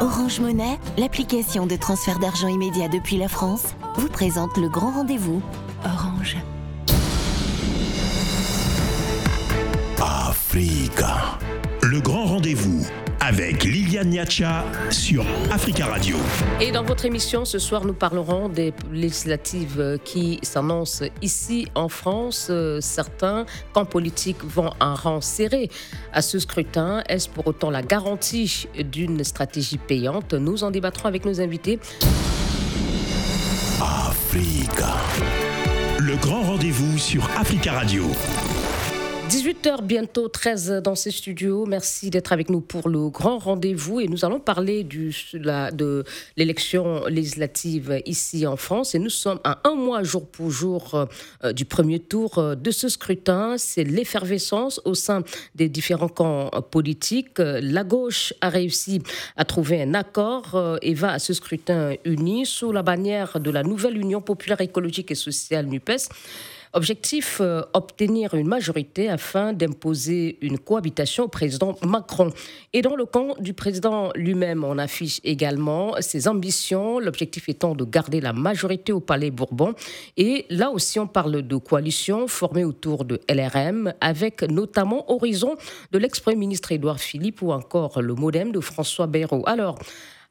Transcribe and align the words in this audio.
Orange 0.00 0.40
Monnaie, 0.40 0.78
l'application 0.98 1.66
de 1.66 1.76
transfert 1.76 2.18
d'argent 2.18 2.48
immédiat 2.48 2.88
depuis 2.88 3.16
la 3.16 3.28
France, 3.28 3.74
vous 3.96 4.08
présente 4.08 4.56
le 4.56 4.68
grand 4.68 4.90
rendez-vous. 4.90 5.40
Orange. 5.84 6.36
Africa. 10.00 11.38
Le 11.82 12.00
grand 12.00 12.24
rendez-vous 12.24 12.84
avec 13.26 13.64
Liliane 13.64 14.10
Niacha 14.10 14.64
sur 14.90 15.24
Africa 15.50 15.86
Radio. 15.86 16.18
Et 16.60 16.72
dans 16.72 16.84
votre 16.84 17.06
émission, 17.06 17.46
ce 17.46 17.58
soir, 17.58 17.86
nous 17.86 17.94
parlerons 17.94 18.50
des 18.50 18.74
législatives 18.92 19.98
qui 20.04 20.38
s'annoncent 20.42 21.06
ici 21.22 21.66
en 21.74 21.88
France. 21.88 22.52
Certains 22.80 23.46
camps 23.72 23.86
politiques 23.86 24.44
vont 24.44 24.72
un 24.78 24.94
rang 24.94 25.22
serré 25.22 25.70
à 26.12 26.20
ce 26.20 26.38
scrutin. 26.38 27.02
Est-ce 27.08 27.30
pour 27.30 27.46
autant 27.46 27.70
la 27.70 27.80
garantie 27.80 28.68
d'une 28.78 29.24
stratégie 29.24 29.78
payante? 29.78 30.34
Nous 30.34 30.62
en 30.62 30.70
débattrons 30.70 31.08
avec 31.08 31.24
nos 31.24 31.40
invités. 31.40 31.78
Africa. 33.80 34.96
Le 35.98 36.16
grand 36.16 36.42
rendez-vous 36.42 36.98
sur 36.98 37.26
Africa 37.38 37.72
Radio. 37.72 38.04
18h 39.34 39.82
bientôt 39.82 40.28
13 40.28 40.80
dans 40.84 40.94
ces 40.94 41.10
studios. 41.10 41.66
Merci 41.66 42.08
d'être 42.08 42.32
avec 42.32 42.50
nous 42.50 42.60
pour 42.60 42.88
le 42.88 43.08
grand 43.08 43.38
rendez-vous 43.38 43.98
et 43.98 44.06
nous 44.06 44.24
allons 44.24 44.38
parler 44.38 44.84
de 44.84 46.04
l'élection 46.36 47.04
législative 47.06 48.00
ici 48.06 48.46
en 48.46 48.54
France 48.54 48.94
et 48.94 49.00
nous 49.00 49.10
sommes 49.10 49.40
à 49.42 49.58
un 49.64 49.74
mois 49.74 50.04
jour 50.04 50.28
pour 50.28 50.52
jour 50.52 51.08
euh, 51.42 51.52
du 51.52 51.64
premier 51.64 51.98
tour 51.98 52.38
euh, 52.38 52.54
de 52.54 52.70
ce 52.70 52.88
scrutin. 52.88 53.56
C'est 53.58 53.82
l'effervescence 53.82 54.80
au 54.84 54.94
sein 54.94 55.24
des 55.56 55.68
différents 55.68 56.06
camps 56.06 56.48
euh, 56.54 56.60
politiques. 56.60 57.40
La 57.40 57.82
gauche 57.82 58.34
a 58.40 58.50
réussi 58.50 59.02
à 59.36 59.44
trouver 59.44 59.82
un 59.82 59.94
accord 59.94 60.78
et 60.80 60.94
va 60.94 61.10
à 61.10 61.18
ce 61.18 61.32
scrutin 61.32 61.94
uni 62.04 62.46
sous 62.46 62.70
la 62.70 62.84
bannière 62.84 63.40
de 63.40 63.50
la 63.50 63.64
nouvelle 63.64 63.98
Union 63.98 64.20
populaire 64.20 64.60
écologique 64.60 65.10
et 65.10 65.16
sociale 65.16 65.66
NUPES. 65.66 66.08
Objectif, 66.76 67.38
euh, 67.40 67.62
obtenir 67.72 68.34
une 68.34 68.48
majorité 68.48 69.08
afin 69.08 69.52
d'imposer 69.52 70.38
une 70.42 70.58
cohabitation 70.58 71.22
au 71.22 71.28
président 71.28 71.76
Macron. 71.86 72.32
Et 72.72 72.82
dans 72.82 72.96
le 72.96 73.06
camp 73.06 73.36
du 73.38 73.54
président 73.54 74.10
lui-même, 74.16 74.64
on 74.64 74.76
affiche 74.78 75.20
également 75.22 75.94
ses 76.00 76.26
ambitions, 76.26 76.98
l'objectif 76.98 77.48
étant 77.48 77.76
de 77.76 77.84
garder 77.84 78.20
la 78.20 78.32
majorité 78.32 78.90
au 78.90 78.98
Palais 78.98 79.30
Bourbon. 79.30 79.74
Et 80.16 80.46
là 80.50 80.70
aussi, 80.70 80.98
on 80.98 81.06
parle 81.06 81.42
de 81.42 81.56
coalition 81.56 82.26
formée 82.26 82.64
autour 82.64 83.04
de 83.04 83.20
LRM, 83.30 83.94
avec 84.00 84.42
notamment 84.42 85.08
Horizon 85.12 85.54
de 85.92 85.98
l'ex-premier 85.98 86.36
ministre 86.36 86.72
Édouard 86.72 86.98
Philippe 86.98 87.40
ou 87.42 87.52
encore 87.52 88.02
le 88.02 88.14
modem 88.14 88.50
de 88.50 88.58
François 88.58 89.06
Bayrou. 89.06 89.44
Alors, 89.46 89.78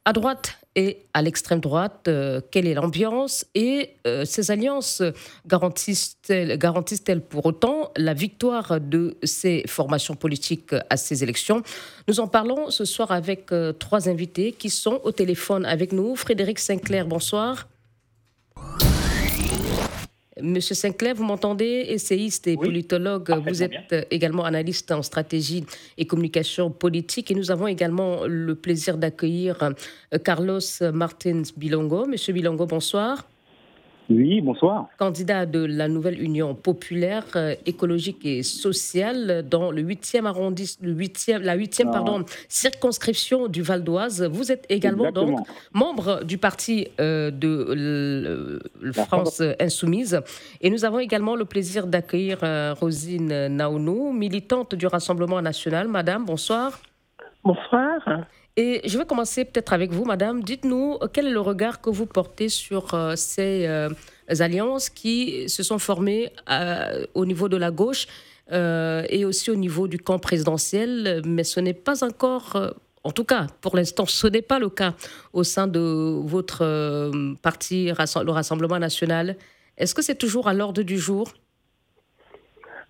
à 0.06 0.14
droite 0.14 0.58
et 0.76 1.06
à 1.14 1.22
l'extrême 1.22 1.60
droite, 1.60 2.08
euh, 2.08 2.42
quelle 2.52 2.68
est 2.68 2.74
l'ambiance 2.74 3.46
et 3.54 3.92
euh, 4.08 4.26
ces 4.26 4.50
alliances 4.50 5.04
garantissent-elles 5.46 6.58
garantissent 6.58 7.04
pour 7.30 7.46
autant 7.46 7.92
la 7.96 8.14
victoire 8.14 8.82
de 8.82 9.16
ces 9.24 9.64
formations 9.68 10.16
politiques 10.16 10.74
à 10.90 10.98
ces 10.98 11.24
élections? 11.24 11.62
Nous 12.08 12.20
en 12.20 12.28
parlons 12.28 12.72
ce 12.72 12.86
soir 12.86 13.12
avec 13.12 13.52
euh, 13.52 13.72
trois 13.72 14.10
invités 14.10 14.52
qui 14.52 14.70
sont 14.70 15.00
au 15.04 15.12
téléphone 15.12 15.66
avec 15.66 15.92
nous. 15.92 16.16
Frédéric 16.16 16.60
Sinclair, 16.60 17.06
bonsoir. 17.06 17.68
Monsieur 20.42 20.74
Sinclair, 20.76 21.16
vous 21.16 21.24
m'entendez? 21.24 21.86
Essayiste 21.90 22.48
et 22.48 22.58
politologue, 22.58 23.30
vous 23.48 23.62
êtes 23.62 24.08
également 24.10 24.46
analyste 24.46 24.92
en 24.92 25.04
stratégie 25.04 25.64
et 25.98 26.06
communication 26.08 26.72
politique. 26.72 27.30
Et 27.30 27.36
nous 27.36 27.52
avons 27.52 27.68
également 27.68 28.26
le 28.26 28.56
plaisir 28.56 28.98
d'accueillir 28.98 29.62
euh, 29.62 30.18
Carlos 30.20 30.60
Martins 30.94 31.44
Bilongo. 31.56 32.08
Monsieur 32.08 32.34
Bilongo, 32.34 32.66
bonsoir. 32.66 33.28
Oui, 34.10 34.42
bonsoir. 34.42 34.88
Candidat 34.98 35.46
de 35.46 35.60
la 35.60 35.88
nouvelle 35.88 36.22
Union 36.22 36.56
populaire 36.56 37.24
euh, 37.36 37.56
écologique 37.66 38.26
et 38.26 38.44
sociale 38.44 39.48
dans 39.48 39.72
le 39.72 39.82
8e 39.82 40.26
arrondissement, 40.26 40.88
le 40.88 40.96
8e, 40.96 41.38
la 41.40 41.58
8e 41.58 41.92
pardon, 41.92 42.26
circonscription 42.48 43.48
du 43.48 43.62
Val 43.62 43.84
d'Oise. 43.84 44.24
Vous 44.32 44.52
êtes 44.52 44.66
également 44.70 45.12
donc 45.12 45.40
membre 45.74 46.24
du 46.24 46.38
parti 46.38 46.88
euh, 47.00 47.32
de 47.32 48.60
France 48.92 49.42
Insoumise. 49.60 50.20
Et 50.62 50.70
nous 50.70 50.86
avons 50.86 51.00
également 51.00 51.36
le 51.36 51.46
plaisir 51.46 51.88
d'accueillir 51.88 52.40
euh, 52.44 52.74
Rosine 52.74 53.48
Naounou, 53.48 54.12
militante 54.12 54.76
du 54.76 54.88
Rassemblement 54.88 55.42
national. 55.42 55.88
Madame, 55.88 56.26
bonsoir. 56.26 56.80
Bonsoir. 57.44 58.00
Et 58.56 58.82
je 58.86 59.00
vais 59.00 59.06
commencer 59.06 59.46
peut-être 59.46 59.74
avec 59.74 59.92
vous, 59.92 60.06
madame. 60.06 60.44
Dites-nous 60.44 60.98
euh, 61.02 61.08
quel 61.12 61.26
est 61.26 61.32
le 61.32 61.40
regard 61.40 61.82
que 61.82 61.90
vous 61.90 62.06
portez 62.06 62.50
sur 62.50 62.94
euh, 62.94 63.16
ces 63.16 63.66
euh, 63.66 63.90
alliances 64.40 64.92
qui 64.92 65.50
se 65.50 65.64
sont 65.64 65.80
formées 65.80 66.30
au 67.16 67.26
niveau 67.26 67.50
de 67.50 67.58
la 67.58 67.72
gauche 67.72 68.08
et 68.52 69.26
aussi 69.26 69.50
au 69.50 69.56
niveau 69.56 69.88
du 69.88 69.98
camp 69.98 70.20
présidentiel, 70.20 71.22
mais 71.26 71.44
ce 71.44 71.60
n'est 71.60 71.74
pas 71.74 72.04
encore, 72.04 72.58
en 73.04 73.12
tout 73.12 73.24
cas 73.24 73.48
pour 73.62 73.76
l'instant, 73.76 74.06
ce 74.06 74.28
n'est 74.28 74.44
pas 74.44 74.60
le 74.60 74.70
cas 74.70 74.94
au 75.32 75.44
sein 75.44 75.66
de 75.66 75.80
votre 76.24 77.12
parti, 77.42 77.88
le 77.88 78.32
Rassemblement 78.32 78.80
national. 78.80 79.38
Est-ce 79.78 79.96
que 79.96 80.02
c'est 80.02 80.18
toujours 80.18 80.48
à 80.48 80.54
l'ordre 80.54 80.84
du 80.84 80.98
jour? 80.98 81.34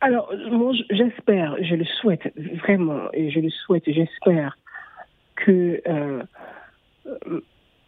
Alors, 0.02 0.34
moi, 0.52 0.74
j'espère, 0.90 1.56
je 1.62 1.76
le 1.76 1.86
souhaite 1.86 2.34
vraiment, 2.36 3.10
et 3.14 3.32
je 3.32 3.40
le 3.40 3.50
souhaite, 3.50 3.84
j'espère 3.88 4.58
que 5.46 5.82
euh, 5.88 6.24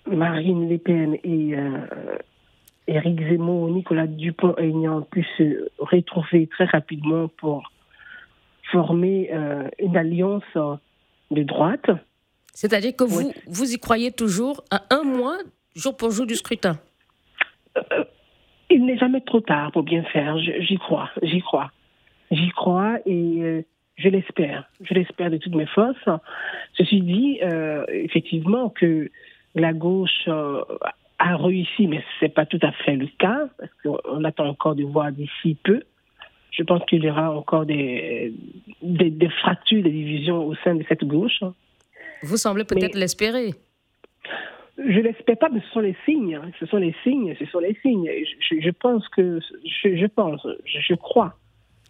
Marine 0.05 0.69
Le 0.69 0.77
Pen 0.77 1.15
et 1.23 1.55
euh, 1.55 2.17
Éric 2.87 3.19
Zemmour, 3.29 3.69
Nicolas 3.69 4.07
Dupont-Aignan 4.07 5.01
puissent 5.01 5.25
se 5.37 5.69
retrouver 5.79 6.47
très 6.47 6.65
rapidement 6.65 7.27
pour 7.37 7.71
former 8.71 9.29
euh, 9.33 9.67
une 9.79 9.97
alliance 9.97 10.43
de 11.31 11.43
droite. 11.43 11.89
C'est-à-dire 12.53 12.95
que 12.95 13.03
vous, 13.03 13.31
vous 13.47 13.73
y 13.73 13.79
croyez 13.79 14.11
toujours 14.11 14.63
à 14.71 14.83
un 14.89 15.03
mois, 15.03 15.37
jour 15.75 15.95
pour 15.97 16.11
jour 16.11 16.25
du 16.25 16.35
scrutin? 16.35 16.77
Il 18.69 18.85
n'est 18.85 18.97
jamais 18.97 19.21
trop 19.21 19.41
tard 19.41 19.71
pour 19.71 19.83
bien 19.83 20.03
faire, 20.03 20.37
j'y 20.37 20.77
crois, 20.77 21.09
j'y 21.21 21.41
crois. 21.41 21.71
J'y 22.31 22.49
crois 22.49 22.97
et 23.05 23.65
je 23.97 24.09
l'espère. 24.09 24.69
Je 24.81 24.93
l'espère 24.93 25.31
de 25.31 25.37
toutes 25.37 25.55
mes 25.55 25.65
forces. 25.67 26.09
Ceci 26.73 27.01
dit, 27.01 27.39
euh, 27.41 27.85
effectivement, 27.89 28.69
que 28.69 29.09
la 29.55 29.73
gauche 29.73 30.27
euh, 30.27 30.61
a 31.17 31.37
réussi, 31.37 31.87
mais 31.87 32.03
ce 32.19 32.25
n'est 32.25 32.31
pas 32.31 32.45
tout 32.45 32.59
à 32.61 32.71
fait 32.71 32.95
le 32.95 33.07
cas, 33.17 33.47
parce 33.57 33.71
qu'on 33.83 34.23
attend 34.23 34.47
encore 34.47 34.75
de 34.75 34.83
voir 34.83 35.11
d'ici 35.11 35.57
peu. 35.63 35.81
Je 36.51 36.63
pense 36.63 36.83
qu'il 36.85 37.03
y 37.03 37.09
aura 37.09 37.31
encore 37.31 37.65
des, 37.65 38.33
des, 38.81 39.29
fractures, 39.41 39.83
des 39.83 39.89
divisions 39.89 40.45
au 40.45 40.55
sein 40.55 40.75
de 40.75 40.85
cette 40.87 41.03
gauche. 41.03 41.43
Vous 42.21 42.37
semblez 42.37 42.63
peut-être 42.63 42.95
l'espérer. 42.95 43.51
Je 44.77 44.99
l'espère 44.99 45.37
pas, 45.37 45.49
mais 45.49 45.61
ce 45.61 45.69
sont 45.69 45.79
les 45.79 45.95
signes. 46.05 46.39
Ce 46.59 46.65
sont 46.65 46.77
les 46.77 46.95
signes, 47.03 47.35
ce 47.39 47.45
sont 47.45 47.59
les 47.59 47.77
signes. 47.81 48.09
Je, 48.39 48.69
pense 48.71 49.07
que, 49.09 49.39
je, 49.65 49.95
je 49.95 50.05
pense, 50.05 50.45
je 50.65 50.95
crois 50.95 51.35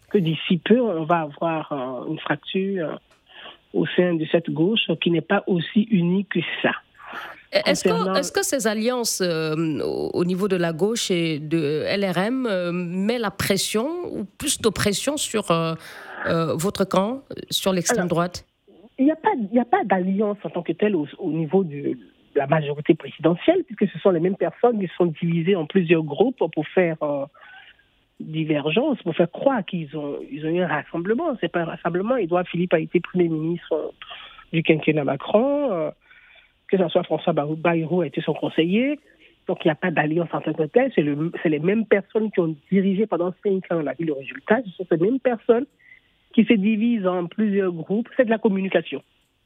que 0.09 0.17
d'ici 0.17 0.57
peu, 0.57 0.79
on 0.79 1.03
va 1.03 1.21
avoir 1.21 1.71
euh, 1.71 2.11
une 2.11 2.19
fracture 2.19 2.89
euh, 2.89 2.95
au 3.73 3.85
sein 3.95 4.13
de 4.13 4.25
cette 4.31 4.49
gauche 4.49 4.89
qui 5.01 5.11
n'est 5.11 5.21
pas 5.21 5.43
aussi 5.47 5.83
unique 5.91 6.29
que 6.29 6.39
ça. 6.61 6.71
Est-ce 7.51 7.83
que, 7.85 8.33
que, 8.33 8.43
ces 8.43 8.67
alliances 8.67 9.21
euh, 9.21 9.79
au 10.13 10.25
niveau 10.25 10.47
de 10.47 10.57
la 10.57 10.73
gauche 10.73 11.09
et 11.09 11.39
de 11.39 11.85
LRM 11.95 12.45
euh, 12.45 12.71
met 12.73 13.17
la 13.17 13.31
pression 13.31 13.87
ou 14.11 14.25
plus 14.25 14.59
de 14.59 14.69
pression 14.69 15.15
sur 15.15 15.45
votre 16.25 16.85
camp, 16.85 17.21
sur 17.49 17.71
l'extrême 17.71 18.07
droite? 18.07 18.45
Il 18.97 19.05
n'y 19.05 19.11
a 19.11 19.15
pas, 19.15 19.77
pas 19.77 19.83
d'alliance 19.85 20.37
en 20.43 20.49
tant 20.49 20.63
que 20.63 20.71
telle 20.71 20.95
au, 20.95 21.07
au, 21.19 21.31
niveau 21.31 21.63
de 21.63 21.97
la 22.33 22.47
majorité 22.47 22.93
présidentielle, 22.95 23.63
puisque 23.65 23.93
ce 23.93 23.99
sont 23.99 24.09
les 24.09 24.19
mêmes 24.19 24.37
personnes 24.37 24.79
qui 24.79 24.89
sont 24.97 25.05
divisées 25.05 25.55
en 25.55 25.65
plusieurs 25.65 26.03
groupes 26.03 26.43
pour 26.53 26.67
faire 26.69 26.97
divergence 28.19 29.01
pour 29.03 29.15
faire 29.15 29.29
croire 29.29 29.63
qu'ils 29.65 29.95
ont, 29.97 30.19
ils 30.31 30.45
ont 30.45 30.49
eu 30.49 30.61
un 30.61 30.67
rassemblement. 30.67 31.35
C'est 31.41 31.51
pas 31.51 31.61
un 31.61 31.65
rassemblement. 31.65 32.15
Edouard 32.15 32.47
Philippe 32.47 32.73
a 32.73 32.79
été 32.79 32.99
Premier 32.99 33.27
ministre 33.27 33.93
du 34.53 34.63
quinquennat 34.63 35.03
Macron, 35.03 35.71
euh, 35.71 35.91
que 36.69 36.77
ce 36.77 36.87
soit 36.89 37.03
François 37.03 37.33
Bayrou 37.33 38.01
a 38.01 38.07
été 38.07 38.21
son 38.21 38.33
conseiller. 38.33 38.99
Donc 39.47 39.63
il 39.63 39.67
n'y 39.67 39.71
a 39.71 39.75
pas 39.75 39.91
d'alliance 39.91 40.29
en 40.31 40.41
tant 40.41 40.53
que 40.53 40.63
telle. 40.63 40.91
C'est, 40.95 41.01
le, 41.01 41.31
c'est 41.43 41.49
les 41.49 41.59
mêmes 41.59 41.85
personnes 41.85 42.31
qui 42.31 42.39
ont 42.39 42.55
dirigé 42.71 43.05
pendant 43.05 43.33
cinq 43.43 43.71
ans 43.71 43.81
la 43.81 43.93
ville. 43.93 44.07
Le 44.07 44.13
résultat, 44.13 44.61
ce 44.65 44.71
sont 44.71 44.85
ces 44.89 44.97
mêmes 44.97 45.19
personnes 45.19 45.65
qui 46.33 46.45
se 46.45 46.53
divisent 46.53 47.07
en 47.07 47.27
plusieurs 47.27 47.71
groupes. 47.71 48.09
C'est 48.17 48.25
de 48.25 48.29
la 48.29 48.37
communication. 48.37 49.03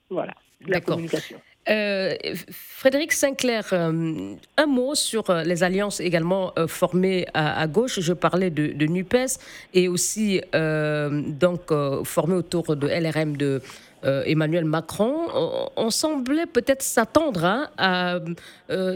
Voilà, 0.10 0.34
de 0.66 0.72
la 0.72 0.82
communication. 0.82 1.40
Euh, 1.70 2.16
Frédéric 2.52 3.12
Sinclair, 3.12 3.66
euh, 3.74 4.34
un 4.58 4.66
mot 4.66 4.96
sur 4.96 5.30
euh, 5.30 5.44
les 5.44 5.64
alliances 5.64 6.00
également 6.00 6.54
formées 6.68 7.28
à, 7.34 7.68
gauche. 7.68 8.00
Je 8.00 8.14
parlais 8.14 8.50
de, 8.50 8.86
NUPES 8.86 9.38
et 9.74 9.88
aussi 9.88 10.42
donc 10.54 11.72
formées 12.04 12.36
autour 12.36 12.76
de 12.76 12.88
LRM 12.88 13.38
de 13.38 13.62
Emmanuel 14.04 14.64
Macron, 14.64 15.28
on, 15.76 15.90
semblait 15.90 16.46
peut-être 16.46 16.82
s'attendre 16.82 17.44
hein, 17.44 17.70
à 17.78 18.20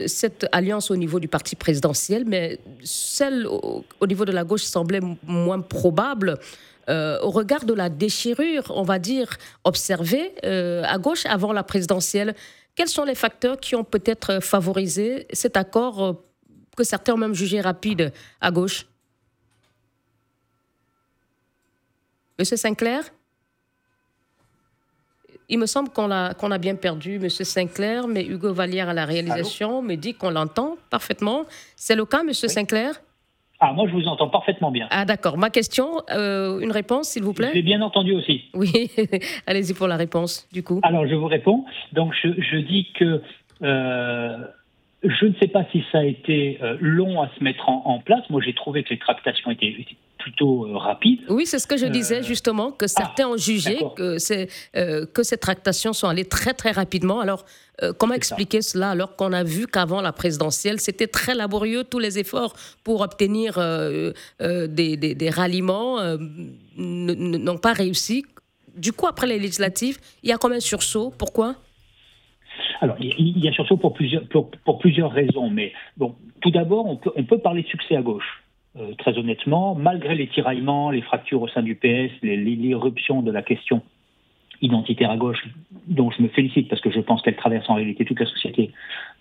cette 0.08 0.48
alliance 0.54 0.92
au 0.92 0.96
niveau 0.96 1.20
du 1.20 1.28
parti 1.28 1.58
présidentiel, 1.58 2.24
mais 2.26 2.60
celle 2.84 3.46
au, 3.48 4.08
niveau 4.08 4.24
de 4.24 4.32
la 4.32 4.46
gauche 4.46 4.64
semblait 4.64 5.02
moins 5.28 5.60
probable. 5.60 6.40
au 6.88 7.30
regard 7.32 7.66
de 7.66 7.74
la 7.74 7.90
déchirure, 7.90 8.72
on 8.74 8.84
va 8.84 8.98
dire, 8.98 9.38
observée 9.66 10.34
à 10.44 10.98
gauche 10.98 11.26
avant 11.26 11.52
la 11.52 11.64
présidentielle, 11.64 12.34
quels 12.76 12.88
sont 12.88 13.04
les 13.04 13.16
facteurs 13.16 13.60
qui 13.60 13.76
ont 13.76 13.84
peut-être 13.84 14.40
favorisé 14.42 15.28
cet 15.32 15.58
accord 15.58 16.24
que 16.76 16.84
certains 16.84 17.14
ont 17.14 17.18
même 17.18 17.36
jugé 17.36 17.62
rapide 17.62 18.12
à 18.42 18.52
gauche? 18.52 18.88
Monsieur 22.40 22.58
Sinclair? 22.58 23.04
Il 25.50 25.60
me 25.60 25.66
semble 25.68 25.90
qu'on 25.90 26.10
a, 26.10 26.34
qu'on 26.34 26.50
a 26.52 26.58
bien 26.58 26.76
perdu 26.76 27.20
Monsieur 27.20 27.44
Sinclair, 27.44 28.08
mais 28.08 28.26
Hugo 28.26 28.54
Vallière 28.54 28.90
à 28.90 28.94
la 28.94 29.06
réalisation 29.06 29.82
me 29.82 29.96
dit 29.96 30.16
qu'on 30.16 30.32
l'entend 30.32 30.78
parfaitement. 30.90 31.46
C'est 31.76 31.96
le 31.96 32.06
cas, 32.06 32.24
Monsieur 32.24 32.48
Sinclair? 32.48 33.00
Ah, 33.66 33.72
moi, 33.72 33.88
je 33.88 33.94
vous 33.94 34.08
entends 34.08 34.28
parfaitement 34.28 34.72
bien. 34.72 34.88
Ah, 34.92 35.06
d'accord. 35.06 35.38
Ma 35.38 35.50
question, 35.50 36.02
euh, 36.12 36.60
une 36.60 36.72
réponse, 36.72 37.08
s'il 37.08 37.24
vous 37.24 37.32
plaît 37.34 37.52
J'ai 37.54 37.62
bien 37.62 37.82
entendu 37.82 38.12
aussi. 38.14 38.44
Oui, 38.54 38.92
allez-y 39.48 39.74
pour 39.74 39.88
la 39.88 39.96
réponse, 39.96 40.50
du 40.52 40.64
coup. 40.64 40.82
Alors, 40.84 41.08
je 41.08 41.16
vous 41.16 41.28
réponds. 41.28 41.64
Donc, 41.94 42.14
je, 42.22 42.58
dis 42.58 42.92
que 42.94 43.22
euh, 43.62 44.38
je 45.02 45.26
ne 45.26 45.34
sais 45.40 45.48
pas 45.48 45.64
si 45.72 45.82
ça 45.94 46.00
a 46.00 46.04
été 46.04 46.60
euh, 46.62 46.76
long 46.82 47.22
à 47.22 47.30
se 47.38 47.42
mettre 47.42 47.70
en, 47.70 48.00
place. 48.00 48.30
Moi, 48.30 48.42
j'ai 48.44 48.54
trouvé 48.54 48.84
que 48.84 48.90
les 48.90 49.00
tractations 49.00 49.50
étaient, 49.50 49.74
plutôt 50.24 50.66
euh. 50.66 50.78
Oui, 51.30 51.46
c'est 51.46 51.60
ce 51.60 51.68
que 51.68 51.78
je 51.78 51.86
disais 51.86 52.20
euh, 52.20 52.24
justement, 52.24 52.72
que 52.72 52.88
certains 52.88 53.28
ont 53.28 53.38
jugé 53.38 53.78
ah, 53.82 53.90
que, 53.96 55.06
que 55.06 55.24
ces 55.24 55.38
tractations 55.38 55.94
sont 55.94 56.08
allées 56.08 56.26
très 56.26 56.54
très 56.54 56.72
rapidement. 56.72 57.20
Alors, 57.20 57.46
comment 58.00 58.14
expliquer 58.14 58.62
cela 58.62 58.92
alors 58.92 59.16
qu'on 59.16 59.34
a 59.34 59.44
vu 59.44 59.68
qu'avant 59.68 60.02
la 60.02 60.14
présidentielle, 60.14 60.80
c'était 60.80 61.08
très 61.08 61.36
laborieux, 61.36 61.84
tous 61.84 62.00
les 62.00 62.20
efforts 62.20 62.54
pour 62.84 63.02
obtenir 63.02 63.60
des, 64.40 64.98
des, 64.98 65.16
des, 65.16 65.30
ralliements 65.30 66.00
n'ont 66.78 67.58
pas 67.58 67.74
réussi. 67.74 68.26
Du 68.76 68.94
coup, 68.94 69.08
après 69.08 69.28
les 69.28 69.40
législatives, 69.40 69.98
il 70.24 70.30
y 70.30 70.32
a 70.32 70.38
comme 70.38 70.54
un 70.54 70.60
sursaut. 70.60 71.12
Pourquoi? 71.18 71.56
Alors, 72.82 72.98
il 73.00 73.40
y 73.40 73.48
a 73.48 73.52
pour 73.78 73.94
plusieurs, 73.94 74.24
pour, 74.28 74.80
plusieurs 74.80 75.12
raisons, 75.12 75.50
mais 75.50 75.74
bon, 75.98 76.16
tout 76.42 76.52
d'abord, 76.52 76.86
on 76.86 76.98
peut, 76.98 77.12
on 77.16 77.24
peut 77.24 77.40
parler 77.40 77.64
de 77.64 77.68
succès 77.68 77.96
à 77.96 78.02
gauche. 78.02 78.43
Euh, 78.76 78.94
très 78.98 79.16
honnêtement, 79.20 79.76
malgré 79.76 80.16
les 80.16 80.28
tiraillements, 80.28 80.90
les 80.90 81.04
fractures 81.04 81.44
au 81.44 81.48
sein 81.48 81.62
du 81.62 81.76
PS, 81.76 82.12
l'irruption 82.24 83.22
de 83.22 83.30
la 83.30 83.44
question 83.44 83.84
identitaire 84.62 85.12
à 85.12 85.18
gauche, 85.18 85.46
dont 85.88 86.10
je 86.10 86.24
me 86.24 86.28
félicite 86.30 86.70
parce 86.70 86.82
que 86.82 86.90
je 86.90 87.00
pense 87.00 87.22
qu'elle 87.22 87.36
traverse 87.36 87.70
en 87.70 87.76
réalité 87.76 88.04
toute 88.04 88.20
la 88.20 88.26
société. 88.26 88.72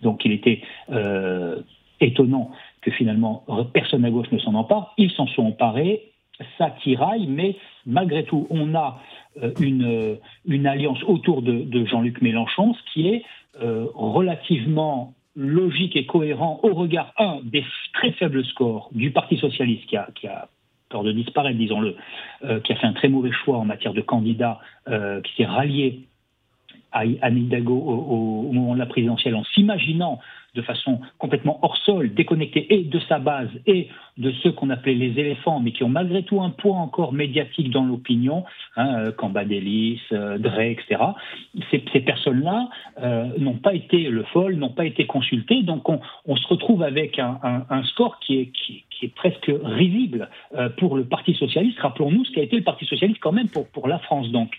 Donc 0.00 0.24
il 0.24 0.32
était 0.32 0.62
euh, 0.90 1.60
étonnant 2.00 2.50
que 2.80 2.90
finalement 2.90 3.44
personne 3.74 4.06
à 4.06 4.10
gauche 4.10 4.30
ne 4.32 4.38
s'en 4.38 4.54
empare. 4.54 4.94
Ils 4.96 5.10
s'en 5.10 5.26
sont 5.26 5.42
emparés, 5.42 6.12
ça 6.56 6.70
tiraille, 6.82 7.26
mais 7.26 7.56
malgré 7.84 8.24
tout, 8.24 8.46
on 8.48 8.74
a 8.74 9.02
euh, 9.42 9.52
une, 9.60 10.66
alliance 10.66 11.02
autour 11.04 11.42
de, 11.42 11.60
de 11.60 11.84
Jean-Luc 11.84 12.22
Mélenchon, 12.22 12.72
ce 12.72 12.92
qui 12.94 13.08
est 13.08 13.22
relativement 13.94 15.12
logique 15.36 15.96
et 15.96 16.06
cohérent 16.06 16.60
au 16.62 16.74
regard, 16.74 17.12
un, 17.18 17.40
des 17.42 17.64
très 17.94 18.12
faibles 18.12 18.44
scores 18.44 18.90
du 18.92 19.10
Parti 19.10 19.36
socialiste 19.36 19.86
qui 19.86 19.96
a, 19.96 20.08
qui 20.14 20.26
a 20.26 20.48
peur 20.90 21.02
de 21.02 21.12
disparaître, 21.12 21.58
disons-le, 21.58 21.96
euh, 22.44 22.60
qui 22.60 22.72
a 22.72 22.76
fait 22.76 22.86
un 22.86 22.92
très 22.92 23.08
mauvais 23.08 23.32
choix 23.32 23.58
en 23.58 23.64
matière 23.64 23.94
de 23.94 24.02
candidat, 24.02 24.60
euh, 24.88 25.20
qui 25.22 25.34
s'est 25.36 25.46
rallié 25.46 26.00
à 26.92 27.04
Anne 27.22 27.48
au, 27.66 27.70
au, 27.70 28.52
moment 28.52 28.74
de 28.74 28.78
la 28.78 28.86
présidentielle 28.86 29.34
en 29.34 29.44
s'imaginant 29.44 30.20
de 30.54 30.62
façon 30.62 31.00
complètement 31.18 31.58
hors 31.62 31.76
sol, 31.78 32.12
déconnectée 32.12 32.74
et 32.74 32.84
de 32.84 33.00
sa 33.08 33.18
base 33.18 33.48
et 33.66 33.88
de 34.18 34.30
ceux 34.42 34.52
qu'on 34.52 34.68
appelait 34.68 34.94
les 34.94 35.18
éléphants, 35.18 35.60
mais 35.60 35.72
qui 35.72 35.82
ont 35.82 35.88
malgré 35.88 36.22
tout 36.24 36.42
un 36.42 36.50
poids 36.50 36.76
encore 36.76 37.12
médiatique 37.12 37.70
dans 37.70 37.84
l'opinion, 37.84 38.44
hein, 38.76 38.94
euh, 38.98 39.12
Cambadélis, 39.12 40.00
euh, 40.12 40.36
Drey, 40.36 40.72
etc. 40.72 41.02
Ces, 41.70 41.82
ces 41.92 42.00
personnes-là 42.00 42.68
euh, 43.02 43.28
n'ont 43.38 43.56
pas 43.56 43.72
été 43.74 44.10
le 44.10 44.24
fol, 44.24 44.56
n'ont 44.56 44.70
pas 44.70 44.84
été 44.84 45.06
consultées, 45.06 45.62
donc 45.62 45.88
on, 45.88 46.00
on 46.26 46.36
se 46.36 46.46
retrouve 46.46 46.82
avec 46.82 47.18
un, 47.18 47.38
un, 47.42 47.64
un 47.70 47.82
score 47.84 48.18
qui 48.20 48.38
est, 48.38 48.46
qui, 48.46 48.84
qui, 48.90 49.06
est 49.06 49.14
presque 49.14 49.50
risible 49.64 50.28
euh, 50.54 50.68
pour 50.68 50.96
le 50.96 51.04
Parti 51.04 51.34
socialiste. 51.34 51.78
Rappelons-nous 51.80 52.26
ce 52.26 52.32
qu'a 52.32 52.42
été 52.42 52.56
le 52.56 52.62
Parti 52.62 52.84
socialiste 52.84 53.20
quand 53.20 53.32
même 53.32 53.48
pour, 53.48 53.66
pour 53.68 53.88
la 53.88 53.98
France. 53.98 54.30
Donc, 54.30 54.50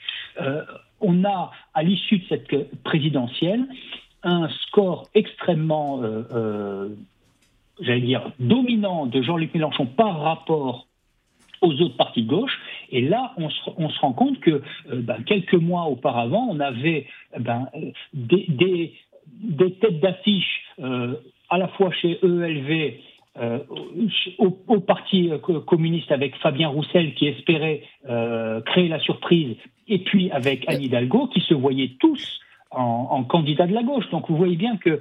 euh, 0.41 0.63
on 1.03 1.23
a, 1.25 1.51
à 1.73 1.83
l'issue 1.83 2.19
de 2.19 2.23
cette 2.29 2.83
présidentielle, 2.83 3.65
un 4.23 4.47
score 4.67 5.09
extrêmement, 5.13 6.01
euh, 6.01 6.23
euh, 6.33 6.89
j'allais 7.79 8.01
dire, 8.01 8.31
dominant 8.39 9.05
de 9.05 9.21
Jean-Luc 9.21 9.53
Mélenchon 9.53 9.85
par 9.85 10.21
rapport 10.21 10.87
aux 11.61 11.73
autres 11.81 11.95
partis 11.97 12.23
de 12.23 12.29
gauche. 12.29 12.57
Et 12.91 13.01
là, 13.01 13.33
on 13.37 13.49
se, 13.49 13.99
rend 13.99 14.13
compte 14.13 14.39
que 14.39 14.51
euh, 14.51 14.61
ben, 15.01 15.23
quelques 15.25 15.53
mois 15.53 15.85
auparavant, 15.85 16.47
on 16.49 16.59
avait 16.59 17.07
ben, 17.37 17.67
des, 18.13 18.93
têtes 19.79 19.99
d'affiche 19.99 20.63
à 21.49 21.57
la 21.57 21.67
fois 21.69 21.91
chez 21.91 22.19
ELV, 22.23 22.93
au, 24.37 24.57
au, 24.67 24.79
Parti 24.79 25.31
communiste 25.65 26.11
avec 26.11 26.35
Fabien 26.37 26.67
Roussel 26.67 27.13
qui 27.15 27.27
espérait 27.27 27.81
créer 28.65 28.87
la 28.89 28.99
surprise, 28.99 29.55
et 29.87 29.99
puis 29.99 30.29
avec 30.31 30.69
Anne 30.69 30.81
Hidalgo 30.81 31.27
qui 31.27 31.41
se 31.41 31.53
voyaient 31.53 31.95
tous 31.99 32.41
en, 32.75 33.23
candidat 33.23 33.67
de 33.67 33.73
la 33.73 33.83
gauche. 33.83 34.09
Donc 34.11 34.29
vous 34.29 34.37
voyez 34.37 34.55
bien 34.55 34.77
que 34.77 34.89
euh, 34.89 34.99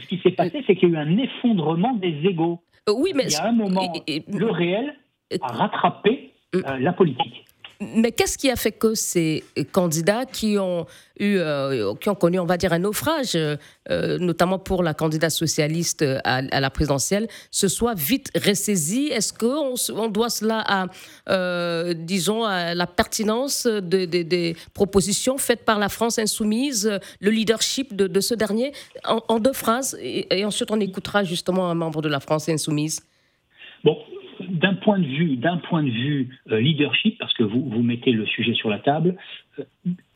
ce 0.00 0.06
qui 0.06 0.18
s'est 0.18 0.32
passé, 0.32 0.62
c'est 0.66 0.76
qu'il 0.76 0.90
y 0.90 0.96
a 0.96 0.98
eu 0.98 1.02
un 1.02 1.18
effondrement 1.18 1.94
des 1.94 2.14
égaux. 2.24 2.60
Euh, 2.88 2.94
oui, 2.96 3.12
mais 3.14 3.24
il 3.24 3.32
y 3.32 3.36
a 3.36 3.46
un 3.46 3.52
moment, 3.52 3.92
le 4.06 4.50
réel 4.50 4.94
a 5.40 5.52
rattrapé 5.52 6.32
euh, 6.54 6.78
la 6.78 6.92
politique. 6.92 7.44
Mais 7.80 8.10
qu'est-ce 8.10 8.36
qui 8.36 8.50
a 8.50 8.56
fait 8.56 8.72
que 8.72 8.96
ces 8.96 9.44
candidats 9.70 10.26
qui 10.26 10.58
ont 10.58 10.84
eu, 11.20 11.36
euh, 11.38 11.94
qui 11.94 12.08
ont 12.08 12.16
connu, 12.16 12.40
on 12.40 12.44
va 12.44 12.56
dire, 12.56 12.72
un 12.72 12.80
naufrage, 12.80 13.36
euh, 13.36 14.18
notamment 14.18 14.58
pour 14.58 14.82
la 14.82 14.94
candidate 14.94 15.30
socialiste 15.30 16.04
à, 16.24 16.42
la 16.42 16.70
présidentielle, 16.70 17.28
se 17.52 17.68
soient 17.68 17.94
vite 17.94 18.32
ressaisis 18.34 19.10
Est-ce 19.12 19.32
qu'on 19.32 19.74
on 19.96 20.08
doit 20.08 20.28
cela 20.28 20.64
à, 20.66 20.86
euh, 21.28 21.94
disons, 21.94 22.42
à 22.42 22.74
la 22.74 22.88
pertinence 22.88 23.68
des 23.68 24.56
propositions 24.74 25.38
faites 25.38 25.64
par 25.64 25.78
la 25.78 25.88
France 25.88 26.18
insoumise, 26.18 26.98
le 27.20 27.30
leadership 27.30 27.94
de, 27.94 28.20
ce 28.20 28.34
dernier? 28.34 28.72
En, 29.04 29.38
deux 29.38 29.52
phrases, 29.52 29.96
et, 30.00 30.26
et 30.36 30.44
ensuite 30.44 30.72
on 30.72 30.80
écoutera 30.80 31.22
justement 31.22 31.70
un 31.70 31.74
membre 31.74 32.02
de 32.02 32.08
la 32.08 32.18
France 32.18 32.48
insoumise. 32.48 33.02
Bon, 33.84 33.96
d'un 34.40 34.74
point 34.74 34.98
de 34.98 35.06
vue, 35.06 35.36
d'un 35.36 35.58
point 35.58 35.82
de 35.82 35.90
vue 35.90 36.38
euh, 36.50 36.60
leadership, 36.60 37.18
parce 37.18 37.32
que 37.34 37.42
vous, 37.42 37.82
mettez 37.82 38.12
le 38.12 38.26
sujet 38.26 38.54
sur 38.54 38.68
la 38.68 38.78
table, 38.78 39.16
euh, 39.58 39.64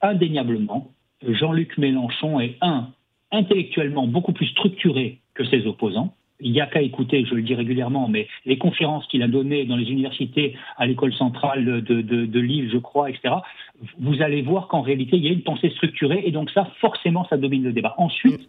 indéniablement, 0.01 0.91
Jean-Luc 1.27 1.79
Mélenchon 1.79 2.41
est 2.41 2.57
un 2.61 2.89
intellectuellement 3.31 4.07
beaucoup 4.07 4.33
plus 4.33 4.47
structuré 4.47 5.19
que 5.35 5.45
ses 5.45 5.67
opposants. 5.67 6.15
Il 6.41 6.53
n'y 6.53 6.61
a 6.61 6.67
qu'à 6.67 6.83
écouter, 6.83 7.25
je 7.25 7.35
le 7.35 7.43
dis 7.43 7.55
régulièrement, 7.55 8.09
mais 8.09 8.27
les 8.45 8.59
conférences 8.59 9.07
qu'il 9.07 9.23
a 9.23 9.29
données 9.29 9.65
dans 9.65 9.77
les 9.77 9.91
universités, 9.91 10.57
à 10.77 10.87
l'école 10.87 11.15
centrale 11.15 11.65
de, 11.65 12.01
de, 12.01 12.27
de, 12.27 12.41
Lille, 12.41 12.69
je 12.73 12.79
crois, 12.79 13.11
etc., 13.11 13.37
vous 13.99 14.23
allez 14.23 14.43
voir 14.43 14.67
qu'en 14.67 14.81
réalité, 14.81 15.17
il 15.17 15.25
y 15.25 15.29
a 15.29 15.33
une 15.33 15.43
pensée 15.43 15.71
structurée, 15.71 16.23
et 16.25 16.33
donc 16.33 16.51
ça, 16.51 16.65
forcément, 16.81 17.27
ça 17.29 17.37
domine 17.37 17.63
le 17.63 17.73
débat. 17.73 17.95
Ensuite, 17.97 18.49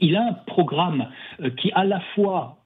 il 0.00 0.16
a 0.16 0.28
un 0.28 0.32
programme 0.32 1.08
euh, 1.42 1.50
qui, 1.50 1.70
à 1.72 1.84
la 1.84 2.00
fois, 2.14 2.56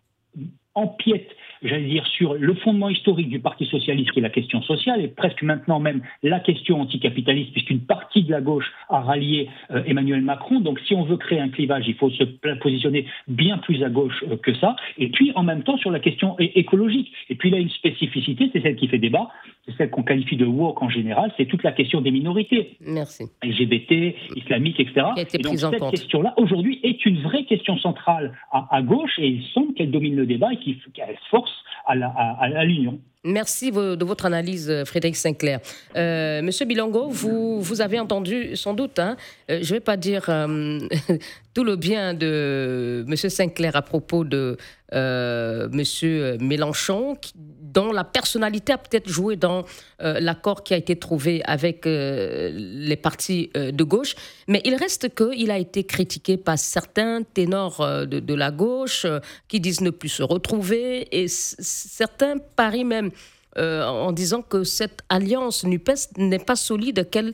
empiète 0.74 1.28
j'allais 1.62 1.88
dire, 1.88 2.06
sur 2.06 2.34
le 2.34 2.54
fondement 2.54 2.88
historique 2.88 3.28
du 3.28 3.40
Parti 3.40 3.66
socialiste, 3.66 4.12
qui 4.12 4.18
est 4.18 4.22
la 4.22 4.30
question 4.30 4.62
sociale, 4.62 5.00
et 5.00 5.08
presque 5.08 5.42
maintenant 5.42 5.80
même 5.80 6.02
la 6.22 6.40
question 6.40 6.80
anticapitaliste, 6.80 7.52
puisqu'une 7.52 7.80
partie 7.80 8.22
de 8.22 8.30
la 8.30 8.40
gauche 8.40 8.70
a 8.88 9.00
rallié 9.00 9.48
euh, 9.70 9.82
Emmanuel 9.86 10.22
Macron. 10.22 10.60
Donc, 10.60 10.80
si 10.86 10.94
on 10.94 11.04
veut 11.04 11.16
créer 11.16 11.40
un 11.40 11.48
clivage, 11.48 11.84
il 11.86 11.94
faut 11.94 12.10
se 12.10 12.24
positionner 12.60 13.06
bien 13.28 13.58
plus 13.58 13.82
à 13.82 13.88
gauche 13.88 14.24
euh, 14.30 14.36
que 14.36 14.54
ça. 14.54 14.76
Et 14.98 15.08
puis, 15.08 15.32
en 15.34 15.42
même 15.42 15.62
temps, 15.62 15.76
sur 15.78 15.90
la 15.90 16.00
question 16.00 16.36
écologique. 16.38 17.12
Et 17.28 17.34
puis, 17.34 17.50
là, 17.50 17.58
une 17.58 17.70
spécificité, 17.70 18.50
c'est 18.52 18.62
celle 18.62 18.76
qui 18.76 18.88
fait 18.88 18.98
débat, 18.98 19.28
c'est 19.66 19.76
celle 19.76 19.90
qu'on 19.90 20.02
qualifie 20.02 20.36
de 20.36 20.46
woke 20.46 20.82
en 20.82 20.88
général, 20.88 21.32
c'est 21.36 21.46
toute 21.46 21.62
la 21.62 21.72
question 21.72 22.00
des 22.00 22.10
minorités. 22.10 22.76
Merci. 22.80 23.24
LGBT, 23.42 24.14
islamique, 24.36 24.80
etc. 24.80 25.06
et 25.16 25.38
donc, 25.38 25.58
cette 25.58 25.90
question-là, 25.90 26.34
aujourd'hui, 26.36 26.80
est 26.82 27.04
une 27.06 27.20
vraie 27.22 27.44
question 27.44 27.76
centrale 27.78 28.36
à, 28.52 28.68
à 28.70 28.82
gauche, 28.82 29.18
et 29.18 29.28
il 29.28 29.44
semble 29.52 29.74
qu'elle 29.74 29.90
domine 29.90 30.16
le 30.16 30.26
débat 30.26 30.52
et 30.52 30.56
qu'elle 30.56 31.16
force 31.30 31.43
à 31.86 32.64
l'Union. 32.64 32.98
Merci 33.26 33.72
de 33.72 34.04
votre 34.04 34.26
analyse, 34.26 34.84
Frédéric 34.84 35.16
Sinclair. 35.16 35.60
Euh, 35.96 36.42
Monsieur 36.42 36.66
Bilongo, 36.66 37.08
vous, 37.08 37.80
avez 37.80 37.98
entendu 37.98 38.54
sans 38.54 38.74
doute, 38.74 38.98
hein, 38.98 39.16
euh, 39.50 39.60
je 39.62 39.70
ne 39.70 39.76
vais 39.76 39.80
pas 39.80 39.96
dire 39.96 40.26
euh, 40.28 40.78
tout 41.54 41.64
le 41.64 41.76
bien 41.76 42.14
de 42.14 43.04
Monsieur 43.06 43.28
Sinclair 43.28 43.76
à 43.76 43.82
propos 43.82 44.24
de 44.24 44.56
euh, 44.92 45.68
Monsieur 45.72 46.36
Mélenchon, 46.38 47.16
dont 47.36 47.92
la 47.92 48.02
personnalité 48.02 48.72
a 48.72 48.78
peut-être 48.78 49.08
joué 49.08 49.36
dans 49.36 49.64
euh, 50.02 50.18
l'accord 50.20 50.64
qui 50.64 50.74
a 50.74 50.76
été 50.76 50.96
trouvé 50.96 51.42
avec 51.44 51.86
euh, 51.86 52.50
les 52.52 52.96
partis 52.96 53.50
de 53.54 53.84
gauche. 53.84 54.16
Mais 54.48 54.60
il 54.64 54.74
reste 54.74 55.14
qu'il 55.14 55.50
a 55.52 55.58
été 55.58 55.84
critiqué 55.84 56.36
par 56.36 56.58
certains 56.58 57.22
ténors 57.22 57.78
de, 58.06 58.34
la 58.34 58.50
gauche 58.50 59.06
qui 59.46 59.60
disent 59.60 59.80
ne 59.80 59.90
plus 59.90 60.08
se 60.08 60.24
retrouver. 60.24 61.06
Et 61.16 61.28
certains 61.28 62.38
parient 62.56 62.84
même 62.84 63.10
en 63.56 64.10
disant 64.10 64.42
que 64.42 64.64
cette 64.64 65.02
alliance 65.08 65.62
NUPES 65.62 66.16
n'est 66.18 66.40
pas 66.40 66.56
solide, 66.56 67.08
qu'elle 67.08 67.32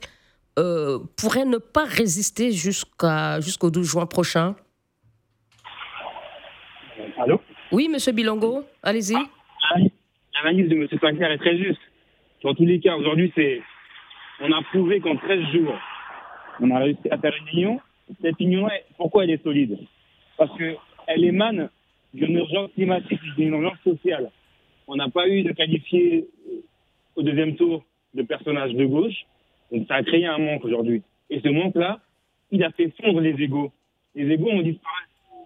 pourrait 1.17 1.45
ne 1.45 1.59
pas 1.59 1.85
résister 1.85 2.53
jusqu'à 2.53 3.41
jusqu'au 3.41 3.71
12 3.71 3.87
juin 3.87 4.07
prochain. 4.07 4.55
Allô 7.19 7.41
Oui, 7.73 7.89
monsieur 7.89 8.13
Bilongo, 8.13 8.65
allez-y. 8.83 9.17
L'analyse 10.35 10.69
de 10.69 10.75
M. 10.75 10.89
Sinclair 10.89 11.31
est 11.31 11.39
très 11.39 11.57
juste. 11.59 11.81
Dans 12.43 12.55
tous 12.55 12.65
les 12.65 12.81
cas, 12.81 12.97
aujourd'hui, 12.97 13.33
c'est. 13.35 13.61
On 14.41 14.51
a 14.53 14.63
prouvé 14.63 15.01
qu'en 15.01 15.17
13 15.17 15.53
jours, 15.53 15.75
on 16.61 16.71
a 16.71 16.79
réussi 16.79 17.09
à 17.11 17.19
faire 17.19 17.35
une 17.37 17.59
union. 17.59 17.81
Cette 18.23 18.41
union, 18.41 18.69
pourquoi 18.97 19.25
elle 19.25 19.31
est 19.31 19.43
solide? 19.43 19.79
Parce 20.39 20.51
qu'elle 20.57 21.25
émane 21.25 21.69
d'une 22.15 22.37
urgence 22.37 22.71
climatique, 22.73 23.21
d'une 23.37 23.53
urgence 23.53 23.79
sociale. 23.85 24.31
On 24.87 24.97
n'a 24.97 25.09
pas 25.09 25.29
eu 25.29 25.43
de 25.43 25.53
qualifier 25.53 26.27
au 27.17 27.23
deuxième 27.23 27.57
tour 27.57 27.85
de 28.15 28.23
personnages 28.23 28.73
de 28.73 28.85
gauche. 28.87 29.27
Donc 29.73 29.87
ça 29.89 29.97
a 29.97 30.03
créé 30.03 30.27
un 30.27 30.39
manque 30.39 30.65
aujourd'hui. 30.65 31.03
Et 31.31 31.41
ce 31.41 31.49
manque-là, 31.49 32.01
il 32.51 32.63
a 32.65 32.71
fait 32.71 32.93
fondre 33.01 33.21
les 33.21 33.41
égaux. 33.43 33.73
Les 34.15 34.29
égaux 34.33 34.51
ont 34.51 34.63
disparu 34.63 35.03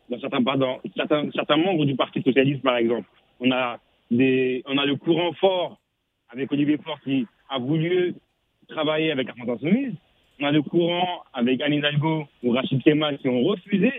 dans 0.08 0.18
certains, 0.20 0.42
pardon, 0.42 0.78
certains, 0.96 1.30
certains 1.32 1.56
membres 1.56 1.84
du 1.84 1.94
Parti 1.94 2.22
socialiste, 2.22 2.62
par 2.62 2.76
exemple. 2.76 3.08
On 3.40 3.50
a, 3.50 3.78
des, 4.10 4.62
on 4.66 4.78
a 4.78 4.86
le 4.86 4.96
courant 4.96 5.32
fort 5.34 5.78
avec 6.30 6.50
Olivier 6.52 6.78
Faure 6.78 7.00
qui 7.02 7.26
a 7.48 7.58
voulu 7.58 8.14
travailler 8.68 9.12
avec 9.12 9.28
la 9.28 9.34
France 9.34 9.48
Insoumise. 9.62 9.94
On 10.40 10.46
a 10.46 10.52
le 10.52 10.62
courant 10.62 11.22
avec 11.32 11.60
Anne 11.60 11.74
Hidalgo 11.74 12.26
ou 12.42 12.50
Rachid 12.50 12.82
Kemal 12.82 13.18
qui 13.18 13.28
ont 13.28 13.42
refusé 13.42 13.92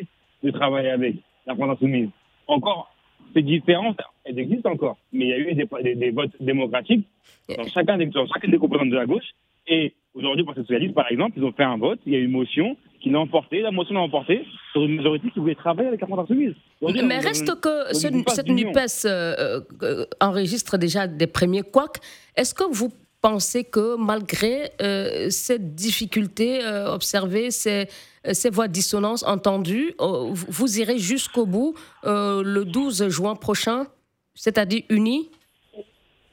de 0.44 0.52
travailler 0.52 0.90
avec 0.90 1.16
la 1.46 1.56
France 1.56 1.78
Insoumise. 1.78 2.10
Encore, 2.48 2.94
ces 3.34 3.42
différences, 3.42 3.98
elles 4.24 4.40
existent 4.40 4.72
encore. 4.72 4.98
Mais 5.14 5.26
il 5.26 5.30
y 5.30 5.34
a 5.34 5.38
eu 5.38 5.54
des, 5.54 5.96
des, 5.96 6.12
votes 6.12 6.36
démocratiques 6.40 7.08
dans 7.56 7.66
chacun 7.68 7.98
des, 7.98 8.08
dans 8.08 8.28
chacun 8.28 8.50
des 8.50 8.58
composantes 8.58 8.90
de 8.90 8.96
la 8.96 9.06
gauche. 9.06 9.32
Et 9.68 9.94
aujourd'hui, 10.16 10.44
pour 10.44 10.54
les 10.54 10.62
socialistes, 10.62 10.96
par 10.96 11.12
exemple, 11.12 11.34
ils 11.38 11.44
ont 11.44 11.52
fait 11.52 11.64
un 11.64 11.78
vote, 11.78 12.00
il 12.06 12.14
y 12.14 12.16
a 12.16 12.20
eu 12.20 12.26
une 12.26 12.32
motion 12.32 12.78
qui 13.02 13.10
l'a 13.10 13.20
emporté, 13.20 13.62
la 13.62 13.72
motion 13.72 13.94
l'a 13.94 14.02
emporté 14.02 14.46
sur 14.72 14.84
une 14.84 14.96
majorité 14.96 15.30
qui 15.32 15.40
voulait 15.40 15.56
travailler 15.56 15.90
avec 15.90 16.02
la 16.02 16.08
France 16.08 16.20
Insoumise. 16.22 16.56
Mais 16.82 17.20
reste 17.20 17.60
que 17.60 17.94
cette 17.94 18.50
NUPES 18.50 19.06
euh, 19.06 19.62
euh, 19.84 20.06
enregistre 20.22 20.78
déjà 20.78 21.08
des 21.08 21.28
premiers 21.28 21.62
couacs. 21.62 22.00
Est-ce 22.36 22.56
que 22.56 22.64
vous 22.64 22.90
pensez 23.22 23.64
que 23.64 23.98
malgré 23.98 24.72
euh, 24.82 25.30
cette 25.30 25.76
difficulté 25.76 26.60
observée, 26.88 27.52
ces, 27.52 27.88
ces, 28.32 28.50
voix 28.50 28.68
dissonances 28.68 29.24
entendues, 29.24 29.94
vous 30.00 30.80
irez 30.80 30.98
jusqu'au 30.98 31.46
bout 31.46 31.76
le 32.04 32.64
12 32.64 33.10
juin 33.10 33.36
prochain, 33.36 33.86
c'est-à-dire 34.34 34.84
unis? 34.90 35.30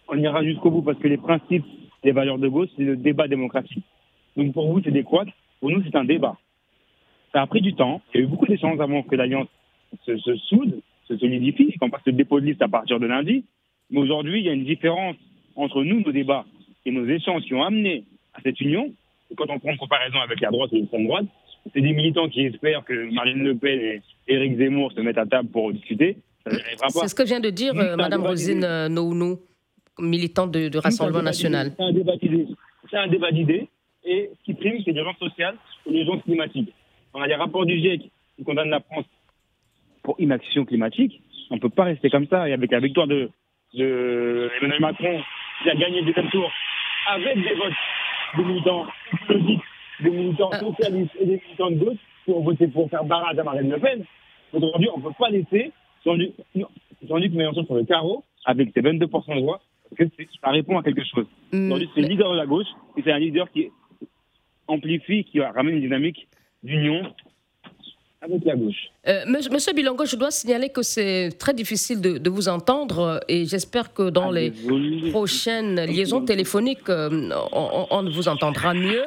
On 0.09 0.17
ira 0.19 0.45
jusqu'au 0.45 0.71
bout 0.71 0.83
parce 0.83 0.99
que 0.99 1.09
les 1.09 1.17
principes, 1.17 1.65
les 2.05 2.13
valeurs 2.13 2.39
de 2.39 2.49
gauche, 2.49 2.69
c'est 2.77 2.85
le 2.85 2.97
débat 2.97 3.29
démocratique. 3.29 3.85
Donc 4.37 4.53
pour 4.53 4.73
vous, 4.73 4.81
c'est 4.83 4.91
des 4.91 5.03
couacs. 5.03 5.33
Pour 5.61 5.71
nous, 5.71 5.83
c'est 5.85 5.97
un 5.97 6.05
débat. 6.05 6.37
Ça 7.33 7.43
a 7.43 7.47
pris 7.47 7.61
du 7.61 7.75
temps. 7.75 8.01
Il 8.13 8.19
y 8.19 8.21
a 8.23 8.27
eu 8.27 8.29
beaucoup 8.29 8.47
d'échanges 8.47 8.81
avant 8.81 9.03
que 9.03 9.15
l'Alliance 9.15 9.49
se, 10.07 10.17
soude, 10.49 10.81
se 11.09 11.17
solidifie, 11.17 11.77
qu'on 11.79 11.91
passe 11.91 12.03
le 12.07 12.13
dépôt 12.13 12.41
de 12.41 12.47
liste 12.47 12.63
à 12.63 12.69
partir 12.69 12.99
de 12.99 13.07
lundi. 13.07 13.45
Mais 13.91 14.01
aujourd'hui, 14.01 14.41
il 14.41 14.47
y 14.47 14.49
a 14.49 14.53
une 14.53 14.65
différence 14.65 15.17
entre 15.55 15.83
nous, 15.85 16.01
nos 16.01 16.13
débats 16.13 16.45
et 16.85 16.91
nos 16.91 17.07
échanges 17.07 17.43
qui 17.43 17.55
ont 17.55 17.63
amené 17.63 18.05
à 18.35 18.41
cette 18.43 18.61
union. 18.61 18.93
quand 19.37 19.49
on 19.49 19.59
prend 19.59 19.71
une 19.71 19.79
comparaison 19.79 20.19
avec 20.19 20.41
la 20.41 20.51
droite 20.51 20.73
et 20.73 20.77
l'extrême 20.77 21.07
droite, 21.07 21.27
c'est 21.73 21.81
des 21.81 21.93
militants 21.93 22.29
qui 22.29 22.43
espèrent 22.43 22.85
que 22.85 23.13
Marine 23.13 23.43
Le 23.43 23.55
Pen 23.55 23.79
et 23.79 24.03
Éric 24.27 24.57
Zemmour 24.57 24.93
se 24.93 25.01
mettent 25.01 25.19
à 25.19 25.27
table 25.27 25.49
pour 25.49 25.73
discuter. 25.73 26.17
C'est 26.45 27.09
ce 27.09 27.15
que 27.15 27.23
vient 27.23 27.41
de 27.41 27.51
dire 27.51 27.75
Mme 27.75 27.91
euh, 27.91 27.97
Madame 27.97 28.23
Rosine 28.23 28.65
euh, 28.65 28.89
Nounou, 28.89 29.39
militante 29.99 30.51
de, 30.51 30.79
Rassemblement 30.79 31.23
National. 31.23 31.73
C'est 31.77 31.85
un 31.85 31.93
débat 31.93 32.17
d'idées. 32.17 32.47
C'est 32.91 32.97
un 32.97 33.09
débat 33.09 33.31
d'idées. 33.31 33.69
Et 34.05 34.31
ce 34.39 34.45
qui 34.45 34.55
prime, 34.55 34.83
c'est 34.85 34.93
l'urgence 34.93 35.19
sociale 35.19 35.57
et 35.87 35.93
l'urgence 35.93 36.23
climatique. 36.25 36.73
On 37.15 37.21
a 37.21 37.29
des 37.29 37.35
rapports 37.35 37.67
du 37.67 37.79
GIEC 37.79 38.11
qui 38.37 38.45
condamnent 38.45 38.71
la 38.71 38.81
France 38.81 39.05
pour 40.03 40.17
inaction 40.19 40.65
climatique. 40.65 41.21
On 41.51 41.57
ne 41.57 41.61
peut 41.61 41.69
pas 41.69 41.85
rester 41.85 42.11
comme 42.11 42.27
ça. 42.27 42.49
Et 42.49 42.53
avec 42.53 42.71
la 42.71 42.81
victoire 42.81 43.07
de, 43.07 43.31
Emmanuel 43.75 44.81
Macron, 44.81 45.21
qui 45.63 45.71
a 45.71 45.75
gagné 45.75 46.01
le 46.01 46.07
deuxième 46.07 46.31
tour, 46.31 46.51
avec 47.09 47.37
des 47.37 47.55
votes 47.55 47.73
des 48.37 48.45
militants 48.45 48.87
écologiques, 49.13 49.63
des 50.01 50.11
militants 50.11 50.51
socialistes 50.53 51.13
et 51.21 51.27
des 51.27 51.43
militants 51.45 51.71
de 51.71 51.77
gauche, 51.77 51.99
pour 52.25 52.43
voter 52.43 52.69
pour 52.69 52.89
faire 52.89 53.05
barrage 53.05 53.39
à 53.39 53.43
Marine 53.43 53.71
Le 53.71 53.79
Pen. 53.79 54.05
Aujourd'hui, 54.53 54.89
on 54.95 54.99
ne 54.99 55.03
peut 55.03 55.15
pas 55.19 55.31
laisser 55.31 55.73
Jean-Luc 56.05 57.33
Mélenchon 57.33 57.65
sur 57.65 57.75
le 57.75 57.85
carreau 57.85 58.25
avec 58.45 58.71
ses 58.75 58.81
22% 58.81 59.37
de 59.37 59.41
voix, 59.41 59.61
que 59.97 60.05
ça 60.43 60.51
répond 60.51 60.79
à 60.79 60.83
quelque 60.83 61.05
chose. 61.05 61.27
Mm. 61.53 61.67
Aujourd'hui, 61.67 61.91
c'est 61.95 62.01
le 62.03 62.09
leader 62.09 62.33
de 62.33 62.37
la 62.37 62.47
gauche, 62.47 62.67
et 62.97 63.03
c'est 63.03 63.13
un 63.13 63.19
leader 63.19 63.51
qui 63.51 63.71
amplifie, 64.67 65.25
qui 65.25 65.41
ramène 65.41 65.77
une 65.77 65.83
dynamique 65.83 66.29
d'union 66.63 67.13
avec 68.23 68.45
la 68.45 68.55
gauche. 68.55 68.91
Euh, 69.09 69.25
Monsieur 69.27 69.73
Bilongo, 69.73 70.07
je 70.07 70.17
dois 70.17 70.31
signaler 70.31 70.69
que 70.69 70.83
c'est 70.83 71.31
très 71.39 71.53
difficile 71.53 72.01
de, 72.01 72.31
vous 72.31 72.49
entendre 72.49 73.21
et 73.29 73.47
j'espère 73.47 73.93
que 73.93 74.11
dans 74.11 74.31
ah, 74.31 74.35
les 74.35 74.53
prochaines 75.11 75.85
liaisons 75.85 76.25
téléphoniques, 76.25 76.89
euh, 76.89 77.31
on, 77.53 78.09
vous 78.11 78.29
entendra 78.29 78.75
mieux. 78.75 79.05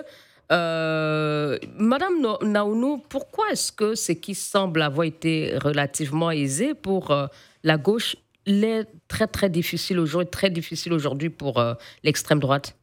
Euh, 0.51 1.57
Madame 1.77 2.13
Naounou, 2.43 3.01
pourquoi 3.09 3.45
est-ce 3.51 3.71
que 3.71 3.95
ce 3.95 4.11
qui 4.11 4.35
semble 4.35 4.81
avoir 4.81 5.05
été 5.05 5.57
relativement 5.57 6.29
aisé 6.29 6.73
pour 6.73 7.15
la 7.63 7.77
gauche 7.77 8.17
l'est 8.45 8.87
très 9.07 9.27
très 9.27 9.49
difficile 9.49 9.99
aujourd'hui, 9.99 10.29
très 10.29 10.49
difficile 10.49 10.93
aujourd'hui 10.93 11.29
pour 11.29 11.63
l'extrême 12.03 12.39
droite 12.39 12.75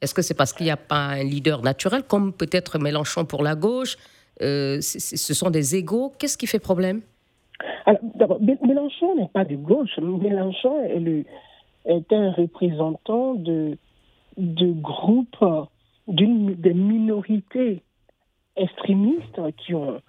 est-ce 0.00 0.14
que 0.14 0.22
c'est 0.22 0.34
parce 0.34 0.52
qu'il 0.52 0.64
n'y 0.64 0.70
a 0.70 0.76
pas 0.76 1.08
un 1.08 1.22
leader 1.22 1.62
naturel, 1.62 2.02
comme 2.02 2.32
peut-être 2.32 2.78
Mélenchon 2.78 3.24
pour 3.24 3.42
la 3.42 3.54
gauche? 3.54 3.96
Euh, 4.42 4.80
Ce 4.80 5.34
sont 5.34 5.50
des 5.50 5.76
égaux. 5.76 6.12
Qu'est-ce 6.18 6.38
qui 6.38 6.46
fait 6.46 6.58
problème? 6.58 7.02
Alors, 7.84 8.40
Mélenchon 8.40 9.16
n'est 9.16 9.28
pas 9.28 9.44
de 9.44 9.56
gauche. 9.56 9.98
Mélenchon 9.98 10.82
est, 10.84 11.26
est 11.84 12.12
un 12.12 12.32
représentant 12.32 13.34
de, 13.34 13.76
de 14.38 14.72
groupes, 14.72 15.44
d'une 16.08 16.54
des 16.54 16.72
minorités 16.72 17.82
extrémistes 18.56 19.40
qui 19.58 19.74
ont 19.74 20.00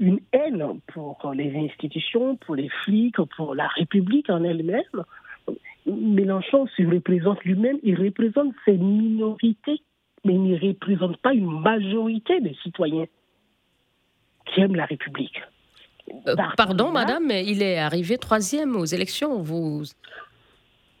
une 0.00 0.18
haine 0.32 0.80
pour 0.92 1.32
les 1.34 1.54
institutions, 1.56 2.36
pour 2.36 2.56
les 2.56 2.70
flics, 2.84 3.20
pour 3.36 3.54
la 3.54 3.68
République 3.68 4.30
en 4.30 4.42
elle-même. 4.42 5.04
Mélenchon 5.86 6.66
se 6.76 6.82
représente 6.82 7.44
lui-même, 7.44 7.78
il 7.82 8.00
représente 8.00 8.54
ces 8.64 8.76
minorités, 8.76 9.82
mais 10.24 10.34
il 10.34 10.42
ne 10.42 10.58
représente 10.58 11.18
pas 11.18 11.34
une 11.34 11.60
majorité 11.60 12.40
des 12.40 12.56
citoyens 12.62 13.06
qui 14.46 14.60
aiment 14.60 14.76
la 14.76 14.86
République. 14.86 15.40
Euh, 16.26 16.34
pardon, 16.56 16.90
madame, 16.90 17.26
mais 17.26 17.44
il 17.46 17.62
est 17.62 17.78
arrivé 17.78 18.18
troisième 18.18 18.76
aux 18.76 18.84
élections. 18.84 19.42
Vous... 19.42 19.82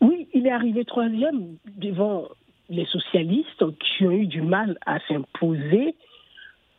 Oui, 0.00 0.28
il 0.34 0.46
est 0.46 0.52
arrivé 0.52 0.84
troisième 0.84 1.56
devant 1.66 2.28
les 2.68 2.86
socialistes 2.86 3.64
qui 3.80 4.06
ont 4.06 4.12
eu 4.12 4.26
du 4.26 4.42
mal 4.42 4.78
à 4.86 5.00
s'imposer 5.08 5.96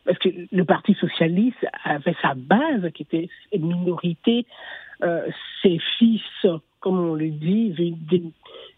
parce 0.04 0.18
que 0.18 0.28
le 0.50 0.64
Parti 0.64 0.94
socialiste 0.94 1.66
avait 1.84 2.16
sa 2.22 2.34
base 2.34 2.90
qui 2.94 3.02
était 3.02 3.28
une 3.52 3.66
minorité, 3.66 4.46
euh, 5.02 5.26
ses 5.62 5.78
fils 5.98 6.20
comme 6.82 6.98
on 6.98 7.14
le 7.14 7.30
dit, 7.30 7.70
des 8.10 8.22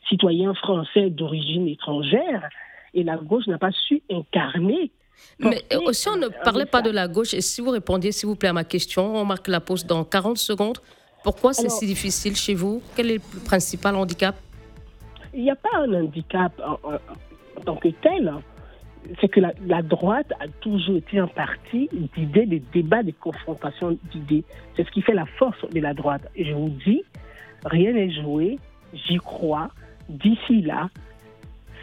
citoyens 0.08 0.54
français 0.54 1.10
d'origine 1.10 1.66
étrangère. 1.66 2.48
Et 2.92 3.02
la 3.02 3.16
gauche 3.16 3.48
n'a 3.48 3.58
pas 3.58 3.72
su 3.72 4.02
incarner. 4.08 4.92
Mais 5.40 5.64
aussi, 5.84 6.08
on 6.08 6.16
ne 6.16 6.28
parlait 6.28 6.66
pas 6.66 6.82
de 6.82 6.90
la 6.90 7.08
gauche. 7.08 7.34
Et 7.34 7.40
si 7.40 7.60
vous 7.60 7.70
répondiez, 7.70 8.12
s'il 8.12 8.28
vous 8.28 8.36
plaît, 8.36 8.50
à 8.50 8.52
ma 8.52 8.62
question, 8.62 9.16
on 9.16 9.24
marque 9.24 9.48
la 9.48 9.60
pause 9.60 9.84
dans 9.84 10.04
40 10.04 10.38
secondes. 10.38 10.78
Pourquoi 11.24 11.54
c'est 11.54 11.70
si 11.70 11.86
difficile 11.86 12.36
chez 12.36 12.54
vous? 12.54 12.82
Quel 12.94 13.10
est 13.10 13.14
le 13.14 13.44
principal 13.44 13.96
handicap? 13.96 14.36
Il 15.32 15.42
n'y 15.42 15.50
a 15.50 15.56
pas 15.56 15.70
un 15.78 15.92
handicap 15.94 16.52
en, 16.60 17.62
tant 17.64 17.76
que 17.76 17.88
tel. 17.88 18.32
C'est 19.20 19.28
que 19.28 19.40
la, 19.40 19.82
droite 19.82 20.32
a 20.40 20.48
toujours 20.60 20.96
été 20.96 21.18
un 21.18 21.26
parti 21.26 21.88
d'idées, 22.16 22.46
des 22.46 22.62
débats, 22.72 23.02
des 23.02 23.12
confrontations 23.12 23.98
d'idées. 24.12 24.44
C'est 24.76 24.86
ce 24.86 24.90
qui 24.90 25.02
fait 25.02 25.14
la 25.14 25.26
force 25.26 25.58
de 25.70 25.80
la 25.80 25.94
droite. 25.94 26.22
Et 26.36 26.44
je 26.44 26.52
vous 26.52 26.70
dis, 26.84 27.02
rien 27.64 27.92
n'est 27.92 28.10
joué, 28.10 28.58
j'y 28.92 29.18
crois. 29.18 29.70
D'ici 30.08 30.62
là, 30.62 30.88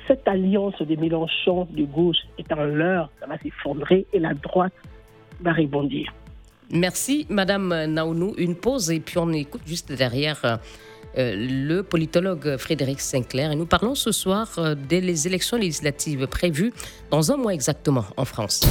cette 0.07 0.27
alliance 0.27 0.81
des 0.81 0.97
Mélenchon 0.97 1.67
de 1.71 1.83
gauche 1.83 2.17
est 2.37 2.51
en 2.51 2.63
l'heure, 2.63 3.09
ça 3.19 3.27
va 3.27 3.37
s'effondrer 3.37 4.05
et 4.13 4.19
la 4.19 4.33
droite 4.33 4.73
va 5.41 5.53
rebondir. 5.53 6.13
Merci, 6.71 7.25
Madame 7.29 7.85
Naounou. 7.85 8.33
Une 8.37 8.55
pause 8.55 8.91
et 8.91 8.99
puis 8.99 9.17
on 9.17 9.31
écoute 9.31 9.63
juste 9.65 9.91
derrière 9.91 10.39
euh, 10.45 10.55
le 11.15 11.81
politologue 11.81 12.57
Frédéric 12.57 13.01
Sinclair. 13.01 13.51
Et 13.51 13.55
nous 13.55 13.65
parlons 13.65 13.95
ce 13.95 14.11
soir 14.11 14.47
euh, 14.57 14.75
des 14.75 15.27
élections 15.27 15.57
législatives 15.57 16.27
prévues 16.27 16.73
dans 17.09 17.31
un 17.31 17.37
mois 17.37 17.53
exactement 17.53 18.05
en 18.17 18.25
France. 18.25 18.61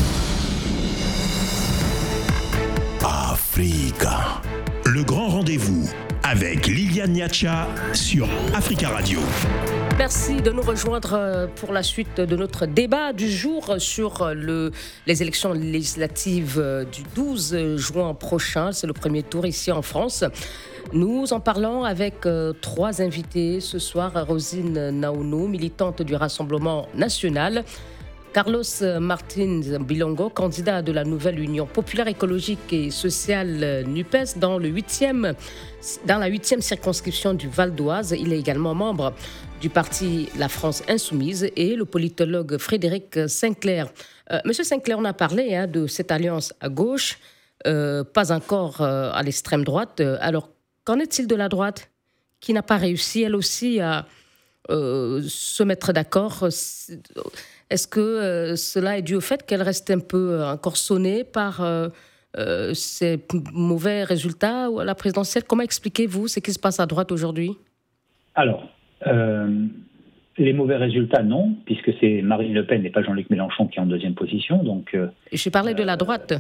Africa. 3.02 4.40
Le 4.86 5.02
grand 5.04 5.28
rendez-vous 5.28 5.88
avec 6.22 6.66
Liliane 6.66 7.12
Niacha 7.12 7.66
sur 7.92 8.28
Africa 8.54 8.88
Radio. 8.88 9.20
Merci 9.98 10.40
de 10.40 10.50
nous 10.50 10.62
rejoindre 10.62 11.14
euh, 11.14 11.46
pour 11.46 11.72
la 11.72 11.82
suite 11.82 12.20
de 12.20 12.36
notre 12.36 12.66
débat 12.66 13.12
du 13.12 13.30
jour 13.30 13.74
sur 13.78 14.32
le, 14.34 14.70
les 15.06 15.22
élections 15.22 15.52
législatives 15.52 16.86
du 16.90 17.02
12 17.14 17.76
juin 17.76 18.14
prochain. 18.14 18.72
C'est 18.72 18.86
le 18.86 18.92
premier 18.92 19.22
tour 19.22 19.46
ici 19.46 19.70
en 19.72 19.82
France. 19.82 20.24
Nous 20.92 21.32
en 21.32 21.40
parlons 21.40 21.84
avec 21.84 22.26
euh, 22.26 22.52
trois 22.60 23.00
invités 23.00 23.60
ce 23.60 23.78
soir. 23.78 24.26
Rosine 24.26 24.90
Naounou, 24.90 25.46
militante 25.46 26.02
du 26.02 26.14
Rassemblement 26.16 26.88
national. 26.94 27.64
Carlos 28.32 28.62
Martins 29.00 29.60
Bilongo, 29.80 30.28
candidat 30.30 30.82
de 30.82 30.92
la 30.92 31.04
nouvelle 31.04 31.40
Union 31.40 31.66
populaire 31.66 32.06
écologique 32.06 32.72
et 32.72 32.90
sociale 32.90 33.84
NUPES 33.88 34.38
dans, 34.38 34.56
le 34.56 34.68
8e, 34.68 35.34
dans 36.06 36.18
la 36.18 36.28
huitième 36.28 36.60
circonscription 36.60 37.34
du 37.34 37.48
Val 37.48 37.74
d'Oise. 37.74 38.14
Il 38.18 38.32
est 38.32 38.38
également 38.38 38.74
membre 38.74 39.12
du 39.60 39.68
parti 39.68 40.28
La 40.38 40.48
France 40.48 40.84
Insoumise 40.88 41.50
et 41.56 41.74
le 41.74 41.84
politologue 41.84 42.56
Frédéric 42.58 43.28
Sinclair. 43.28 43.88
Euh, 44.30 44.38
Monsieur 44.44 44.64
Sinclair, 44.64 44.98
on 44.98 45.04
a 45.04 45.12
parlé 45.12 45.56
hein, 45.56 45.66
de 45.66 45.88
cette 45.88 46.12
alliance 46.12 46.54
à 46.60 46.68
gauche, 46.68 47.18
euh, 47.66 48.04
pas 48.04 48.30
encore 48.30 48.80
à 48.80 49.20
l'extrême 49.24 49.64
droite. 49.64 50.00
Alors, 50.20 50.50
Qu'en 50.84 50.98
est-il 50.98 51.26
de 51.26 51.34
la 51.34 51.48
droite 51.48 51.90
qui 52.40 52.52
n'a 52.52 52.62
pas 52.62 52.76
réussi, 52.76 53.22
elle 53.22 53.36
aussi, 53.36 53.80
à 53.80 54.06
euh, 54.70 55.20
se 55.22 55.62
mettre 55.62 55.92
d'accord? 55.92 56.44
Est-ce 56.44 57.86
que 57.86 58.00
euh, 58.00 58.56
cela 58.56 58.98
est 58.98 59.02
dû 59.02 59.14
au 59.14 59.20
fait 59.20 59.44
qu'elle 59.44 59.62
reste 59.62 59.90
un 59.90 60.00
peu 60.00 60.42
encore 60.42 60.76
sonnée 60.76 61.24
par 61.24 61.60
euh, 61.60 61.88
ces 62.74 63.20
mauvais 63.52 64.04
résultats 64.04 64.66
à 64.66 64.84
la 64.84 64.94
présidentielle? 64.94 65.44
Comment 65.44 65.62
expliquez-vous 65.62 66.28
ce 66.28 66.40
qui 66.40 66.52
se 66.52 66.58
passe 66.58 66.80
à 66.80 66.86
droite 66.86 67.12
aujourd'hui? 67.12 67.52
Alors, 68.34 68.68
les 70.38 70.52
mauvais 70.52 70.76
résultats, 70.76 71.22
non, 71.22 71.56
puisque 71.66 71.92
c'est 72.00 72.22
Marine 72.22 72.54
Le 72.54 72.64
Pen 72.64 72.84
et 72.86 72.90
pas 72.90 73.02
Jean-Luc 73.02 73.28
Mélenchon 73.28 73.66
qui 73.66 73.78
est 73.78 73.82
en 73.82 73.86
deuxième 73.86 74.14
position. 74.14 74.62
Donc, 74.62 74.96
Je 75.32 75.50
parlais 75.50 75.74
de 75.74 75.82
la 75.82 75.96
droite. 75.96 76.34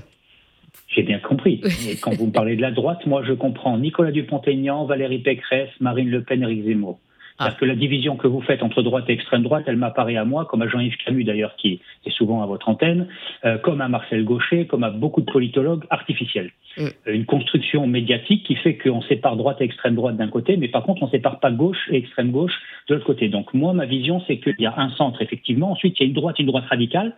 J'ai 0.88 1.02
bien 1.02 1.18
compris. 1.18 1.60
Et 1.88 1.96
quand 2.00 2.14
vous 2.14 2.26
me 2.26 2.32
parlez 2.32 2.56
de 2.56 2.62
la 2.62 2.70
droite, 2.70 3.06
moi 3.06 3.22
je 3.24 3.32
comprends 3.32 3.78
Nicolas 3.78 4.12
Dupont-Aignan, 4.12 4.84
Valérie 4.84 5.20
Pécresse, 5.20 5.70
Marine 5.80 6.10
Le 6.10 6.22
Pen, 6.22 6.42
Éric 6.42 6.64
Zemmour. 6.64 6.98
Ah. 7.40 7.46
Parce 7.46 7.56
que 7.56 7.64
la 7.64 7.74
division 7.74 8.16
que 8.16 8.26
vous 8.26 8.42
faites 8.42 8.62
entre 8.62 8.82
droite 8.82 9.06
et 9.08 9.12
extrême 9.12 9.42
droite, 9.42 9.64
elle 9.66 9.78
m'apparaît 9.78 10.16
à 10.16 10.26
moi, 10.26 10.44
comme 10.44 10.60
à 10.60 10.68
Jean-Yves 10.68 10.96
Camus 10.98 11.24
d'ailleurs, 11.24 11.56
qui 11.56 11.80
est 12.04 12.10
souvent 12.10 12.42
à 12.42 12.46
votre 12.46 12.68
antenne, 12.68 13.08
euh, 13.46 13.56
comme 13.56 13.80
à 13.80 13.88
Marcel 13.88 14.24
Gaucher, 14.24 14.66
comme 14.66 14.84
à 14.84 14.90
beaucoup 14.90 15.22
de 15.22 15.30
politologues 15.30 15.84
artificiels. 15.88 16.50
Mm. 16.76 16.82
Euh, 16.82 17.14
une 17.14 17.24
construction 17.24 17.86
médiatique 17.86 18.44
qui 18.44 18.56
fait 18.56 18.76
qu'on 18.76 19.00
sépare 19.00 19.36
droite 19.36 19.56
et 19.62 19.64
extrême 19.64 19.94
droite 19.94 20.18
d'un 20.18 20.28
côté, 20.28 20.58
mais 20.58 20.68
par 20.68 20.82
contre 20.82 21.02
on 21.02 21.06
ne 21.06 21.10
sépare 21.10 21.40
pas 21.40 21.50
gauche 21.50 21.88
et 21.90 21.96
extrême 21.96 22.30
gauche 22.30 22.52
de 22.88 22.94
l'autre 22.94 23.06
côté. 23.06 23.28
Donc 23.28 23.54
moi, 23.54 23.72
ma 23.72 23.86
vision, 23.86 24.22
c'est 24.26 24.38
qu'il 24.38 24.56
y 24.58 24.66
a 24.66 24.74
un 24.76 24.90
centre, 24.90 25.22
effectivement. 25.22 25.72
Ensuite, 25.72 25.98
il 25.98 26.02
y 26.02 26.06
a 26.06 26.08
une 26.08 26.14
droite 26.14 26.36
et 26.38 26.42
une 26.42 26.48
droite 26.48 26.66
radicale 26.66 27.14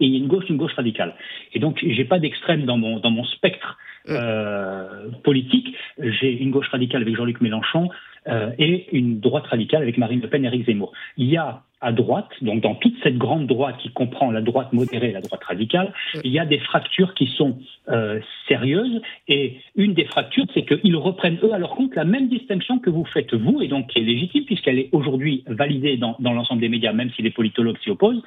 et 0.00 0.06
il 0.06 0.12
y 0.12 0.16
a 0.16 0.18
une 0.18 0.28
gauche, 0.28 0.44
une 0.48 0.56
gauche 0.56 0.74
radicale. 0.74 1.14
Et 1.52 1.58
donc, 1.58 1.78
j'ai 1.86 2.04
pas 2.04 2.18
d'extrême 2.18 2.64
dans 2.64 2.76
mon, 2.76 2.98
dans 2.98 3.10
mon 3.10 3.24
spectre 3.24 3.78
mm. 4.06 4.12
euh, 4.12 5.08
politique. 5.24 5.74
J'ai 5.98 6.32
une 6.32 6.50
gauche 6.50 6.68
radicale 6.68 7.02
avec 7.02 7.16
Jean-Luc 7.16 7.40
Mélenchon 7.40 7.88
euh, 8.28 8.50
et 8.58 8.86
une 8.96 9.20
droite 9.20 9.46
radicale 9.46 9.82
avec 9.82 9.98
Marine 9.98 10.20
Le 10.20 10.28
Pen 10.28 10.44
et 10.44 10.48
Eric 10.48 10.66
Zemmour. 10.66 10.92
Il 11.16 11.26
y 11.26 11.36
a 11.36 11.62
à 11.82 11.92
droite, 11.92 12.30
donc 12.40 12.62
dans 12.62 12.74
toute 12.74 12.94
cette 13.02 13.18
grande 13.18 13.46
droite 13.46 13.76
qui 13.78 13.90
comprend 13.90 14.30
la 14.30 14.40
droite 14.40 14.72
modérée 14.72 15.10
et 15.10 15.12
la 15.12 15.20
droite 15.20 15.44
radicale, 15.44 15.92
il 16.24 16.32
y 16.32 16.38
a 16.38 16.46
des 16.46 16.58
fractures 16.58 17.12
qui 17.12 17.26
sont 17.26 17.58
euh, 17.88 18.18
sérieuses. 18.48 19.02
Et 19.28 19.58
une 19.76 19.92
des 19.92 20.06
fractures, 20.06 20.46
c'est 20.54 20.64
qu'ils 20.64 20.96
reprennent 20.96 21.38
eux 21.42 21.52
à 21.52 21.58
leur 21.58 21.70
compte 21.76 21.94
la 21.94 22.04
même 22.04 22.28
distinction 22.28 22.78
que 22.78 22.88
vous 22.88 23.04
faites 23.04 23.34
vous, 23.34 23.60
et 23.60 23.68
donc 23.68 23.88
qui 23.88 23.98
est 23.98 24.02
légitime 24.02 24.44
puisqu'elle 24.46 24.78
est 24.78 24.88
aujourd'hui 24.92 25.44
validée 25.46 25.98
dans, 25.98 26.16
dans 26.18 26.32
l'ensemble 26.32 26.62
des 26.62 26.70
médias, 26.70 26.94
même 26.94 27.10
si 27.10 27.20
les 27.20 27.30
politologues 27.30 27.78
s'y 27.84 27.90
opposent 27.90 28.22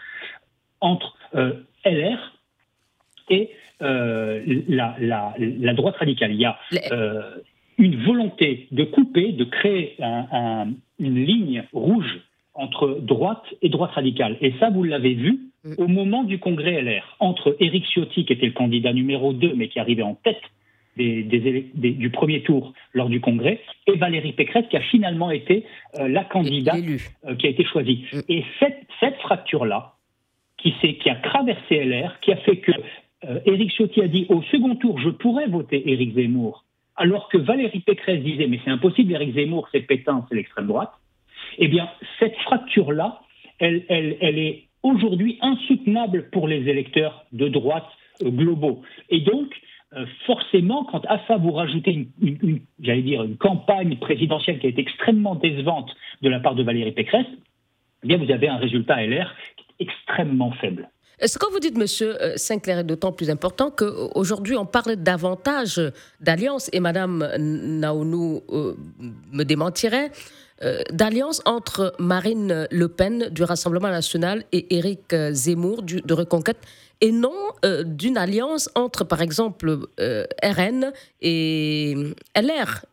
entre 0.81 1.15
euh, 1.35 1.53
LR 1.85 2.33
et 3.29 3.49
euh, 3.81 4.43
la, 4.67 5.73
droite 5.73 5.97
radicale. 5.97 6.33
Il 6.33 6.39
y 6.39 6.45
a 6.45 6.57
euh, 6.91 7.35
une 7.77 8.03
volonté 8.03 8.67
de 8.71 8.83
couper, 8.83 9.31
de 9.31 9.43
créer 9.43 9.97
une 10.99 11.25
ligne 11.25 11.63
rouge 11.71 12.19
entre 12.53 12.97
droite 13.01 13.43
et 13.61 13.69
droite 13.69 13.91
radicale. 13.91 14.37
Et 14.41 14.53
ça, 14.59 14.69
vous 14.69 14.83
l'avez 14.83 15.13
vu 15.13 15.39
mm. 15.63 15.73
au 15.77 15.87
moment 15.87 16.23
du 16.23 16.39
congrès 16.39 16.81
LR, 16.81 17.15
entre 17.19 17.55
Éric 17.59 17.85
Ciotti, 17.85 18.25
qui 18.25 18.33
était 18.33 18.47
le 18.47 18.51
candidat 18.51 18.91
numéro 18.91 19.31
2, 19.31 19.53
mais 19.55 19.69
qui 19.69 19.79
arrivait 19.79 20.03
en 20.03 20.15
tête 20.15 20.41
du 20.97 22.09
premier 22.09 22.41
tour 22.41 22.73
lors 22.93 23.07
du 23.07 23.21
congrès, 23.21 23.61
et 23.87 23.95
Valérie 23.95 24.33
Pécresse, 24.33 24.65
qui 24.69 24.75
a 24.75 24.81
finalement 24.81 25.31
été 25.31 25.63
la 25.97 26.25
candidate 26.25 26.83
qui 27.37 27.47
a 27.47 27.49
été 27.49 27.63
choisie. 27.63 28.03
Mm. 28.11 28.19
Et 28.27 28.43
cette, 28.59 28.81
cette 28.99 29.15
fracture-là, 29.17 29.93
qui, 30.61 31.09
a 31.09 31.15
traversé 31.15 31.83
LR, 31.83 32.19
qui 32.21 32.31
a 32.31 32.37
fait 32.37 32.57
que 32.57 32.71
euh, 33.25 33.39
Éric 33.45 33.71
Ciotti 33.71 34.01
a 34.01 34.07
dit 34.07 34.25
au 34.29 34.41
second 34.43 34.75
tour, 34.75 34.99
je 34.99 35.09
pourrais 35.09 35.47
voter 35.47 35.89
Éric 35.91 36.15
Zemmour, 36.15 36.65
alors 36.95 37.29
que 37.29 37.37
Valérie 37.37 37.79
Pécresse 37.79 38.21
disait, 38.21 38.47
mais 38.47 38.59
c'est 38.63 38.71
impossible, 38.71 39.13
Éric 39.13 39.35
Zemmour, 39.35 39.67
c'est 39.71 39.81
Pétain, 39.81 40.25
c'est 40.29 40.35
l'extrême 40.35 40.67
droite. 40.67 40.91
Eh 41.57 41.67
bien, 41.67 41.89
cette 42.19 42.35
fracture-là, 42.37 43.21
elle, 43.59 43.83
elle, 43.89 44.17
elle 44.21 44.37
est 44.37 44.63
aujourd'hui 44.83 45.37
insoutenable 45.41 46.29
pour 46.31 46.47
les 46.47 46.67
électeurs 46.69 47.25
de 47.31 47.47
droite 47.47 47.87
euh, 48.23 48.29
globaux. 48.29 48.81
Et 49.09 49.21
donc, 49.21 49.53
euh, 49.95 50.05
forcément, 50.25 50.85
quand 50.85 51.05
à 51.07 51.19
ça 51.27 51.37
vous 51.37 51.51
rajoutez 51.51 52.07
une, 52.21 52.59
j'allais 52.79 53.01
dire, 53.01 53.23
une 53.23 53.37
campagne 53.37 53.97
présidentielle 53.97 54.59
qui 54.59 54.67
a 54.67 54.69
été 54.69 54.81
extrêmement 54.81 55.35
décevante 55.35 55.89
de 56.21 56.29
la 56.29 56.39
part 56.39 56.55
de 56.55 56.63
Valérie 56.63 56.91
Pécresse, 56.91 57.25
eh 58.03 58.07
bien, 58.07 58.17
vous 58.17 58.31
avez 58.31 58.47
un 58.47 58.57
résultat 58.57 59.05
LR 59.05 59.33
extrêmement 59.79 60.51
faible. 60.53 60.89
Ce 61.25 61.37
que 61.37 61.51
vous 61.51 61.59
dites, 61.59 61.77
Monsieur 61.77 62.21
euh, 62.21 62.37
Sinclair, 62.37 62.79
est 62.79 62.83
d'autant 62.83 63.11
plus 63.11 63.29
important 63.29 63.71
qu'aujourd'hui, 63.71 64.55
on 64.55 64.65
parle 64.65 64.95
davantage 64.95 65.81
d'alliance, 66.21 66.69
et 66.71 66.79
Madame 66.79 67.27
Naounou 67.37 68.41
euh, 68.49 68.75
me 69.33 69.43
démentirait, 69.43 70.11
euh, 70.61 70.79
d'alliance 70.91 71.41
entre 71.45 71.93
Marine 71.99 72.67
Le 72.71 72.87
Pen 72.87 73.29
du 73.31 73.43
Rassemblement 73.43 73.89
national 73.89 74.43
et 74.53 74.77
Éric 74.77 75.13
Zemmour 75.31 75.83
du, 75.83 76.01
de 76.01 76.13
Reconquête, 76.13 76.59
et 77.01 77.11
non 77.11 77.31
d'une 77.85 78.17
alliance 78.17 78.69
entre, 78.75 79.05
par 79.05 79.21
exemple, 79.21 79.77
RN 79.97 80.91
et 81.21 81.95
LR. 82.35 82.85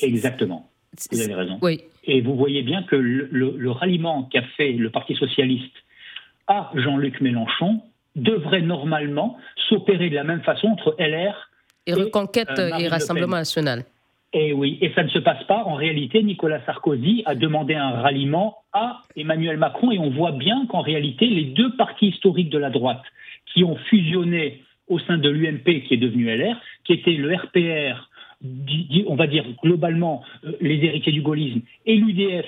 Exactement. 0.00 0.70
Vous 1.12 1.20
avez 1.20 1.34
raison. 1.34 1.58
Oui. 1.60 1.82
Et 2.04 2.22
vous 2.22 2.34
voyez 2.34 2.62
bien 2.62 2.82
que 2.84 2.96
le, 2.96 3.28
le 3.30 3.70
ralliement 3.70 4.22
qu'a 4.32 4.42
fait 4.56 4.72
le 4.72 4.88
Parti 4.90 5.14
socialiste 5.16 5.74
à 6.46 6.70
Jean-Luc 6.74 7.20
Mélenchon 7.20 7.80
devrait 8.14 8.62
normalement 8.62 9.36
s'opérer 9.68 10.10
de 10.10 10.14
la 10.14 10.24
même 10.24 10.42
façon 10.42 10.68
entre 10.68 10.96
LR 10.98 11.50
et, 11.86 11.94
Reconquête 11.94 12.58
euh, 12.58 12.76
et 12.78 12.88
Rassemblement 12.88 13.36
national. 13.36 13.84
Et 14.32 14.48
eh 14.48 14.52
oui, 14.52 14.76
et 14.80 14.92
ça 14.94 15.04
ne 15.04 15.08
se 15.08 15.18
passe 15.18 15.42
pas. 15.44 15.62
En 15.64 15.74
réalité, 15.74 16.22
Nicolas 16.22 16.60
Sarkozy 16.66 17.22
a 17.26 17.34
demandé 17.34 17.74
un 17.74 17.90
ralliement 17.90 18.58
à 18.72 19.02
Emmanuel 19.16 19.56
Macron 19.56 19.92
et 19.92 19.98
on 19.98 20.10
voit 20.10 20.32
bien 20.32 20.66
qu'en 20.66 20.80
réalité, 20.80 21.26
les 21.26 21.44
deux 21.44 21.74
partis 21.76 22.08
historiques 22.08 22.50
de 22.50 22.58
la 22.58 22.70
droite 22.70 23.02
qui 23.54 23.64
ont 23.64 23.76
fusionné 23.88 24.62
au 24.88 24.98
sein 24.98 25.16
de 25.16 25.30
l'UMP 25.30 25.84
qui 25.86 25.94
est 25.94 25.98
devenu 25.98 26.26
LR, 26.26 26.56
qui 26.84 26.92
était 26.92 27.12
le 27.12 27.34
RPR, 27.34 28.10
on 29.06 29.14
va 29.14 29.26
dire 29.26 29.44
globalement 29.62 30.22
euh, 30.44 30.52
les 30.60 30.84
héritiers 30.84 31.12
du 31.12 31.22
gaullisme, 31.22 31.60
et 31.86 31.96
l'UDF 31.96 32.46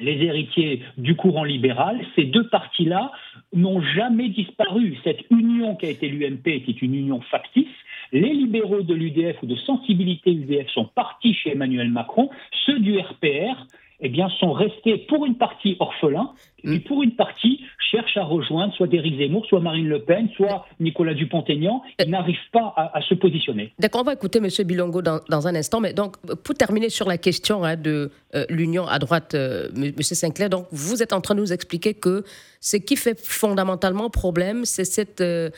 les 0.00 0.24
héritiers 0.24 0.82
du 0.96 1.16
courant 1.16 1.44
libéral, 1.44 2.00
ces 2.14 2.24
deux 2.24 2.48
partis-là 2.48 3.12
n'ont 3.52 3.80
jamais 3.80 4.28
disparu. 4.28 4.96
Cette 5.04 5.24
union 5.30 5.76
qui 5.76 5.86
a 5.86 5.90
été 5.90 6.08
l'UMP, 6.08 6.46
est 6.46 6.82
une 6.82 6.94
union 6.94 7.20
factice, 7.20 7.66
les 8.12 8.32
libéraux 8.32 8.82
de 8.82 8.94
l'UDF 8.94 9.42
ou 9.42 9.46
de 9.46 9.56
sensibilité 9.56 10.32
UDF 10.32 10.68
sont 10.70 10.86
partis 10.86 11.34
chez 11.34 11.52
Emmanuel 11.52 11.90
Macron, 11.90 12.30
ceux 12.64 12.78
du 12.78 12.98
RPR 12.98 13.66
eh 14.00 14.08
bien, 14.08 14.28
sont 14.38 14.52
restés 14.52 14.98
pour 15.08 15.26
une 15.26 15.36
partie 15.36 15.76
orphelins, 15.80 16.32
et 16.64 16.78
mm. 16.78 16.80
pour 16.82 17.02
une 17.02 17.14
partie 17.14 17.60
cherchent 17.90 18.16
à 18.16 18.24
rejoindre 18.24 18.74
soit 18.74 18.92
Éric 18.92 19.18
Zemmour, 19.18 19.46
soit 19.46 19.60
Marine 19.60 19.88
Le 19.88 20.02
Pen, 20.02 20.28
soit 20.36 20.66
Nicolas 20.80 21.14
Dupont-Aignan. 21.14 21.82
Ils 21.98 22.10
n'arrivent 22.10 22.36
pas 22.52 22.74
à, 22.76 23.00
se 23.02 23.14
positionner. 23.14 23.72
D'accord, 23.78 24.02
on 24.02 24.04
va 24.04 24.12
écouter 24.12 24.38
M. 24.38 24.48
Bilongo 24.66 25.02
dans, 25.02 25.46
un 25.46 25.54
instant. 25.54 25.80
Mais 25.80 25.92
donc, 25.92 26.16
pour 26.42 26.54
terminer 26.54 26.90
sur 26.90 27.08
la 27.08 27.18
question 27.18 27.64
hein, 27.64 27.76
de 27.76 28.10
euh, 28.34 28.44
l'union 28.50 28.86
à 28.86 28.98
droite, 28.98 29.34
euh, 29.34 29.68
M. 29.76 29.92
Sinclair, 30.02 30.50
donc 30.50 30.66
vous 30.70 31.02
êtes 31.02 31.12
en 31.12 31.20
train 31.20 31.34
de 31.34 31.40
nous 31.40 31.52
expliquer 31.52 31.94
que 31.94 32.24
ce 32.60 32.76
qui 32.76 32.96
fait 32.96 33.18
fondamentalement 33.18 34.10
problème, 34.10 34.64
c'est 34.64 34.84
cette 34.84 35.20
euh, 35.20 35.50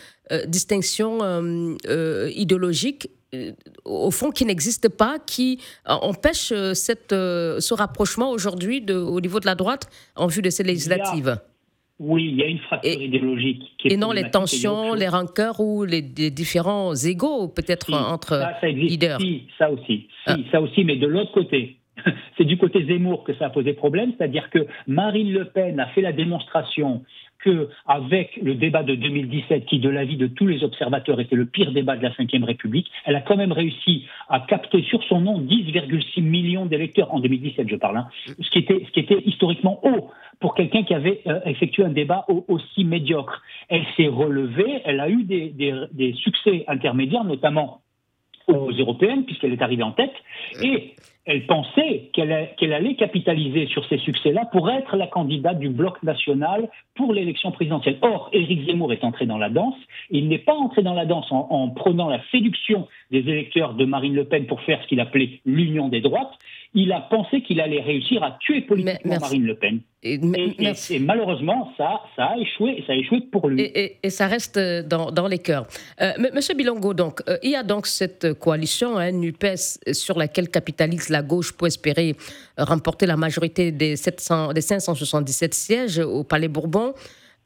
distinction 0.46 1.18
idéologique 2.34 3.06
euh, 3.06 3.19
au 3.84 4.10
fond, 4.10 4.30
qui 4.30 4.44
n'existe 4.44 4.88
pas, 4.88 5.18
qui 5.18 5.60
euh, 5.88 5.92
empêche 5.92 6.52
euh, 6.52 6.74
cette, 6.74 7.10
ce 7.10 7.74
rapprochement 7.74 8.30
aujourd'hui 8.30 8.84
au 8.90 9.20
niveau 9.20 9.40
de 9.40 9.46
la 9.46 9.54
droite 9.54 9.88
en 10.16 10.26
vue 10.26 10.42
de 10.42 10.50
ces 10.50 10.62
législatives 10.62 11.36
Oui, 11.98 12.28
il 12.30 12.36
y 12.36 12.42
a 12.42 12.46
une 12.46 12.58
fracture 12.58 13.00
idéologique. 13.00 13.62
Qui 13.78 13.88
est 13.88 13.92
et 13.92 13.96
non 13.96 14.12
les 14.12 14.30
tensions, 14.30 14.94
les 14.94 15.08
rancœurs 15.08 15.60
ou 15.60 15.84
les, 15.84 16.02
différents 16.02 16.94
égaux, 16.94 17.48
peut-être, 17.48 17.92
entre 17.92 18.38
ça, 18.38 18.58
ça 18.60 18.68
leaders. 18.68 19.20
Si, 19.20 19.46
ça 19.58 19.70
aussi. 19.70 20.08
Ah. 20.26 20.36
ça 20.50 20.60
aussi, 20.60 20.84
mais 20.84 20.96
de 20.96 21.06
l'autre 21.06 21.32
côté. 21.32 21.76
C'est 22.38 22.44
du 22.44 22.56
côté 22.56 22.84
Zemmour 22.86 23.24
que 23.24 23.34
ça 23.34 23.46
a 23.46 23.50
posé 23.50 23.74
problème, 23.74 24.12
c'est-à-dire 24.16 24.48
que 24.50 24.66
Marine 24.86 25.32
Le 25.32 25.44
Pen 25.46 25.78
a 25.80 25.86
fait 25.88 26.00
la 26.00 26.12
démonstration 26.12 27.02
qu'avec 27.44 28.36
le 28.42 28.54
débat 28.54 28.82
de 28.82 28.94
2017, 28.94 29.66
qui 29.66 29.78
de 29.78 29.88
l'avis 29.88 30.16
de 30.16 30.26
tous 30.26 30.46
les 30.46 30.62
observateurs 30.64 31.20
était 31.20 31.36
le 31.36 31.46
pire 31.46 31.72
débat 31.72 31.96
de 31.96 32.02
la 32.02 32.10
Ve 32.10 32.44
République, 32.44 32.90
elle 33.04 33.16
a 33.16 33.20
quand 33.20 33.36
même 33.36 33.52
réussi 33.52 34.06
à 34.28 34.40
capter 34.40 34.82
sur 34.82 35.02
son 35.04 35.20
nom 35.20 35.40
10,6 35.40 36.22
millions 36.22 36.66
d'électeurs. 36.66 37.12
En 37.12 37.20
2017, 37.20 37.68
je 37.68 37.76
parle, 37.76 37.98
hein, 37.98 38.08
ce, 38.40 38.50
qui 38.50 38.58
était, 38.58 38.82
ce 38.86 38.90
qui 38.92 39.00
était 39.00 39.22
historiquement 39.24 39.80
haut 39.84 40.10
pour 40.40 40.54
quelqu'un 40.54 40.82
qui 40.84 40.94
avait 40.94 41.20
euh, 41.26 41.40
effectué 41.44 41.84
un 41.84 41.90
débat 41.90 42.24
aussi 42.48 42.84
médiocre. 42.84 43.42
Elle 43.68 43.84
s'est 43.96 44.08
relevée, 44.08 44.80
elle 44.84 45.00
a 45.00 45.08
eu 45.08 45.24
des, 45.24 45.52
des 45.92 46.12
succès 46.14 46.64
intermédiaires, 46.66 47.24
notamment 47.24 47.82
aux 48.48 48.72
européennes, 48.72 49.24
puisqu'elle 49.24 49.52
est 49.52 49.62
arrivée 49.62 49.82
en 49.82 49.92
tête, 49.92 50.14
et 50.62 50.94
elle 51.26 51.46
pensait 51.46 52.10
qu'elle 52.12 52.72
allait 52.72 52.94
capitaliser 52.94 53.66
sur 53.66 53.86
ces 53.88 53.98
succès-là 53.98 54.46
pour 54.52 54.70
être 54.70 54.96
la 54.96 55.06
candidate 55.06 55.58
du 55.58 55.68
bloc 55.68 56.02
national 56.02 56.68
pour 56.94 57.12
l'élection 57.12 57.52
présidentielle. 57.52 57.98
Or, 58.02 58.30
Éric 58.32 58.66
Zemmour 58.66 58.92
est 58.92 59.04
entré 59.04 59.26
dans 59.26 59.38
la 59.38 59.50
danse. 59.50 59.76
il 60.10 60.28
n'est 60.28 60.38
pas 60.38 60.54
entré 60.54 60.82
dans 60.82 60.94
la 60.94 61.04
danse 61.04 61.30
en, 61.30 61.46
en, 61.50 61.68
prenant 61.68 62.08
la 62.08 62.20
séduction 62.30 62.88
des 63.10 63.20
électeurs 63.20 63.74
de 63.74 63.84
Marine 63.84 64.14
Le 64.14 64.24
Pen 64.24 64.46
pour 64.46 64.60
faire 64.62 64.82
ce 64.82 64.88
qu'il 64.88 65.00
appelait 65.00 65.40
l'union 65.44 65.88
des 65.88 66.00
droites 66.00 66.38
il 66.72 66.92
a 66.92 67.00
pensé 67.00 67.42
qu'il 67.42 67.60
allait 67.60 67.80
réussir 67.80 68.22
à 68.22 68.38
tuer 68.40 68.60
politiquement 68.60 69.18
Marine 69.20 69.44
Le 69.44 69.56
Pen. 69.56 69.80
Et, 70.02 70.18
malheureusement, 70.98 71.72
ça, 71.76 72.00
ça 72.16 72.26
a 72.26 72.38
échoué, 72.38 72.82
ça 72.86 72.92
a 72.92 72.96
échoué 72.96 73.20
pour 73.32 73.48
lui. 73.48 73.60
Et, 73.60 74.08
ça 74.08 74.28
reste 74.28 74.56
euh, 74.56 74.82
dans, 74.82 75.26
les 75.26 75.38
cœurs. 75.38 75.66
Euh, 76.00 76.12
Monsieur 76.32 76.54
Bilongo, 76.54 76.94
donc, 76.94 77.22
euh, 77.28 77.36
il 77.42 77.50
y 77.50 77.56
a 77.56 77.62
donc 77.62 77.86
cette 77.86 78.34
coalition 78.38 78.96
hein, 78.96 79.10
NUPES 79.10 79.92
sur 79.92 80.16
laquelle 80.16 80.48
capitalise 80.48 81.08
la 81.10 81.22
gauche 81.22 81.52
pour 81.52 81.66
espérer 81.66 82.14
remporter 82.56 83.06
la 83.06 83.16
majorité 83.16 83.72
des, 83.72 83.96
700, 83.96 84.52
des 84.52 84.60
577 84.60 85.52
sièges 85.52 85.98
au 85.98 86.24
Palais 86.24 86.48
Bourbon. 86.48 86.94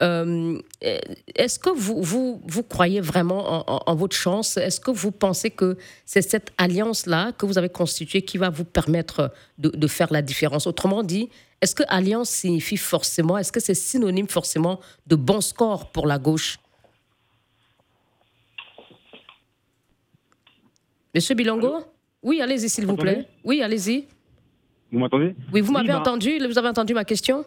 Euh, 0.02 0.58
est-ce 0.82 1.58
que 1.58 1.70
vous, 1.70 2.02
vous, 2.02 2.42
vous, 2.44 2.62
croyez 2.62 3.00
vraiment 3.00 3.88
en, 3.88 3.94
votre 3.94 4.16
chance? 4.16 4.56
Est-ce 4.56 4.80
que 4.80 4.90
vous 4.90 5.12
pensez 5.12 5.50
que 5.50 5.76
c'est 6.04 6.22
cette 6.22 6.52
alliance-là 6.58 7.32
que 7.32 7.46
vous 7.46 7.58
avez 7.58 7.68
constituée 7.68 8.22
qui 8.22 8.36
va 8.36 8.50
vous 8.50 8.64
permettre 8.64 9.32
de, 9.58 9.86
faire 9.86 10.12
la 10.12 10.20
différence? 10.20 10.66
Autrement 10.66 11.02
dit, 11.02 11.28
est-ce 11.60 11.74
que 11.74 11.84
alliance 11.88 12.28
signifie 12.28 12.76
forcément, 12.76 13.38
est-ce 13.38 13.52
que 13.52 13.60
c'est 13.60 13.74
synonyme 13.74 14.28
forcément 14.28 14.80
de 15.06 15.14
bon 15.14 15.40
score 15.40 15.90
pour 15.92 16.06
la 16.06 16.18
gauche? 16.18 16.58
Monsieur 21.14 21.36
Bilongo 21.36 21.84
Oui, 22.22 22.40
allez-y, 22.40 22.68
s'il 22.68 22.86
vous 22.86 22.96
plaît. 22.96 23.28
Oui, 23.44 23.62
allez-y. 23.62 24.08
Vous 24.90 24.98
m'entendez? 24.98 25.36
Oui, 25.52 25.60
vous 25.60 25.72
m'avez 25.72 25.92
entendu? 25.92 26.38
Vous 26.44 26.58
avez 26.58 26.68
entendu 26.68 26.94
ma 26.94 27.04
question? 27.04 27.44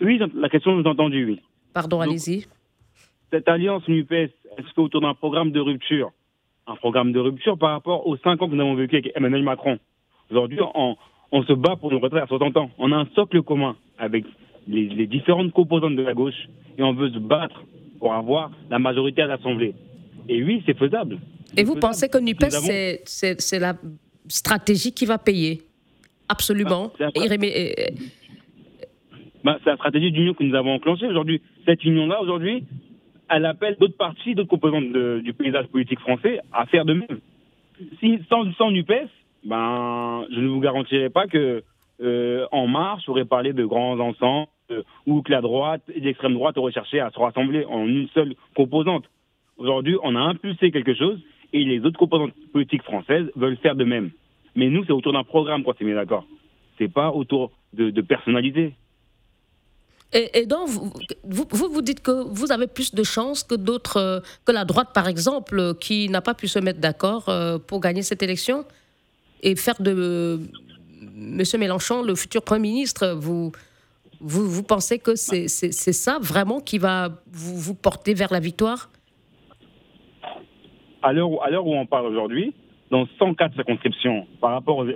Oui, 0.00 0.20
la 0.34 0.48
question, 0.48 0.80
vous 0.80 0.88
entendu, 0.88 1.24
oui. 1.24 1.40
Pardon, 1.72 2.00
allez-y. 2.00 2.46
Cette 3.30 3.48
alliance 3.48 3.86
NUPES, 3.88 4.12
est-ce 4.12 4.74
qu'autour 4.74 5.00
d'un 5.00 5.14
programme 5.14 5.52
de 5.52 5.60
rupture 5.60 6.10
Un 6.66 6.76
programme 6.76 7.12
de 7.12 7.20
rupture 7.20 7.58
par 7.58 7.70
rapport 7.70 8.06
aux 8.06 8.16
5 8.16 8.40
ans 8.40 8.48
que 8.48 8.54
nous 8.54 8.60
avons 8.60 8.74
vécu 8.74 8.96
avec 8.96 9.12
Emmanuel 9.14 9.42
Macron. 9.42 9.78
Aujourd'hui, 10.30 10.58
on, 10.74 11.42
se 11.42 11.52
bat 11.52 11.76
pour 11.76 11.90
nos 11.90 11.98
retraite 11.98 12.24
à 12.24 12.26
60 12.26 12.56
ans. 12.56 12.70
On 12.78 12.92
a 12.92 12.96
un 12.96 13.06
socle 13.14 13.42
commun 13.42 13.76
avec 13.98 14.24
les, 14.66 15.06
différentes 15.06 15.52
composantes 15.52 15.96
de 15.96 16.02
la 16.02 16.14
gauche 16.14 16.48
et 16.78 16.82
on 16.82 16.94
veut 16.94 17.10
se 17.10 17.18
battre 17.18 17.62
pour 17.98 18.14
avoir 18.14 18.50
la 18.70 18.78
majorité 18.78 19.22
à 19.22 19.26
l'Assemblée. 19.26 19.74
Et 20.28 20.42
oui, 20.42 20.62
c'est 20.66 20.76
faisable. 20.76 21.18
Et 21.56 21.64
vous 21.64 21.76
pensez 21.76 22.08
que 22.08 22.18
NUPES, 22.18 23.04
c'est 23.04 23.58
la 23.58 23.74
stratégie 24.28 24.92
qui 24.92 25.06
va 25.06 25.18
payer? 25.18 25.62
Absolument. 26.28 26.92
Ah, 27.00 27.08
bah, 29.44 29.58
c'est 29.62 29.70
la 29.70 29.76
stratégie 29.76 30.12
d'union 30.12 30.34
que 30.34 30.44
nous 30.44 30.54
avons 30.54 30.74
enclenchée 30.74 31.06
aujourd'hui. 31.06 31.40
Cette 31.68 31.84
union-là, 31.84 32.22
aujourd'hui, 32.22 32.64
elle 33.28 33.44
appelle 33.44 33.76
d'autres 33.78 33.98
partis, 33.98 34.34
d'autres 34.34 34.48
composantes 34.48 34.90
du 34.90 35.34
paysage 35.34 35.66
politique 35.66 36.00
français 36.00 36.40
à 36.50 36.64
faire 36.64 36.86
de 36.86 36.94
même. 36.94 37.18
Si, 38.00 38.20
sans, 38.30 38.50
sans 38.54 38.70
ben, 39.44 40.24
je 40.30 40.40
ne 40.40 40.48
vous 40.48 40.60
garantirai 40.60 41.10
pas 41.10 41.26
que 41.26 41.62
euh, 42.00 42.46
En 42.52 42.68
Marche 42.68 43.06
aurait 43.10 43.26
parlé 43.26 43.52
de 43.52 43.66
grands 43.66 44.00
ensembles 44.00 44.48
euh, 44.70 44.82
ou 45.06 45.20
que 45.20 45.30
la 45.30 45.42
droite 45.42 45.82
l'extrême 45.94 46.32
droite 46.32 46.56
auraient 46.56 46.72
cherché 46.72 47.00
à 47.00 47.10
se 47.10 47.18
rassembler 47.18 47.66
en 47.66 47.86
une 47.86 48.08
seule 48.14 48.34
composante. 48.56 49.04
Aujourd'hui, 49.58 49.98
on 50.02 50.16
a 50.16 50.20
impulsé 50.20 50.70
quelque 50.70 50.94
chose 50.94 51.20
et 51.52 51.64
les 51.64 51.80
autres 51.80 51.98
composantes 51.98 52.32
politiques 52.50 52.82
françaises 52.82 53.30
veulent 53.36 53.58
faire 53.58 53.76
de 53.76 53.84
même. 53.84 54.10
Mais 54.56 54.70
nous, 54.70 54.84
c'est 54.86 54.92
autour 54.92 55.12
d'un 55.12 55.24
programme 55.24 55.64
qu'on 55.64 55.74
s'est 55.74 55.84
mis 55.84 55.92
d'accord. 55.92 56.24
C'est 56.78 56.90
pas 56.90 57.10
autour 57.10 57.50
de, 57.74 57.90
de 57.90 58.00
personnalités. 58.00 58.72
Et, 60.14 60.46
donc, 60.46 60.68
vous, 60.70 61.44
vous, 61.50 61.68
vous 61.68 61.82
dites 61.82 62.00
que 62.00 62.24
vous 62.32 62.50
avez 62.50 62.66
plus 62.66 62.94
de 62.94 63.02
chances 63.02 63.44
que 63.44 63.54
d'autres, 63.54 63.98
euh, 63.98 64.20
que 64.46 64.52
la 64.52 64.64
droite, 64.64 64.88
par 64.94 65.06
exemple, 65.06 65.74
qui 65.78 66.08
n'a 66.08 66.22
pas 66.22 66.32
pu 66.32 66.48
se 66.48 66.58
mettre 66.58 66.80
d'accord 66.80 67.28
euh, 67.28 67.58
pour 67.58 67.80
gagner 67.80 68.00
cette 68.00 68.22
élection 68.22 68.64
et 69.42 69.54
faire 69.54 69.80
de 69.80 70.40
M. 71.02 71.42
Mélenchon 71.58 72.02
le 72.02 72.14
futur 72.14 72.42
Premier 72.42 72.70
ministre. 72.70 73.08
Vous, 73.18 73.52
vous, 74.20 74.48
vous 74.48 74.62
pensez 74.62 74.98
que 74.98 75.14
c'est 75.14 75.48
ça 75.48 76.18
vraiment 76.22 76.60
qui 76.60 76.78
va 76.78 77.10
vous, 77.30 77.58
vous 77.58 77.74
porter 77.74 78.14
vers 78.14 78.32
la 78.32 78.40
victoire? 78.40 78.88
À 81.02 81.12
l'heure 81.12 81.66
où 81.66 81.74
on 81.74 81.86
parle 81.86 82.06
aujourd'hui, 82.06 82.54
dans 82.90 83.06
104 83.18 83.54
circonscriptions 83.54 84.26
par 84.40 84.52
rapport 84.52 84.86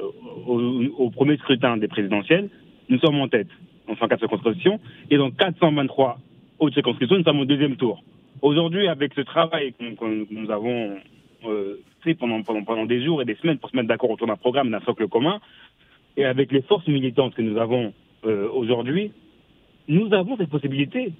au 0.46 1.10
premier 1.10 1.36
scrutin 1.36 1.76
des 1.76 1.88
présidentielles, 1.88 2.48
nous 2.88 2.98
sommes 2.98 3.20
en 3.20 3.28
tête 3.28 3.48
dans 3.92 3.98
104 3.98 4.20
circonscriptions, 4.20 4.80
et 5.10 5.16
dans 5.16 5.30
423 5.30 6.18
autres 6.58 6.74
circonscriptions, 6.74 7.18
nous 7.18 7.24
sommes 7.24 7.40
au 7.40 7.44
deuxième 7.44 7.76
tour. 7.76 8.02
Aujourd'hui, 8.40 8.88
avec 8.88 9.12
ce 9.14 9.20
travail 9.20 9.74
que, 9.74 10.32
nous 10.32 10.50
avons 10.50 10.96
euh, 11.44 11.76
fait 12.02 12.14
pendant, 12.14 12.42
pendant, 12.42 12.64
pendant 12.64 12.86
des 12.86 13.04
jours 13.04 13.22
et 13.22 13.24
des 13.24 13.34
semaines 13.36 13.58
pour 13.58 13.70
se 13.70 13.76
mettre 13.76 13.88
d'accord 13.88 14.10
autour 14.10 14.26
d'un 14.26 14.36
programme, 14.36 14.70
d'un 14.70 14.80
socle 14.80 15.08
commun, 15.08 15.40
et 16.16 16.24
avec 16.24 16.52
les 16.52 16.62
forces 16.62 16.86
militantes 16.88 17.34
que 17.34 17.42
nous 17.42 17.58
avons 17.58 17.92
euh, 18.24 18.48
aujourd'hui, 18.52 19.12
nous 19.88 20.12
avons 20.14 20.36
cette 20.36 20.50
possibilité 20.50 21.12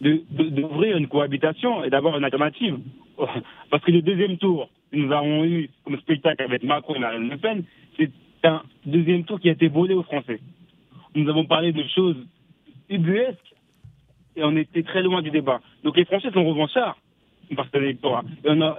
d'ouvrir 0.00 0.94
de, 0.94 1.00
une 1.00 1.08
cohabitation 1.08 1.84
et 1.84 1.90
d'avoir 1.90 2.16
une 2.16 2.24
alternative. 2.24 2.78
Parce 3.70 3.84
que 3.84 3.90
le 3.90 4.02
deuxième 4.02 4.38
tour 4.38 4.68
que 4.90 4.96
nous 4.96 5.12
avons 5.12 5.44
eu 5.44 5.68
comme 5.84 5.98
spectacle 5.98 6.42
avec 6.42 6.62
Macron 6.62 6.94
et 6.94 6.98
Marine 6.98 7.28
Le 7.28 7.36
Pen, 7.36 7.64
c'est 7.98 8.10
un 8.44 8.62
deuxième 8.84 9.24
tour 9.24 9.40
qui 9.40 9.48
a 9.48 9.52
été 9.52 9.68
volé 9.68 9.94
aux 9.94 10.02
Français 10.02 10.40
nous 11.16 11.28
avons 11.28 11.44
parlé 11.44 11.72
de 11.72 11.82
choses 11.94 12.16
ubuesques 12.88 13.54
et 14.36 14.44
on 14.44 14.56
était 14.56 14.82
très 14.82 15.02
loin 15.02 15.22
du 15.22 15.30
débat. 15.30 15.60
Donc 15.82 15.96
les 15.96 16.04
Français 16.04 16.30
sont 16.32 16.44
revanchards 16.44 16.98
parce 17.54 17.68
que 17.70 17.78
l'électorat. 17.78 18.22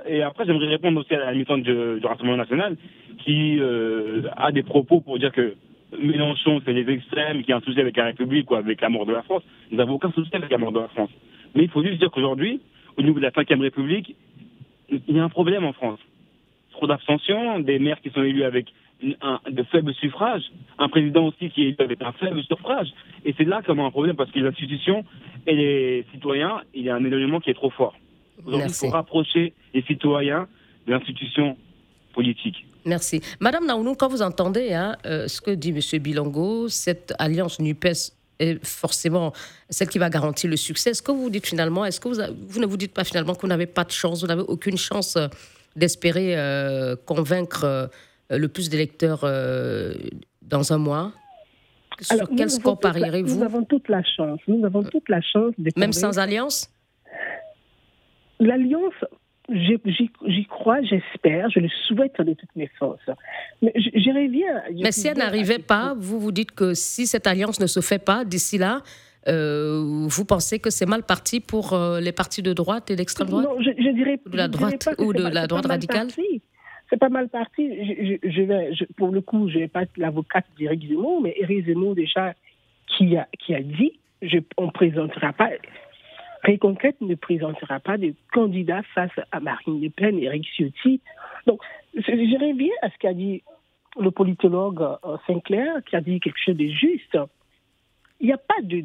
Et, 0.08 0.22
après, 0.22 0.46
j'aimerais 0.46 0.68
répondre 0.68 1.00
aussi 1.00 1.14
à 1.14 1.20
la 1.20 1.32
militante 1.32 1.64
du, 1.64 2.00
Rassemblement 2.04 2.38
national 2.38 2.76
qui 3.24 3.58
euh, 3.60 4.24
a 4.36 4.52
des 4.52 4.64
propos 4.64 5.00
pour 5.00 5.18
dire 5.20 5.32
que 5.32 5.56
Mélenchon, 5.98 6.62
c'est 6.66 6.74
les 6.74 6.90
extrêmes, 6.92 7.44
qui 7.44 7.54
a 7.54 7.58
un 7.58 7.62
souci 7.62 7.80
avec 7.80 7.96
la 7.96 8.06
République 8.06 8.52
ou 8.52 8.56
avec 8.56 8.82
la 8.82 8.90
mort 8.90 9.06
de 9.06 9.14
la 9.14 9.24
France. 9.24 9.44
Nous 9.72 9.78
n'avons 9.78 9.94
aucun 9.94 10.12
souci 10.12 10.30
avec 10.34 10.52
la 10.52 10.58
mort 10.58 10.74
de 10.74 10.80
la 10.80 10.90
France. 10.90 11.10
Mais 11.56 11.64
il 11.64 11.70
faut 11.70 11.82
juste 11.82 12.00
dire 12.00 12.12
qu'aujourd'hui, 12.12 12.60
au 12.98 13.02
niveau 13.02 13.20
de 13.20 13.24
la 13.24 13.32
5 13.32 13.48
République, 13.50 14.16
il 14.90 15.16
y 15.16 15.20
a 15.20 15.24
un 15.24 15.30
problème 15.30 15.64
en 15.64 15.74
France. 15.74 16.00
Trop 16.72 16.88
d'abstention, 16.88 17.60
des 17.60 17.80
maires 17.80 18.02
qui 18.02 18.10
sont 18.10 18.22
élus 18.22 18.44
avec 18.44 18.68
un, 19.22 19.40
de 19.50 19.64
faibles 19.64 19.94
suffrages, 19.96 20.44
un 20.78 20.90
président 20.90 21.28
aussi 21.28 21.50
qui 21.50 21.68
est 21.68 21.80
avec 21.80 22.02
un 22.02 22.12
faible 22.14 22.42
suffrage. 22.44 22.88
Et 23.26 23.34
c'est 23.38 23.44
là 23.44 23.62
a 23.66 23.72
un 23.72 23.92
problème 23.92 24.16
parce 24.16 24.32
que 24.32 24.40
les 24.40 24.48
institutions 24.48 25.04
et 25.46 25.56
les 25.56 26.06
citoyens, 26.12 26.62
il 26.74 26.84
y 26.84 26.90
a 26.90 26.96
un 26.96 27.04
élément 27.04 27.40
qui 27.40 27.50
est 27.50 27.56
trop 27.56 27.70
fort. 27.70 27.96
Aujourd'hui, 28.46 28.70
il 28.70 28.74
faut 28.74 28.90
rapprocher 28.90 29.54
les 29.74 29.82
citoyens 29.84 30.48
de 30.86 30.92
l'institution 30.92 31.58
politique. 32.14 32.66
Merci. 32.86 33.22
Madame 33.40 33.66
Naounou, 33.66 33.96
quand 33.96 34.08
vous 34.08 34.22
entendez 34.22 34.74
hein, 34.74 34.96
euh, 35.06 35.28
ce 35.28 35.42
que 35.42 35.52
dit 35.52 35.70
M. 35.70 36.02
Bilongo, 36.02 36.70
cette 36.70 37.14
alliance 37.20 37.60
NUPES 37.60 38.14
est 38.40 38.64
forcément 38.66 39.34
celle 39.70 39.90
qui 39.90 39.98
va 39.98 40.10
garantir 40.10 40.50
le 40.50 40.58
succès. 40.58 40.92
Est-ce 40.92 41.02
que 41.02 41.12
vous 41.12 41.30
dites 41.30 41.46
finalement, 41.46 41.86
est-ce 41.86 42.00
que 42.00 42.08
vous, 42.08 42.22
vous, 42.48 42.60
ne 42.60 42.66
vous 42.66 42.78
dites 42.78 42.94
pas 42.94 43.04
finalement 43.04 43.36
que 43.36 43.42
vous 43.42 43.48
n'avez 43.48 43.66
pas 43.66 43.84
de 43.84 43.92
chance, 43.92 44.22
vous 44.22 44.28
n'avez 44.28 44.44
aucune 44.44 44.78
chance 44.78 45.16
euh, 45.16 45.28
d'espérer 45.76 46.38
euh, 46.38 46.96
convaincre 47.06 47.90
le 48.30 48.48
plus 48.48 48.70
d'électeurs 48.70 49.22
dans 50.42 50.74
un 50.74 50.78
mois 50.78 51.14
Sur 52.00 52.30
quel 52.36 52.50
score 52.50 52.80
parierez-vous? 52.80 53.38
Nous 53.38 53.44
avons 53.44 53.64
toute 53.64 53.90
la 53.90 54.04
chance. 54.04 54.40
Nous 54.48 54.66
avons 54.66 54.84
toute 54.84 55.10
la 55.10 55.22
chance. 55.22 55.54
Même 55.76 55.94
sans 55.94 56.20
alliance? 56.20 56.70
L'alliance, 58.40 58.94
J'y 59.50 60.46
crois, 60.50 60.82
j'espère, 60.82 61.50
je 61.50 61.60
le 61.60 61.70
souhaite 61.88 62.20
de 62.20 62.34
toutes 62.34 62.54
mes 62.58 62.70
forces. 62.78 63.10
Mais 63.62 63.72
j'y 63.76 64.12
reviens. 64.12 64.62
Mais 64.84 64.92
si 64.92 65.08
elle 65.08 65.18
n'arrivait 65.18 65.60
pas, 65.60 65.96
vous 65.98 66.20
vous 66.20 66.34
dites 66.34 66.52
que 66.52 66.74
si 66.74 67.08
cette 67.08 67.28
alliance 67.28 67.60
ne 67.62 67.68
se 67.68 67.80
fait 67.80 68.04
pas 68.04 68.26
d'ici 68.26 68.58
là, 68.58 68.82
euh, 69.30 70.06
vous 70.08 70.26
pensez 70.26 70.60
que 70.60 70.70
c'est 70.70 70.86
mal 70.86 71.04
parti 71.04 71.40
pour 71.40 71.72
euh, 71.72 72.02
les 72.02 72.12
partis 72.12 72.42
de 72.42 72.52
droite 72.52 72.92
et 72.92 72.98
d'extrême 72.98 73.30
droite? 73.30 73.46
Non, 73.46 73.62
je, 73.62 73.92
dirais 73.94 74.20
de 74.26 74.36
la 74.38 74.50
droite 74.50 74.90
ou 74.98 75.14
de 75.14 75.24
la 75.24 75.48
droite 75.48 75.66
radicale? 75.66 76.08
C'est 76.90 76.98
pas 76.98 77.10
mal 77.10 77.30
parti. 77.30 78.20
Je, 78.24 78.42
vais, 78.42 78.72
pour 78.96 79.10
le 79.10 79.22
coup, 79.22 79.50
je 79.50 79.60
vais 79.60 79.68
pas 79.68 79.84
être 79.84 79.98
l'avocate 79.98 80.46
d'Éric 80.58 80.88
Zemmour, 80.88 81.22
mais 81.22 81.34
Éric 81.38 81.66
Zemmour, 81.66 81.96
déjà, 81.96 82.34
qui 82.88 83.18
a, 83.18 83.28
qui 83.40 83.54
a 83.54 83.62
dit 83.62 84.00
on 84.58 84.68
ne 84.68 84.72
présentera 84.72 85.34
pas 85.34 85.50
Réconquête 86.44 87.02
ne 87.02 87.16
présentera 87.16 87.80
pas 87.80 87.98
de 87.98 88.14
candidat 88.32 88.82
face 88.94 89.12
à 89.32 89.40
Marine 89.40 89.82
Le 89.82 89.90
Pen 89.90 90.18
et 90.20 90.24
Eric 90.24 90.48
Ciotti. 90.56 91.02
Donc, 91.46 91.60
je 91.96 92.02
reviens 92.40 92.74
à 92.82 92.90
ce 92.90 92.98
qu'a 93.00 93.14
dit 93.14 93.44
le 94.00 94.12
politologue 94.12 94.82
euh, 94.82 95.18
Sinclair, 95.26 95.84
qui 95.86 95.96
a 95.96 96.02
dit 96.02 96.20
quelque 96.20 96.40
chose 96.40 96.56
de 96.56 96.68
juste. 96.68 97.18
Il 98.20 98.28
n'y 98.28 98.34
a 98.34 98.38
pas 98.38 98.62
de 98.62 98.84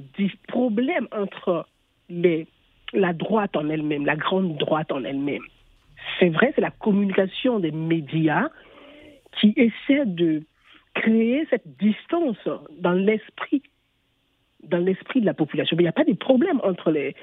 problème 0.48 1.08
entre 1.12 1.66
la 2.08 3.12
droite 3.12 3.56
en 3.56 3.68
elle-même, 3.68 4.06
la 4.06 4.16
grande 4.16 4.56
droite 4.56 4.90
en 4.90 5.04
elle-même. 5.04 5.44
C'est 6.18 6.28
vrai, 6.28 6.52
c'est 6.54 6.60
la 6.60 6.70
communication 6.70 7.58
des 7.58 7.72
médias 7.72 8.48
qui 9.40 9.54
essaie 9.56 10.06
de 10.06 10.42
créer 10.94 11.46
cette 11.50 11.76
distance 11.78 12.48
dans 12.78 12.92
l'esprit 12.92 13.62
dans 14.62 14.78
l'esprit 14.78 15.20
de 15.20 15.26
la 15.26 15.34
population. 15.34 15.76
Mais 15.76 15.82
il 15.82 15.86
n'y 15.86 15.90
a 15.90 15.92
pas 15.92 16.04
de 16.04 16.12
problème 16.12 16.60
entre 16.62 16.90
les. 16.90 17.14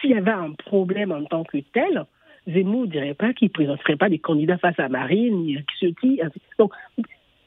S'il 0.00 0.10
y 0.10 0.14
avait 0.14 0.30
un 0.30 0.52
problème 0.52 1.12
en 1.12 1.24
tant 1.24 1.44
que 1.44 1.58
tel, 1.58 2.04
Zemmour 2.46 2.82
ne 2.82 2.86
dirait 2.86 3.14
pas 3.14 3.32
qu'il 3.32 3.46
ne 3.46 3.52
présenterait 3.52 3.96
pas 3.96 4.08
des 4.08 4.18
candidats 4.18 4.58
face 4.58 4.78
à 4.78 4.88
Marine, 4.88 5.62
qui 5.78 6.20
Donc, 6.58 6.72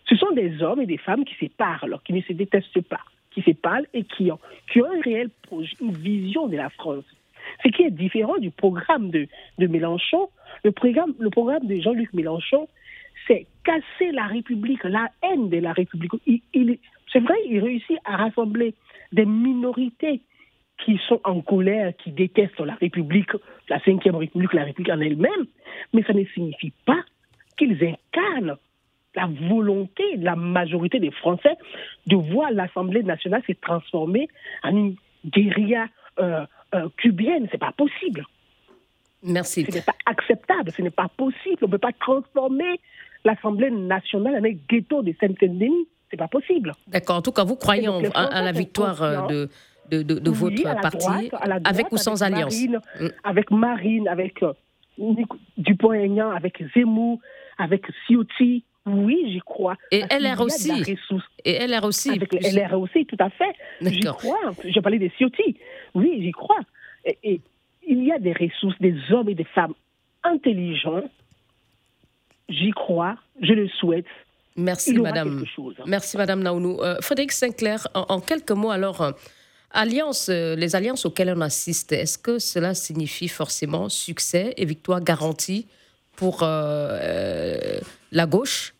ce 0.05 0.15
sont 0.15 0.31
des 0.31 0.61
hommes 0.61 0.81
et 0.81 0.85
des 0.85 0.97
femmes 0.97 1.23
qui 1.23 1.35
se 1.35 1.51
parlent, 1.51 1.97
qui 2.03 2.13
ne 2.13 2.21
se 2.21 2.33
détestent 2.33 2.81
pas, 2.81 3.01
qui 3.31 3.41
se 3.41 3.51
parlent 3.51 3.87
et 3.93 4.03
qui 4.03 4.31
ont, 4.31 4.39
qui 4.71 4.81
ont 4.81 4.91
un 4.91 5.01
réel 5.01 5.29
projet, 5.43 5.75
une 5.81 5.93
vision 5.93 6.47
de 6.47 6.57
la 6.57 6.69
France. 6.69 7.05
Ce 7.63 7.69
qui 7.69 7.83
est 7.83 7.91
différent 7.91 8.37
du 8.37 8.51
programme 8.51 9.09
de, 9.09 9.27
Mélenchon. 9.57 10.29
Le 10.63 10.71
programme, 10.71 11.13
le 11.19 11.29
programme 11.29 11.65
de 11.65 11.75
Jean-Luc 11.79 12.13
Mélenchon, 12.13 12.67
c'est 13.27 13.45
casser 13.63 14.11
la 14.11 14.25
République, 14.25 14.83
la 14.83 15.09
haine 15.23 15.49
de 15.49 15.57
la 15.57 15.73
République. 15.73 16.11
c'est 16.23 17.19
vrai, 17.19 17.35
il 17.47 17.59
réussit 17.59 17.97
à 18.05 18.17
rassembler 18.17 18.73
des 19.11 19.25
minorités 19.25 20.21
qui 20.85 20.99
sont 21.07 21.19
en 21.23 21.41
colère, 21.41 21.93
qui 21.97 22.11
détestent 22.11 22.59
la 22.59 22.75
République, 22.75 23.31
la 23.67 23.77
Ve 23.77 24.17
République, 24.17 24.53
la 24.53 24.63
République 24.63 24.93
en 24.93 25.01
elle-même, 25.01 25.45
mais 25.93 26.03
ça 26.03 26.13
ne 26.13 26.23
signifie 26.25 26.73
pas 26.85 27.03
qu'ils 27.57 27.77
incarnent 27.83 28.57
la 29.15 29.27
volonté 29.49 30.17
de 30.17 30.23
la 30.23 30.35
majorité 30.35 30.99
des 30.99 31.11
Français 31.11 31.57
de 32.07 32.15
voir 32.15 32.51
l'Assemblée 32.51 33.03
nationale 33.03 33.41
se 33.45 33.53
transformer 33.53 34.27
en 34.63 34.75
une 34.75 34.95
guérilla 35.25 35.87
euh, 36.19 36.45
euh, 36.75 36.89
cubienne. 36.97 37.47
Ce 37.47 37.53
n'est 37.53 37.59
pas 37.59 37.73
possible. 37.75 38.25
Merci. 39.23 39.65
Ce 39.65 39.71
n'est 39.71 39.81
pas 39.81 39.95
acceptable, 40.05 40.71
ce 40.75 40.81
n'est 40.81 40.89
pas 40.89 41.09
possible. 41.17 41.57
On 41.61 41.67
ne 41.67 41.71
peut 41.71 41.77
pas 41.77 41.91
transformer 41.99 42.79
l'Assemblée 43.25 43.69
nationale 43.69 44.35
en 44.35 44.45
un 44.45 44.55
ghetto 44.69 45.01
de 45.01 45.13
Saint-Denis. 45.19 45.87
C'est 46.09 46.17
pas 46.17 46.27
possible. 46.27 46.73
D'accord. 46.87 47.17
En 47.17 47.21
tout 47.21 47.31
cas, 47.31 47.43
vous 47.43 47.55
croyez 47.55 47.87
à, 48.15 48.41
la 48.41 48.51
victoire 48.51 49.03
euh, 49.03 49.27
de, 49.27 50.01
de, 50.01 50.19
de, 50.19 50.31
votre 50.31 50.63
parti, 50.81 51.29
avec 51.65 51.91
ou 51.91 51.97
sans 51.97 52.23
alliance 52.23 52.59
mm. 52.59 53.07
Avec 53.23 53.51
Marine, 53.51 54.07
avec 54.07 54.41
euh, 54.41 54.53
Dupont-Aignan, 55.57 56.31
avec 56.31 56.63
Zemmour, 56.73 57.19
avec 57.57 57.85
Ciotti. 58.07 58.63
Oui, 58.89 59.31
j'y 59.31 59.39
crois. 59.39 59.75
Et 59.91 60.01
LR 60.09 60.41
aussi. 60.41 60.71
Et 61.45 61.67
LR 61.67 61.83
aussi. 61.83 62.09
Avec 62.09 62.33
LR 62.33 62.79
aussi, 62.79 63.05
tout 63.05 63.17
à 63.19 63.29
fait. 63.29 63.53
J'y 63.81 64.01
crois. 64.01 64.51
J'ai 64.65 64.81
parlé 64.81 64.99
des 64.99 65.11
Ciotti. 65.17 65.57
Oui, 65.93 66.19
j'y 66.21 66.31
crois. 66.31 66.59
et, 67.05 67.41
il 67.89 68.03
y 68.03 68.11
a 68.11 68.19
des 68.19 68.33
ressources, 68.33 68.79
des 68.79 68.95
hommes 69.11 69.29
et 69.29 69.35
des 69.35 69.45
femmes 69.45 69.73
intelligents. 70.23 71.09
J'y 72.47 72.71
crois, 72.71 73.15
je 73.41 73.53
le 73.53 73.67
souhaite. 73.67 74.05
Merci, 74.55 74.93
Madame. 74.93 75.43
Merci, 75.85 76.17
Madame 76.17 76.43
Naounou. 76.43 76.81
Euh, 76.81 76.97
Frédéric 77.01 77.31
Sinclair, 77.31 77.87
en, 77.93 78.19
quelques 78.19 78.51
mots, 78.51 78.71
alors, 78.71 79.01
euh, 79.01 79.11
alliance, 79.71 80.29
euh, 80.29 80.55
les 80.55 80.75
alliances 80.75 81.05
auxquelles 81.05 81.33
on 81.35 81.41
assiste, 81.41 81.91
est-ce 81.91 82.17
que 82.17 82.39
cela 82.39 82.73
signifie 82.73 83.27
forcément 83.27 83.89
succès 83.89 84.53
et 84.57 84.65
victoire 84.65 85.01
garantie 85.01 85.67
pour 86.15 86.41
la 86.41 88.25
gauche? 88.27 88.73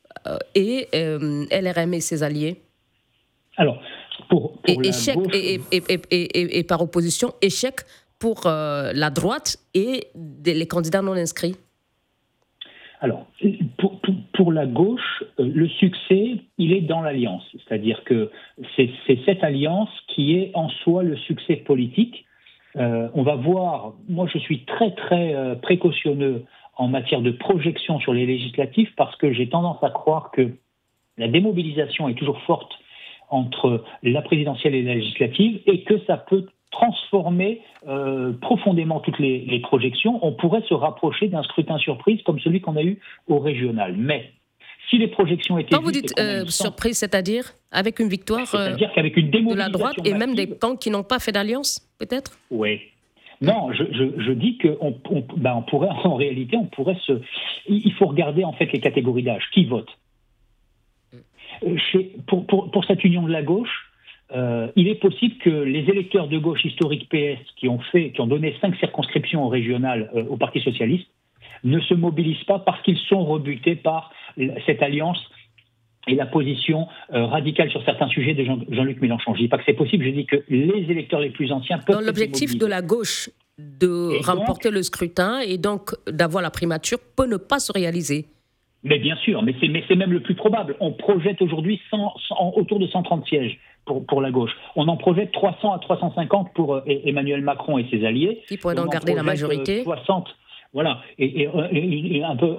Et 0.55 0.87
LRM 0.93 1.93
et 1.93 2.01
ses 2.01 2.23
alliés 2.23 2.61
Alors, 3.57 3.81
pour, 4.29 4.59
échec, 4.67 5.17
et, 5.31 6.63
par 6.63 6.81
opposition, 6.81 7.33
échec 7.41 7.81
pour 8.19 8.41
la 8.45 9.09
droite 9.09 9.57
et 9.73 10.07
les 10.45 10.67
candidats 10.67 11.01
non 11.01 11.13
inscrits 11.13 11.55
alors, 13.01 13.27
pour, 13.77 14.01
pour, 14.33 14.51
la 14.51 14.65
gauche, 14.65 15.23
euh, 15.39 15.49
le 15.53 15.67
succès, 15.67 16.35
il 16.57 16.73
est 16.73 16.81
dans 16.81 17.01
l'alliance. 17.01 17.43
C'est-à-dire 17.53 18.03
que 18.03 18.29
c'est 18.75 18.89
cette 19.25 19.43
alliance 19.43 19.89
qui 20.07 20.35
est 20.35 20.51
en 20.53 20.67
soi 20.69 21.03
le 21.03 21.15
succès 21.15 21.55
politique. 21.55 22.25
Euh, 22.75 23.07
on 23.13 23.23
va 23.23 23.35
voir, 23.35 23.93
moi 24.09 24.27
je 24.31 24.37
suis 24.37 24.65
très 24.65 24.91
très 24.91 25.33
euh, 25.33 25.55
précautionneux 25.55 26.43
en 26.79 26.87
matière 26.87 27.21
de 27.21 27.31
projection 27.31 27.99
sur 27.99 28.13
les 28.13 28.25
législatives 28.25 28.89
parce 28.95 29.15
que 29.17 29.33
j'ai 29.33 29.49
tendance 29.49 29.83
à 29.83 29.89
croire 29.89 30.31
que 30.31 30.49
la 31.17 31.27
démobilisation 31.27 32.07
est 32.07 32.15
toujours 32.15 32.41
forte 32.43 32.71
entre 33.29 33.83
la 34.01 34.21
présidentielle 34.21 34.73
et 34.73 34.81
la 34.81 34.95
législative 34.95 35.61
et 35.67 35.83
que 35.83 35.99
ça 36.07 36.17
peut 36.17 36.47
transformer 36.71 37.61
euh, 37.87 38.31
profondément 38.41 39.01
toutes 39.01 39.19
les, 39.19 39.59
projections, 39.61 40.25
on 40.25 40.31
pourrait 40.31 40.63
se 40.69 40.73
rapprocher 40.73 41.27
d'un 41.27 41.43
scrutin 41.43 41.77
surprise 41.79 42.21
comme 42.23 42.39
celui 42.39 42.61
qu'on 42.61 42.77
a 42.77 42.83
eu 42.83 42.99
au 43.27 43.39
régional. 43.39 43.95
Mais 43.97 44.31
si 44.89 44.97
les 44.97 45.07
projections 45.07 45.57
étaient... 45.57 45.75
Quand 45.75 45.81
vous 45.81 45.91
dites 45.91 46.17
euh, 46.17 46.45
surprise, 46.45 46.97
c'est-à-dire 46.97 47.43
avec 47.71 47.99
une 47.99 48.07
victoire 48.07 48.47
euh, 48.55 48.75
qu'avec 48.95 49.17
une 49.17 49.29
de 49.29 49.55
la 49.55 49.69
droite 49.69 49.97
et 50.05 50.13
même 50.13 50.33
des 50.33 50.47
camps 50.47 50.77
qui 50.77 50.89
n'ont 50.89 51.03
pas 51.03 51.19
fait 51.19 51.33
d'alliance, 51.33 51.81
peut-être? 51.99 52.37
Oui. 52.49 52.79
Non, 53.41 53.71
je, 53.71 54.31
dis 54.33 54.57
qu'on 54.57 54.99
on, 55.09 55.23
ben 55.37 55.55
on 55.55 55.61
pourrait, 55.61 55.89
en 56.03 56.15
réalité, 56.15 56.57
on 56.57 56.65
pourrait 56.65 56.97
se... 57.05 57.21
Il 57.67 57.93
faut 57.93 58.07
regarder 58.07 58.43
en 58.43 58.53
fait 58.53 58.71
les 58.71 58.79
catégories 58.79 59.23
d'âge. 59.23 59.49
Qui 59.53 59.65
vote 59.65 59.89
Chez, 61.91 62.15
pour, 62.27 62.45
pour, 62.45 62.85
cette 62.85 63.03
union 63.03 63.23
de 63.23 63.31
la 63.31 63.41
gauche, 63.41 63.91
euh, 64.35 64.67
il 64.75 64.87
est 64.87 64.99
possible 64.99 65.37
que 65.37 65.49
les 65.49 65.89
électeurs 65.89 66.27
de 66.27 66.37
gauche 66.37 66.65
historique 66.65 67.09
PS 67.09 67.39
qui 67.55 67.69
ont 67.69 67.79
fait, 67.79 68.11
qui 68.11 68.21
ont 68.21 68.27
donné 68.27 68.55
cinq 68.59 68.75
circonscriptions 68.75 69.45
au 69.45 69.47
régional 69.47 70.11
euh, 70.15 70.25
au 70.25 70.37
Parti 70.37 70.59
socialiste, 70.59 71.07
ne 71.63 71.79
se 71.79 71.93
mobilisent 71.93 72.43
pas 72.43 72.59
parce 72.59 72.81
qu'ils 72.83 72.97
sont 72.97 73.25
rebutés 73.25 73.75
par 73.75 74.11
cette 74.65 74.81
alliance 74.81 75.19
et 76.09 76.15
la 76.15 76.25
position 76.25 76.87
euh, 77.13 77.25
radicale 77.25 77.69
sur 77.69 77.83
certains 77.85 78.07
sujets 78.07 78.33
de 78.33 78.43
Jean-Luc 78.43 79.01
Mélenchon. 79.01 79.33
Je 79.33 79.39
ne 79.39 79.43
dis 79.43 79.47
pas 79.47 79.57
que 79.57 79.63
c'est 79.65 79.73
possible, 79.73 80.05
je 80.05 80.11
dis 80.11 80.25
que 80.25 80.43
les 80.49 80.85
électeurs 80.89 81.19
les 81.19 81.29
plus 81.29 81.51
anciens 81.51 81.77
peuvent. 81.79 81.95
Dans 81.95 82.05
l'objectif 82.05 82.57
de 82.57 82.65
la 82.65 82.81
gauche 82.81 83.29
de 83.57 84.23
remporter 84.25 84.71
le 84.71 84.81
scrutin 84.83 85.39
et 85.39 85.57
donc 85.57 85.91
d'avoir 86.07 86.41
la 86.41 86.49
primature 86.49 86.97
peut 87.15 87.27
ne 87.27 87.37
pas 87.37 87.59
se 87.59 87.71
réaliser. 87.71 88.25
Mais 88.83 88.97
bien 88.97 89.17
sûr, 89.17 89.43
mais 89.43 89.53
c'est 89.59 89.95
même 89.95 90.13
le 90.13 90.21
plus 90.21 90.35
probable. 90.35 90.77
On 90.79 90.93
projette 90.93 91.41
aujourd'hui 91.41 91.81
autour 92.55 92.79
de 92.79 92.87
130 92.87 93.27
sièges 93.27 93.59
pour, 94.07 94.21
la 94.21 94.31
gauche. 94.31 94.51
On 94.75 94.87
en 94.87 94.97
projette 94.97 95.31
300 95.31 95.73
à 95.73 95.79
350 95.79 96.53
pour 96.53 96.75
euh, 96.75 96.81
Emmanuel 96.85 97.41
Macron 97.41 97.77
et 97.77 97.87
ses 97.89 98.05
alliés. 98.05 98.43
Qui 98.47 98.57
pourraient 98.57 98.75
donc 98.75 98.91
garder 98.91 99.15
la 99.15 99.23
majorité 99.23 99.83
60, 99.83 100.27
euh, 100.27 100.31
voilà, 100.73 101.01
et, 101.17 101.47
un 101.47 102.35
peu 102.35 102.55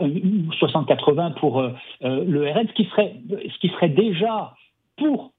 60-80 0.61 1.35
pour 1.35 1.61
euh, 1.61 1.71
le 2.03 2.51
RN, 2.51 2.67
ce 2.67 2.73
qui 2.73 2.85
serait, 2.87 3.15
ce 3.31 3.59
qui 3.59 3.69
serait 3.69 3.89
déjà 3.89 4.55
pour 4.97 5.33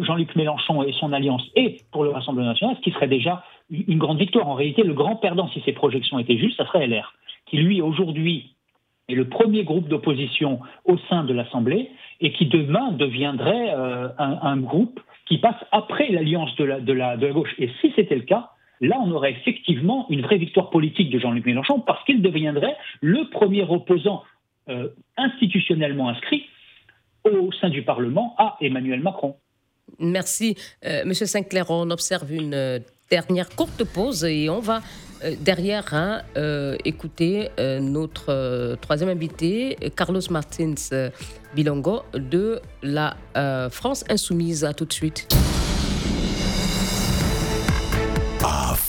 Jean-Luc 0.00 0.36
Mélenchon 0.36 0.84
et 0.84 0.92
son 0.92 1.12
alliance 1.12 1.42
et 1.56 1.80
pour 1.90 2.04
le 2.04 2.10
Rassemblement 2.10 2.46
national, 2.46 2.76
ce 2.76 2.82
qui 2.82 2.92
serait 2.92 3.08
déjà 3.08 3.42
une 3.68 3.98
grande 3.98 4.18
victoire. 4.18 4.48
En 4.48 4.54
réalité, 4.54 4.84
le 4.84 4.94
grand 4.94 5.16
perdant, 5.16 5.48
si 5.48 5.60
ces 5.64 5.72
projections 5.72 6.20
étaient 6.20 6.36
justes, 6.36 6.56
ça 6.56 6.66
serait 6.66 6.86
LR, 6.86 7.14
qui 7.46 7.56
lui 7.56 7.80
aujourd'hui 7.80 8.54
est 9.08 9.14
le 9.14 9.28
premier 9.28 9.64
groupe 9.64 9.88
d'opposition 9.88 10.60
au 10.84 10.96
sein 11.08 11.24
de 11.24 11.34
l'Assemblée 11.34 11.90
et 12.20 12.32
qui 12.32 12.46
demain 12.46 12.92
deviendrait 12.92 13.74
euh, 13.74 14.08
un, 14.18 14.56
groupe 14.56 15.00
qui 15.26 15.38
passe 15.38 15.56
après 15.72 16.08
l'alliance 16.10 16.54
de 16.56 16.64
la, 16.64 16.80
de, 16.80 16.92
la, 16.92 17.16
de 17.16 17.26
la 17.26 17.32
gauche. 17.32 17.54
Et 17.58 17.70
si 17.80 17.92
c'était 17.96 18.14
le 18.14 18.22
cas, 18.22 18.50
là, 18.82 18.98
on 19.00 19.10
aurait 19.12 19.32
effectivement 19.32 20.06
une 20.10 20.22
vraie 20.22 20.38
victoire 20.38 20.70
politique 20.70 21.10
de 21.10 21.18
Jean-Luc 21.18 21.46
Mélenchon 21.46 21.80
parce 21.80 22.04
qu'il 22.04 22.20
deviendrait 22.20 22.76
le 23.00 23.30
premier 23.30 23.62
opposant 23.62 24.22
euh, 24.68 24.88
institutionnellement 25.16 26.08
inscrit 26.08 26.44
au 27.24 27.52
sein 27.52 27.70
du 27.70 27.82
Parlement 27.82 28.34
à 28.38 28.56
Emmanuel 28.60 29.00
Macron. 29.00 29.36
Merci, 29.98 30.56
euh, 30.84 31.04
Monsieur 31.04 31.26
Sinclair. 31.26 31.70
On 31.70 31.90
observe 31.90 32.32
une 32.32 32.54
euh, 32.54 32.78
dernière 33.10 33.48
courte 33.50 33.84
pause 33.84 34.24
et 34.24 34.48
on 34.50 34.60
va 34.60 34.80
derrière 35.40 35.94
hein, 35.94 36.22
écouter 36.84 37.48
notre 37.80 38.74
troisième 38.80 39.10
invité, 39.10 39.76
Carlos 39.96 40.20
Martins 40.30 40.74
Bilongo 41.54 42.02
de 42.14 42.58
la 42.82 43.16
France 43.70 44.04
Insoumise. 44.08 44.64
À 44.64 44.74
tout 44.74 44.84
de 44.84 44.92
suite. 44.92 45.28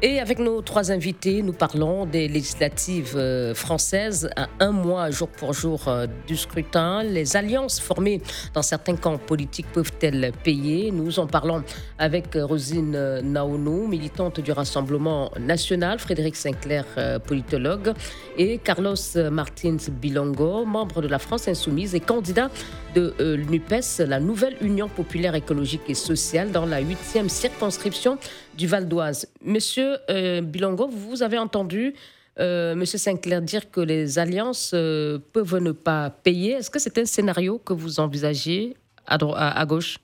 Et 0.00 0.20
avec 0.20 0.38
nos 0.38 0.62
trois 0.62 0.92
invités, 0.92 1.42
nous 1.42 1.52
parlons 1.52 2.06
des 2.06 2.28
législatives 2.28 3.16
euh, 3.16 3.52
françaises 3.52 4.30
à 4.36 4.46
un 4.60 4.70
mois 4.70 5.10
jour 5.10 5.26
pour 5.26 5.52
jour 5.52 5.88
euh, 5.88 6.06
du 6.28 6.36
scrutin. 6.36 7.02
Les 7.02 7.36
alliances 7.36 7.80
formées 7.80 8.22
dans 8.54 8.62
certains 8.62 8.94
camps 8.94 9.18
politiques 9.18 9.66
peuvent-elles 9.72 10.30
payer? 10.44 10.92
Nous 10.92 11.18
en 11.18 11.26
parlons 11.26 11.64
avec 11.98 12.36
euh, 12.36 12.46
Rosine 12.46 13.22
Naonou, 13.22 13.88
militante 13.88 14.38
du 14.38 14.52
Rassemblement 14.52 15.32
national, 15.40 15.98
Frédéric 15.98 16.36
Sinclair, 16.36 16.84
politologue, 17.26 17.92
et 18.36 18.58
Carlos 18.58 18.94
Martins 19.32 19.78
Bilongo, 19.90 20.64
membre 20.64 21.02
de 21.02 21.08
la 21.08 21.18
France 21.18 21.48
Insoumise 21.48 21.96
et 21.96 22.00
candidat 22.00 22.50
de 22.94 23.14
l'UPES, 23.18 24.06
la 24.06 24.20
nouvelle 24.20 24.56
Union 24.60 24.88
populaire 24.88 25.34
écologique 25.34 25.82
et 25.88 25.94
sociale, 25.94 26.52
dans 26.52 26.66
la 26.66 26.78
huitième 26.78 27.28
circonscription 27.28 28.16
du 28.56 28.66
Val 28.66 28.88
d'Oise. 28.88 29.28
Monsieur 29.44 29.96
euh, 30.10 30.40
Bilongo, 30.40 30.88
vous 30.88 31.22
avez 31.22 31.38
entendu 31.38 31.94
euh, 32.40 32.74
Monsieur 32.74 32.98
Sinclair 32.98 33.40
dire 33.40 33.70
que 33.70 33.80
les 33.80 34.18
alliances 34.18 34.72
euh, 34.74 35.18
peuvent 35.32 35.58
ne 35.58 35.72
pas 35.72 36.10
payer. 36.10 36.52
Est-ce 36.52 36.70
que 36.70 36.78
c'est 36.78 36.98
un 36.98 37.04
scénario 37.04 37.58
que 37.58 37.72
vous 37.72 38.00
envisagez 38.00 38.74
à, 39.06 39.64
gauche? 39.64 39.98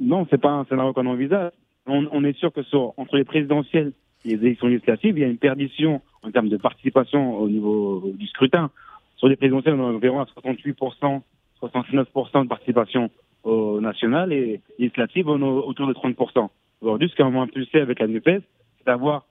Non, 0.00 0.26
c'est 0.30 0.40
pas 0.40 0.50
un 0.50 0.64
scénario 0.64 0.92
qu'on 0.92 1.06
envisage. 1.06 1.52
On, 1.86 2.24
est 2.24 2.36
sûr 2.38 2.52
que 2.52 2.62
sur, 2.62 2.94
entre 2.96 3.16
les 3.16 3.24
présidentielles 3.24 3.92
et 4.24 4.36
les 4.36 4.46
élections 4.46 4.66
législatives, 4.66 5.16
il 5.18 5.20
y 5.22 5.24
a 5.24 5.28
une 5.28 5.38
perdition 5.38 6.00
en 6.22 6.30
termes 6.30 6.48
de 6.48 6.56
participation 6.56 7.36
au 7.38 7.48
niveau 7.48 8.10
du 8.14 8.26
scrutin. 8.28 8.70
Sur 9.16 9.28
les 9.28 9.36
présidentielles, 9.36 9.74
on 9.74 9.88
a 9.88 9.92
environ 9.92 10.20
à 10.20 10.24
68%, 10.24 11.20
69% 11.62 12.42
de 12.42 12.48
participation 12.48 13.10
au 13.44 13.80
national 13.80 14.32
et 14.32 14.60
législatives, 14.78 15.28
on 15.28 15.38
est 15.38 15.66
autour 15.66 15.86
de 15.86 15.94
30%. 15.94 16.48
Aujourd'hui, 16.80 17.10
ce 17.10 17.16
qu'on 17.16 17.30
va 17.30 17.40
impulser 17.40 17.80
avec 17.80 18.00
la 18.00 18.06
NUPES, 18.06 18.42
c'est 18.78 18.86
d'avoir 18.86 19.26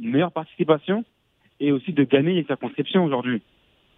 une 0.00 0.10
meilleure 0.10 0.32
participation 0.32 1.04
et 1.60 1.70
aussi 1.70 1.92
de 1.92 2.04
gagner 2.04 2.34
les 2.34 2.44
circonscriptions 2.44 3.04
aujourd'hui. 3.04 3.42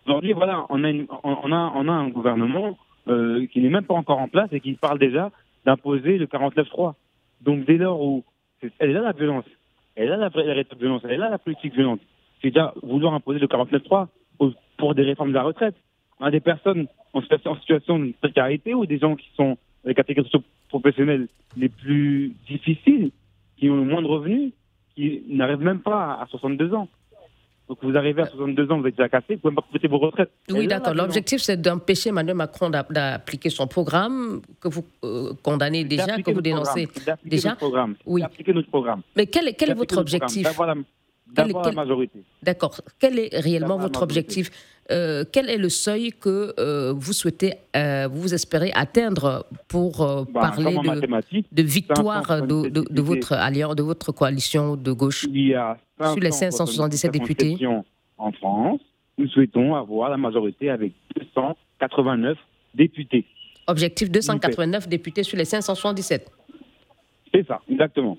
Aujourd'hui, 0.06 0.32
voilà, 0.32 0.66
on 0.68 0.84
a, 0.84 0.92
on, 1.22 1.52
a, 1.52 1.72
on 1.74 1.88
a 1.88 1.92
un 1.92 2.08
gouvernement 2.08 2.76
euh, 3.08 3.46
qui 3.46 3.60
n'est 3.60 3.70
même 3.70 3.84
pas 3.84 3.94
encore 3.94 4.18
en 4.18 4.28
place 4.28 4.48
et 4.52 4.60
qui 4.60 4.74
parle 4.74 4.98
déjà 4.98 5.30
d'imposer 5.64 6.18
le 6.18 6.26
49-3. 6.26 6.94
Donc 7.42 7.64
dès 7.64 7.76
lors 7.76 8.00
où 8.00 8.24
elle 8.60 8.90
est 8.90 8.92
là 8.92 9.02
la 9.02 9.12
violence, 9.12 9.44
elle 9.94 10.04
est 10.04 10.08
là 10.08 10.16
la, 10.16 10.54
la 10.54 10.62
violence, 10.78 11.02
elle 11.04 11.12
est 11.12 11.16
là 11.16 11.30
la 11.30 11.38
politique 11.38 11.74
violente. 11.74 12.00
C'est 12.40 12.48
déjà 12.48 12.74
vouloir 12.82 13.14
imposer 13.14 13.38
le 13.38 13.46
49-3 13.46 14.08
pour 14.76 14.94
des 14.94 15.02
réformes 15.02 15.30
de 15.30 15.34
la 15.34 15.42
retraite. 15.42 15.74
On 16.20 16.24
a 16.24 16.30
des 16.30 16.40
personnes 16.40 16.86
en 17.12 17.22
situation 17.22 17.98
de 17.98 18.12
précarité 18.20 18.74
ou 18.74 18.86
des 18.86 18.98
gens 18.98 19.16
qui 19.16 19.28
sont 19.36 19.56
les 19.86 19.94
catégories 19.94 20.30
professionnels 20.68 21.28
les 21.56 21.68
plus 21.68 22.34
difficiles, 22.48 23.10
qui 23.56 23.70
ont 23.70 23.76
le 23.76 23.84
moins 23.84 24.02
de 24.02 24.06
revenus, 24.06 24.52
qui 24.94 25.22
n'arrivent 25.28 25.62
même 25.62 25.80
pas 25.80 26.18
à 26.20 26.26
62 26.30 26.74
ans. 26.74 26.88
Donc 27.68 27.78
vous 27.82 27.96
arrivez 27.96 28.22
à 28.22 28.26
62 28.26 28.70
ans, 28.70 28.80
vous 28.80 28.86
êtes 28.86 28.96
déjà 28.96 29.08
cassé, 29.08 29.34
vous 29.34 29.40
pouvez 29.40 29.54
pas 29.54 29.62
profiter 29.62 29.88
vos 29.88 29.98
retraites. 29.98 30.30
Oui, 30.50 30.68
d'accord. 30.68 30.94
L'objectif, 30.94 31.40
c'est 31.40 31.60
d'empêcher 31.60 32.10
Emmanuel 32.10 32.36
Macron 32.36 32.70
d'appliquer 32.70 33.50
son 33.50 33.66
programme 33.66 34.40
que 34.60 34.68
vous 34.68 34.84
euh, 35.04 35.32
condamnez 35.42 35.84
déjà, 35.84 36.22
que 36.22 36.30
vous 36.30 36.42
dénoncez 36.42 36.88
déjà. 37.24 37.50
Notre 37.50 37.58
programme. 37.58 37.96
Oui. 38.06 38.20
D'appliquer 38.20 38.52
notre 38.52 38.68
programme. 38.68 39.02
Mais 39.16 39.26
quel, 39.26 39.54
quel 39.56 39.70
est 39.70 39.74
votre 39.74 39.98
objectif? 39.98 40.46
La 41.36 41.72
majorité. 41.72 42.20
D'accord. 42.42 42.80
Quel 42.98 43.18
est 43.18 43.38
réellement 43.38 43.78
votre 43.78 44.02
objectif 44.02 44.50
euh, 44.90 45.24
Quel 45.30 45.50
est 45.50 45.58
le 45.58 45.68
seuil 45.68 46.12
que 46.12 46.54
euh, 46.58 46.92
vous 46.96 47.12
souhaitez, 47.12 47.54
euh, 47.74 48.08
vous 48.10 48.32
espérez 48.32 48.70
atteindre 48.74 49.44
pour 49.68 49.98
bah, 50.32 50.40
parler 50.40 50.74
de, 50.74 51.44
de, 51.52 51.62
victoire 51.62 52.42
de, 52.46 52.68
de, 52.68 53.02
votre 53.02 53.32
alliance, 53.32 53.74
de 53.74 53.82
votre 53.82 54.12
coalition 54.12 54.76
de 54.76 54.92
gauche 54.92 55.26
Il 55.28 55.48
y 55.48 55.54
a 55.54 55.76
sur 56.00 56.20
les 56.20 56.30
577 56.30 57.10
députés 57.10 57.58
en 58.18 58.32
France. 58.32 58.80
Nous 59.18 59.28
souhaitons 59.28 59.74
avoir 59.74 60.10
la 60.10 60.16
majorité 60.16 60.70
avec 60.70 60.92
289 61.16 62.36
députés. 62.74 63.24
Objectif 63.66 64.10
289 64.10 64.88
députés 64.88 65.22
sur 65.22 65.36
les 65.36 65.44
577. 65.44 66.30
C'est 67.34 67.46
ça, 67.46 67.60
exactement. 67.68 68.16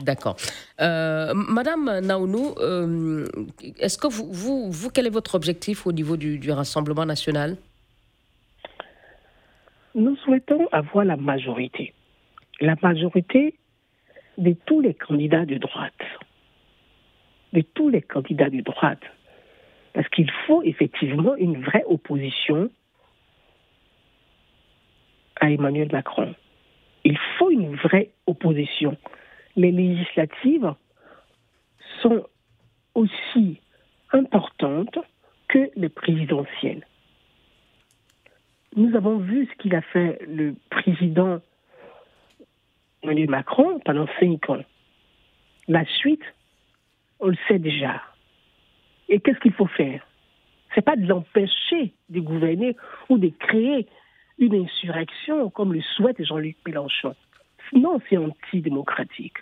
D'accord. 0.00 0.36
Euh, 0.80 1.34
Madame 1.34 2.00
Naounou, 2.00 2.54
euh, 2.58 3.26
est-ce 3.78 3.98
que 3.98 4.06
vous, 4.06 4.70
vous, 4.70 4.90
quel 4.90 5.06
est 5.06 5.10
votre 5.10 5.34
objectif 5.34 5.86
au 5.86 5.92
niveau 5.92 6.16
du, 6.16 6.50
Rassemblement 6.50 7.04
national? 7.04 7.56
Nous 9.94 10.16
souhaitons 10.16 10.66
avoir 10.72 11.04
la 11.04 11.18
majorité. 11.18 11.92
La 12.60 12.74
majorité 12.82 13.54
de 14.38 14.56
tous 14.64 14.80
les 14.80 14.94
candidats 14.94 15.44
de 15.44 15.58
droite. 15.58 15.92
De 17.52 17.60
tous 17.60 17.90
les 17.90 18.00
candidats 18.00 18.48
de 18.48 18.62
droite. 18.62 19.02
Parce 19.92 20.08
qu'il 20.08 20.30
faut 20.46 20.62
effectivement 20.62 21.36
une 21.36 21.62
vraie 21.62 21.84
opposition 21.86 22.70
à 25.38 25.50
Emmanuel 25.50 25.90
Macron. 25.92 26.34
Il 27.04 27.18
faut 27.38 27.50
une 27.50 27.76
vraie 27.76 28.10
opposition 28.26 28.96
les 29.56 29.72
législatives 29.72 30.74
sont 32.00 32.24
aussi 32.94 33.60
importantes 34.12 34.98
que 35.48 35.70
les 35.76 35.88
présidentielles. 35.88 36.86
Nous 38.76 38.94
avons 38.96 39.18
vu 39.18 39.46
ce 39.46 39.62
qu'il 39.62 39.74
a 39.74 39.82
fait 39.82 40.18
le 40.26 40.54
président 40.70 41.40
Emmanuel 43.02 43.28
Macron 43.28 43.80
pendant 43.84 44.06
cinq 44.18 44.48
ans. 44.48 44.64
La 45.68 45.84
suite, 45.84 46.22
on 47.20 47.28
le 47.28 47.36
sait 47.48 47.58
déjà. 47.58 48.00
Et 49.08 49.20
qu'est-ce 49.20 49.40
qu'il 49.40 49.52
faut 49.52 49.66
faire? 49.66 50.06
Ce 50.70 50.76
n'est 50.76 50.84
pas 50.84 50.96
de 50.96 51.06
l'empêcher 51.06 51.92
de 52.08 52.20
gouverner 52.20 52.76
ou 53.08 53.18
de 53.18 53.28
créer 53.28 53.86
une 54.38 54.54
insurrection 54.54 55.50
comme 55.50 55.74
le 55.74 55.82
souhaite 55.82 56.24
Jean-Luc 56.24 56.56
Mélenchon. 56.66 57.14
Non, 57.72 58.00
c'est 58.08 58.16
antidémocratique. 58.16 59.38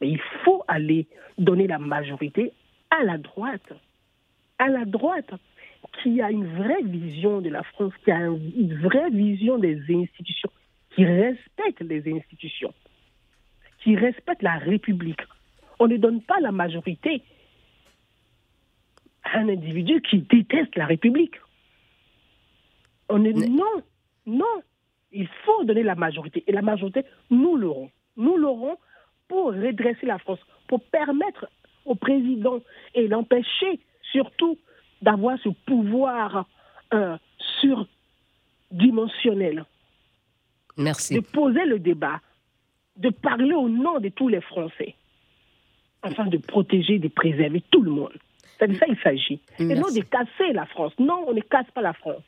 Mais 0.00 0.10
il 0.10 0.20
faut 0.44 0.62
aller 0.68 1.06
donner 1.38 1.66
la 1.66 1.78
majorité 1.78 2.52
à 2.90 3.02
la 3.02 3.18
droite. 3.18 3.72
À 4.58 4.68
la 4.68 4.84
droite, 4.84 5.32
qui 6.02 6.20
a 6.20 6.30
une 6.30 6.46
vraie 6.46 6.82
vision 6.82 7.40
de 7.40 7.48
la 7.48 7.62
France, 7.62 7.92
qui 8.04 8.10
a 8.10 8.26
une 8.26 8.78
vraie 8.82 9.10
vision 9.10 9.58
des 9.58 9.80
institutions, 9.90 10.50
qui 10.94 11.04
respecte 11.04 11.80
les 11.80 12.12
institutions, 12.12 12.72
qui 13.82 13.96
respecte 13.96 14.42
la 14.42 14.56
République. 14.56 15.20
On 15.78 15.88
ne 15.88 15.96
donne 15.96 16.22
pas 16.22 16.40
la 16.40 16.52
majorité 16.52 17.22
à 19.24 19.38
un 19.38 19.48
individu 19.48 20.00
qui 20.02 20.18
déteste 20.18 20.74
la 20.76 20.86
République. 20.86 21.34
On 23.08 23.24
est, 23.24 23.32
non, 23.32 23.82
non. 24.26 24.62
Il 25.12 25.28
faut 25.44 25.64
donner 25.64 25.82
la 25.82 25.94
majorité. 25.94 26.44
Et 26.46 26.52
la 26.52 26.62
majorité, 26.62 27.04
nous 27.30 27.56
l'aurons. 27.56 27.90
Nous 28.16 28.36
l'aurons 28.36 28.76
pour 29.28 29.48
redresser 29.48 30.06
la 30.06 30.18
France, 30.18 30.38
pour 30.68 30.82
permettre 30.84 31.48
au 31.84 31.94
président 31.94 32.60
et 32.94 33.08
l'empêcher 33.08 33.80
surtout 34.12 34.58
d'avoir 35.02 35.38
ce 35.42 35.48
pouvoir 35.66 36.46
euh, 36.94 37.16
surdimensionnel. 37.60 39.64
Merci. 40.76 41.14
De 41.14 41.20
poser 41.20 41.64
le 41.64 41.78
débat, 41.78 42.20
de 42.96 43.10
parler 43.10 43.54
au 43.54 43.68
nom 43.68 43.98
de 43.98 44.08
tous 44.08 44.28
les 44.28 44.40
Français, 44.40 44.94
afin 46.02 46.26
de 46.26 46.38
protéger, 46.38 46.98
de 46.98 47.08
préserver 47.08 47.62
tout 47.70 47.82
le 47.82 47.90
monde. 47.90 48.16
C'est 48.58 48.68
de 48.68 48.74
ça 48.74 48.86
qu'il 48.86 48.98
s'agit. 48.98 49.40
Et 49.58 49.74
non 49.74 49.88
de 49.88 50.02
casser 50.02 50.52
la 50.52 50.66
France. 50.66 50.92
Non, 50.98 51.24
on 51.26 51.34
ne 51.34 51.40
casse 51.40 51.70
pas 51.74 51.82
la 51.82 51.92
France. 51.92 52.22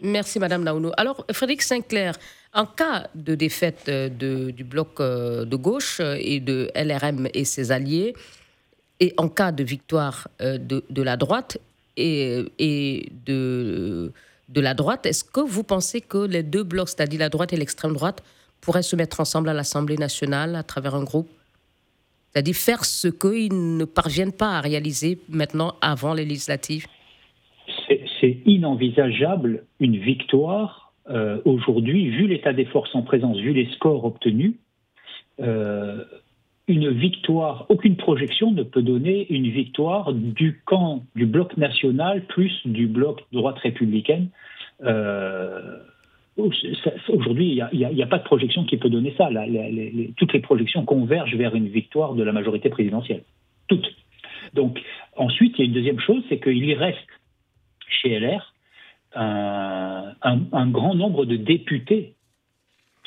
Merci, 0.00 0.38
Madame 0.38 0.64
Naouno. 0.64 0.92
Alors, 0.96 1.24
Frédéric 1.32 1.62
Sinclair, 1.62 2.14
en 2.52 2.66
cas 2.66 3.08
de 3.14 3.34
défaite 3.34 3.86
de, 3.86 4.50
du 4.50 4.64
bloc 4.64 5.00
de 5.00 5.56
gauche 5.56 6.00
et 6.00 6.40
de 6.40 6.70
LRM 6.74 7.28
et 7.32 7.44
ses 7.44 7.72
alliés, 7.72 8.14
et 9.00 9.14
en 9.16 9.28
cas 9.28 9.52
de 9.52 9.64
victoire 9.64 10.28
de, 10.40 11.02
la 11.02 11.16
droite 11.16 11.58
et 11.96 13.08
de 13.26 14.12
de 14.48 14.60
la 14.60 14.74
droite. 14.74 15.06
Est-ce 15.06 15.24
que 15.24 15.40
vous 15.40 15.62
pensez 15.62 16.00
que 16.00 16.18
les 16.18 16.42
deux 16.42 16.62
blocs, 16.62 16.88
c'est-à-dire 16.88 17.20
la 17.20 17.28
droite 17.28 17.52
et 17.52 17.56
l'extrême 17.56 17.92
droite, 17.92 18.22
pourraient 18.60 18.82
se 18.82 18.96
mettre 18.96 19.20
ensemble 19.20 19.48
à 19.48 19.54
l'Assemblée 19.54 19.96
nationale 19.96 20.56
à 20.56 20.62
travers 20.62 20.94
un 20.94 21.04
groupe? 21.04 21.28
C'est-à-dire 22.32 22.54
faire 22.54 22.84
ce 22.84 23.08
qu'ils 23.08 23.76
ne 23.76 23.84
parviennent 23.84 24.32
pas 24.32 24.58
à 24.58 24.60
réaliser 24.60 25.20
maintenant 25.28 25.76
avant 25.80 26.14
les 26.14 26.24
législatives? 26.24 26.86
C'est 28.24 28.38
inenvisageable 28.46 29.64
une 29.80 29.98
victoire 29.98 30.94
euh, 31.10 31.42
aujourd'hui, 31.44 32.08
vu 32.08 32.26
l'état 32.26 32.54
des 32.54 32.64
forces 32.64 32.94
en 32.94 33.02
présence, 33.02 33.36
vu 33.36 33.52
les 33.52 33.66
scores 33.72 34.02
obtenus. 34.02 34.54
Euh, 35.40 36.02
une 36.66 36.88
victoire, 36.88 37.66
aucune 37.68 37.96
projection 37.96 38.50
ne 38.50 38.62
peut 38.62 38.80
donner 38.80 39.30
une 39.30 39.50
victoire 39.50 40.14
du 40.14 40.62
camp 40.64 41.04
du 41.14 41.26
bloc 41.26 41.58
national 41.58 42.24
plus 42.24 42.50
du 42.64 42.86
bloc 42.86 43.22
droite 43.30 43.58
républicaine. 43.58 44.28
Euh, 44.82 45.76
aujourd'hui, 46.38 47.60
il 47.74 47.78
n'y 47.78 48.02
a, 48.02 48.06
pas 48.06 48.18
de 48.20 48.24
projection 48.24 48.64
qui 48.64 48.78
peut 48.78 48.88
donner 48.88 49.14
ça. 49.18 49.28
toutes 50.16 50.32
les 50.32 50.40
projections 50.40 50.86
convergent 50.86 51.36
vers 51.36 51.54
une 51.54 51.68
victoire 51.68 52.14
de 52.14 52.22
la 52.22 52.32
majorité 52.32 52.70
présidentielle. 52.70 53.24
Toutes. 53.68 53.94
Donc, 54.54 54.80
ensuite, 55.14 55.58
il 55.58 55.60
y 55.60 55.62
a 55.64 55.66
une 55.66 55.74
deuxième 55.74 56.00
chose, 56.00 56.22
c'est 56.30 56.40
qu'il 56.40 56.64
y 56.64 56.72
reste 56.72 57.06
chez 57.94 58.18
LR 58.18 58.52
un 59.16 60.66
grand 60.70 60.94
nombre 60.96 61.24
de 61.24 61.36
députés 61.36 62.14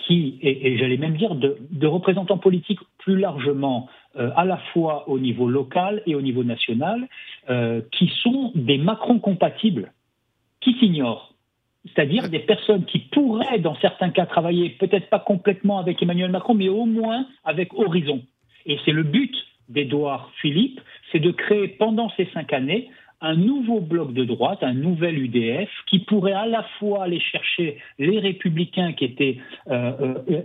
qui, 0.07 0.39
et, 0.41 0.77
j'allais 0.77 0.97
même 0.97 1.17
dire 1.17 1.35
de, 1.35 1.87
représentants 1.87 2.37
politiques 2.37 2.79
plus 2.97 3.17
largement, 3.17 3.89
euh, 4.17 4.31
à 4.35 4.45
la 4.45 4.57
fois 4.73 5.09
au 5.09 5.19
niveau 5.19 5.49
local 5.49 6.01
et 6.05 6.15
au 6.15 6.21
niveau 6.21 6.43
national, 6.43 7.07
euh, 7.49 7.81
qui 7.91 8.11
sont 8.21 8.51
des 8.55 8.77
Macron 8.77 9.19
compatibles, 9.19 9.91
qui 10.61 10.73
s'ignorent. 10.79 11.33
C'est-à-dire 11.85 12.29
des 12.29 12.39
personnes 12.39 12.85
qui 12.85 12.99
pourraient, 12.99 13.59
dans 13.59 13.75
certains 13.75 14.09
cas, 14.09 14.25
travailler 14.25 14.71
peut-être 14.71 15.09
pas 15.09 15.19
complètement 15.19 15.79
avec 15.79 16.01
Emmanuel 16.01 16.31
Macron, 16.31 16.53
mais 16.53 16.69
au 16.69 16.85
moins 16.85 17.25
avec 17.43 17.73
Horizon. 17.73 18.21
Et 18.65 18.77
c'est 18.85 18.91
le 18.91 19.03
but 19.03 19.33
d'Édouard 19.69 20.31
Philippe, 20.41 20.79
c'est 21.11 21.19
de 21.19 21.31
créer 21.31 21.67
pendant 21.67 22.09
ces 22.11 22.27
cinq 22.33 22.53
années 22.53 22.89
un 23.21 23.35
nouveau 23.35 23.79
bloc 23.79 24.13
de 24.13 24.23
droite, 24.23 24.59
un 24.61 24.73
nouvel 24.73 25.17
UDF, 25.17 25.69
qui 25.87 25.99
pourrait 25.99 26.33
à 26.33 26.45
la 26.45 26.63
fois 26.79 27.03
aller 27.03 27.19
chercher 27.19 27.77
les 27.97 28.19
républicains 28.19 28.93
qui 28.93 29.05
étaient 29.05 29.37
euh, 29.69 29.93
euh, 30.29 30.41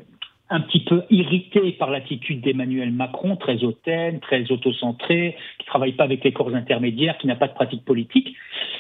un 0.49 0.61
petit 0.61 0.81
peu 0.81 1.03
irrités 1.11 1.73
par 1.73 1.91
l'attitude 1.91 2.41
d'Emmanuel 2.41 2.93
Macron, 2.93 3.37
très 3.37 3.65
hautaine, 3.65 4.21
très 4.21 4.51
autocentré, 4.51 5.37
qui 5.59 5.65
ne 5.65 5.67
travaille 5.67 5.93
pas 5.93 6.05
avec 6.05 6.25
les 6.25 6.33
corps 6.33 6.55
intermédiaires, 6.55 7.19
qui 7.19 7.27
n'a 7.27 7.37
pas 7.37 7.49
de 7.49 7.55
pratique 7.55 7.85
politique, 7.85 8.35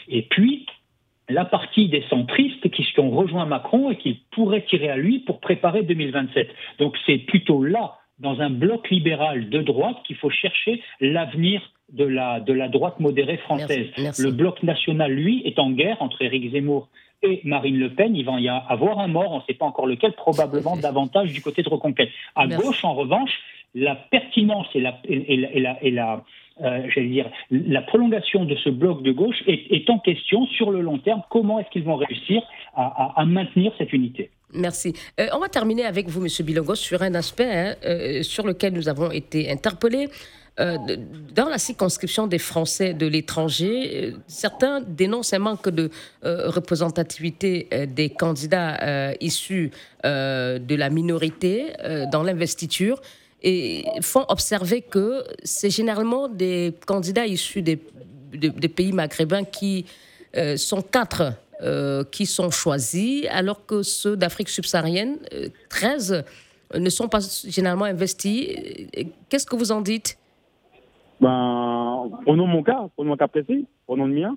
et 0.08 0.22
puis 0.22 0.66
la 1.28 1.44
partie 1.44 1.88
des 1.88 2.02
centristes 2.10 2.68
qui 2.70 3.00
ont 3.00 3.10
rejoint 3.10 3.46
Macron 3.46 3.90
et 3.90 3.96
qui 3.96 4.22
pourraient 4.32 4.64
tirer 4.64 4.90
à 4.90 4.96
lui 4.96 5.20
pour 5.20 5.40
préparer 5.40 5.82
2027. 5.82 6.48
Donc 6.78 6.96
c'est 7.06 7.18
plutôt 7.18 7.62
là, 7.62 7.98
dans 8.18 8.40
un 8.40 8.50
bloc 8.50 8.90
libéral 8.90 9.48
de 9.48 9.62
droite, 9.62 9.96
qu'il 10.06 10.16
faut 10.16 10.30
chercher 10.30 10.82
l'avenir 11.00 11.62
de 11.92 12.04
la, 12.04 12.40
de 12.40 12.52
la 12.52 12.68
droite 12.68 13.00
modérée 13.00 13.36
française. 13.38 13.88
Le 14.18 14.30
bloc 14.30 14.62
national, 14.62 15.12
lui, 15.12 15.42
est 15.44 15.58
en 15.58 15.70
guerre 15.70 16.00
entre 16.00 16.22
Éric 16.22 16.52
Zemmour 16.52 16.88
et 17.22 17.40
Marine 17.44 17.78
Le 17.78 17.90
Pen. 17.94 18.16
Il 18.16 18.24
va 18.24 18.40
y 18.40 18.48
avoir 18.48 18.98
un 18.98 19.08
mort, 19.08 19.32
on 19.32 19.38
ne 19.38 19.42
sait 19.46 19.54
pas 19.54 19.66
encore 19.66 19.86
lequel, 19.86 20.12
probablement 20.12 20.76
davantage 20.82 21.32
du 21.32 21.42
côté 21.42 21.62
de 21.62 21.68
Reconquête. 21.68 22.08
À 22.34 22.46
gauche, 22.46 22.84
en 22.84 22.94
revanche, 22.94 23.30
la 23.74 23.94
pertinence 23.94 24.66
et 24.74 24.80
la, 24.80 24.98
et 25.04 25.36
la, 25.36 25.82
et 25.82 25.90
la, 25.90 26.24
euh, 26.62 26.86
dire, 26.96 27.30
la 27.50 27.82
prolongation 27.82 28.44
de 28.44 28.54
ce 28.56 28.68
bloc 28.68 29.02
de 29.02 29.12
gauche 29.12 29.42
est, 29.46 29.88
en 29.88 29.98
question 29.98 30.46
sur 30.46 30.70
le 30.70 30.80
long 30.80 30.98
terme. 30.98 31.22
Comment 31.30 31.58
est-ce 31.58 31.70
qu'ils 31.70 31.84
vont 31.84 31.96
réussir 31.96 32.42
à, 32.74 33.24
maintenir 33.26 33.72
cette 33.78 33.92
unité? 33.92 34.30
Merci. 34.54 34.94
Euh, 35.18 35.28
on 35.32 35.38
va 35.38 35.48
terminer 35.48 35.84
avec 35.84 36.08
vous, 36.08 36.22
M. 36.22 36.28
Bilongos, 36.44 36.74
sur 36.74 37.02
un 37.02 37.14
aspect 37.14 37.50
hein, 37.50 37.74
euh, 37.84 38.22
sur 38.22 38.46
lequel 38.46 38.74
nous 38.74 38.88
avons 38.88 39.10
été 39.10 39.50
interpellés. 39.50 40.08
Euh, 40.60 40.76
dans 41.34 41.48
la 41.48 41.56
circonscription 41.56 42.26
des 42.26 42.38
Français 42.38 42.92
de 42.92 43.06
l'étranger, 43.06 44.12
euh, 44.12 44.16
certains 44.26 44.82
dénoncent 44.82 45.32
un 45.32 45.38
manque 45.38 45.70
de 45.70 45.90
euh, 46.24 46.50
représentativité 46.50 47.68
des 47.88 48.10
candidats 48.10 49.14
issus 49.20 49.70
de 50.04 50.74
la 50.74 50.90
minorité 50.90 51.72
dans 52.10 52.22
l'investiture 52.22 53.00
et 53.42 53.84
font 54.02 54.24
observer 54.28 54.82
que 54.82 55.24
c'est 55.42 55.70
généralement 55.70 56.28
des 56.28 56.74
candidats 56.86 57.26
issus 57.26 57.62
des, 57.62 57.80
des 58.32 58.68
pays 58.68 58.92
maghrébins 58.92 59.44
qui 59.44 59.86
sont 60.56 60.82
quatre 60.82 61.34
qui 62.10 62.26
sont 62.26 62.50
choisis, 62.50 63.26
alors 63.30 63.64
que 63.64 63.82
ceux 63.82 64.16
d'Afrique 64.16 64.48
subsaharienne, 64.48 65.18
13, 65.68 66.24
ne 66.74 66.90
sont 66.90 67.08
pas 67.08 67.20
généralement 67.46 67.84
investis. 67.84 68.48
Qu'est-ce 69.28 69.46
que 69.46 69.56
vous 69.56 69.70
en 69.72 69.80
dites? 69.80 70.16
Ben, 71.22 72.10
prenons 72.26 72.48
mon 72.48 72.64
cas, 72.64 72.88
prenons 72.96 73.10
mon 73.10 73.16
cas 73.16 73.28
précis, 73.28 73.64
prenons 73.86 74.06
le 74.06 74.14
mien. 74.14 74.36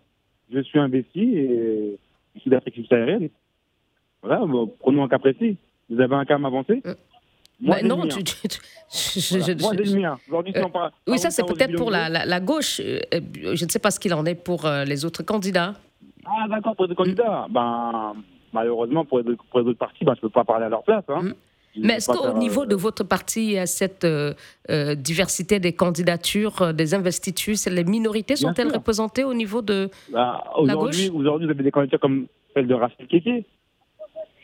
Je 0.53 0.59
suis 0.59 0.77
investi 0.77 1.19
et 1.19 1.99
je 2.35 2.39
suis 2.39 2.51
d'Afrique 2.51 2.75
subsaharienne. 2.75 3.29
Voilà, 4.21 4.45
prenons 4.79 5.03
un 5.03 5.07
cas 5.07 5.17
précis. 5.17 5.57
Vous 5.89 5.99
avez 5.99 6.13
un 6.13 6.25
cas 6.25 6.35
à 6.35 6.37
m'avancer 6.37 6.83
euh, 6.85 6.93
Moi, 7.59 7.77
bah, 7.81 7.87
non, 7.87 8.07
tu, 8.07 8.19
je, 8.19 9.61
Moi, 9.61 9.73
j'ai 9.75 9.83
le 9.83 9.99
mien. 9.99 10.17
Euh, 10.31 10.89
oui, 11.07 11.17
ça, 11.17 11.31
c'est 11.31 11.43
peut-être 11.43 11.75
pour 11.75 11.89
la, 11.89 12.07
la, 12.07 12.39
gauche. 12.39 12.79
Euh, 12.79 12.99
je 13.33 13.65
ne 13.65 13.69
sais 13.69 13.79
pas 13.79 13.89
ce 13.89 13.99
qu'il 13.99 14.13
en 14.13 14.23
est 14.27 14.35
pour 14.35 14.69
les 14.85 15.05
autres 15.05 15.23
candidats. 15.23 15.73
Ah, 16.23 16.47
d'accord, 16.47 16.75
pour 16.75 16.85
les 16.85 16.91
autres 16.91 17.03
candidats. 17.03 17.47
Ben, 17.49 18.13
malheureusement, 18.53 19.05
pour 19.05 19.19
les, 19.19 19.31
autres 19.31 19.73
partis, 19.73 20.05
ben, 20.05 20.13
je 20.13 20.19
ne 20.19 20.21
peux 20.21 20.29
pas 20.29 20.43
parler 20.43 20.65
à 20.65 20.69
leur 20.69 20.83
place. 20.83 21.03
Hein. 21.07 21.23
Mm. 21.23 21.33
Mais 21.77 21.95
est-ce 21.95 22.11
qu'au 22.11 22.37
niveau 22.37 22.63
euh, 22.63 22.67
de 22.67 22.75
votre 22.75 23.03
parti, 23.03 23.43
il 23.43 23.51
y 23.51 23.57
a 23.57 23.65
cette 23.65 24.05
euh, 24.05 24.33
euh, 24.69 24.95
diversité 24.95 25.59
des 25.59 25.73
candidatures, 25.73 26.73
des 26.73 26.93
investitures 26.93 27.55
Les 27.71 27.83
minorités 27.83 28.35
sont-elles 28.35 28.71
représentées 28.71 29.23
au 29.23 29.33
niveau 29.33 29.61
de 29.61 29.89
bah, 30.11 30.43
la 30.63 30.75
gauche? 30.75 31.09
Aujourd'hui, 31.13 31.45
vous 31.45 31.49
avez 31.49 31.63
des 31.63 31.71
candidatures 31.71 31.99
comme 31.99 32.27
celle 32.53 32.67
de 32.67 32.73
Rachel 32.73 33.07
Kéké. 33.07 33.45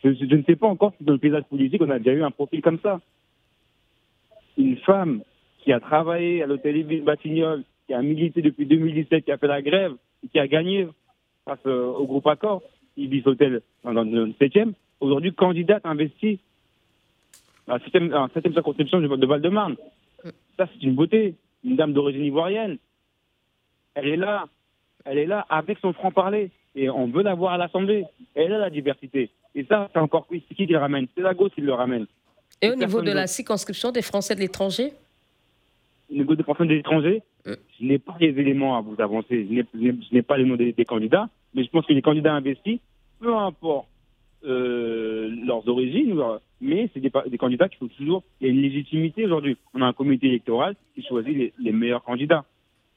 Je, 0.03 0.09
ne 0.09 0.43
sais 0.43 0.55
pas 0.55 0.67
encore 0.67 0.93
si 0.97 1.03
dans 1.03 1.13
le 1.13 1.19
paysage 1.19 1.43
politique, 1.43 1.81
on 1.81 1.89
a 1.89 1.99
déjà 1.99 2.13
eu 2.13 2.23
un 2.23 2.31
profil 2.31 2.61
comme 2.61 2.79
ça. 2.81 2.99
Une 4.57 4.77
femme 4.77 5.21
qui 5.63 5.71
a 5.71 5.79
travaillé 5.79 6.41
à 6.41 6.47
l'hôtel 6.47 6.75
Ibis 6.75 7.01
Batignolles, 7.01 7.63
qui 7.85 7.93
a 7.93 8.01
milité 8.01 8.41
depuis 8.41 8.65
2017, 8.65 9.25
qui 9.25 9.31
a 9.31 9.37
fait 9.37 9.47
la 9.47 9.61
grève, 9.61 9.93
et 10.23 10.27
qui 10.27 10.39
a 10.39 10.47
gagné 10.47 10.87
face 11.45 11.65
au 11.65 12.05
groupe 12.05 12.25
Accord, 12.25 12.63
Ibis 12.97 13.23
Hôtel 13.25 13.61
dans 13.83 14.03
le 14.03 14.33
7e, 14.39 14.73
aujourd'hui 14.99 15.33
candidate 15.33 15.85
investie 15.85 16.39
la 17.67 17.79
septième, 17.79 18.15
septième 18.33 18.53
circonscription 18.53 18.99
de 18.99 19.25
Val-de-Marne. 19.25 19.75
Ça, 20.57 20.67
c'est 20.73 20.83
une 20.83 20.95
beauté. 20.95 21.35
Une 21.63 21.75
dame 21.75 21.93
d'origine 21.93 22.25
ivoirienne. 22.25 22.77
Elle 23.95 24.07
est 24.07 24.17
là. 24.17 24.47
Elle 25.05 25.17
est 25.17 25.25
là 25.25 25.45
avec 25.49 25.79
son 25.79 25.93
franc-parler. 25.93 26.51
Et 26.75 26.89
on 26.89 27.07
veut 27.07 27.23
la 27.23 27.35
voir 27.35 27.53
à 27.53 27.57
l'Assemblée. 27.57 28.05
Elle 28.35 28.53
a 28.53 28.57
la 28.57 28.69
diversité. 28.69 29.29
Et 29.55 29.65
ça, 29.65 29.89
c'est 29.91 29.99
encore 29.99 30.27
qui 30.27 30.41
qui 30.41 30.65
le 30.65 30.77
ramène 30.77 31.07
C'est 31.15 31.21
la 31.21 31.33
gauche 31.33 31.51
qui 31.53 31.61
le 31.61 31.73
ramène. 31.73 32.05
Et 32.61 32.69
au 32.69 32.75
niveau 32.75 33.01
de 33.01 33.11
la 33.11 33.27
circonscription 33.27 33.91
des 33.91 34.01
Français 34.01 34.35
de 34.35 34.39
l'étranger? 34.39 34.93
Au 36.09 36.13
niveau 36.13 36.35
des 36.35 36.43
Français 36.43 36.65
de 36.65 36.73
l'étranger, 36.73 37.21
mm. 37.45 37.53
je 37.79 37.85
n'ai 37.85 37.99
pas 37.99 38.15
les 38.19 38.29
éléments 38.29 38.77
à 38.77 38.81
vous 38.81 38.95
avancer. 38.99 39.47
Je 39.49 40.13
n'ai 40.13 40.21
pas 40.21 40.37
les 40.37 40.45
noms 40.45 40.55
des, 40.55 40.85
candidats. 40.85 41.29
Mais 41.53 41.63
je 41.63 41.69
pense 41.69 41.85
que 41.85 41.93
les 41.93 42.01
candidats 42.01 42.33
investis, 42.33 42.79
peu 43.19 43.35
importe 43.35 43.87
euh, 44.45 45.29
leurs 45.45 45.67
origines, 45.67 46.13
mais 46.61 46.89
c'est 46.93 46.99
des, 46.99 47.11
des, 47.27 47.37
candidats 47.37 47.67
qui 47.67 47.77
sont 47.77 47.87
toujours. 47.87 48.23
Il 48.39 48.47
y 48.47 48.49
a 48.49 48.53
une 48.53 48.61
légitimité 48.61 49.25
aujourd'hui. 49.25 49.57
On 49.73 49.81
a 49.81 49.85
un 49.85 49.93
comité 49.93 50.27
électoral 50.27 50.75
qui 50.95 51.03
choisit 51.03 51.53
les, 51.57 51.71
meilleurs 51.71 52.03
candidats. 52.03 52.45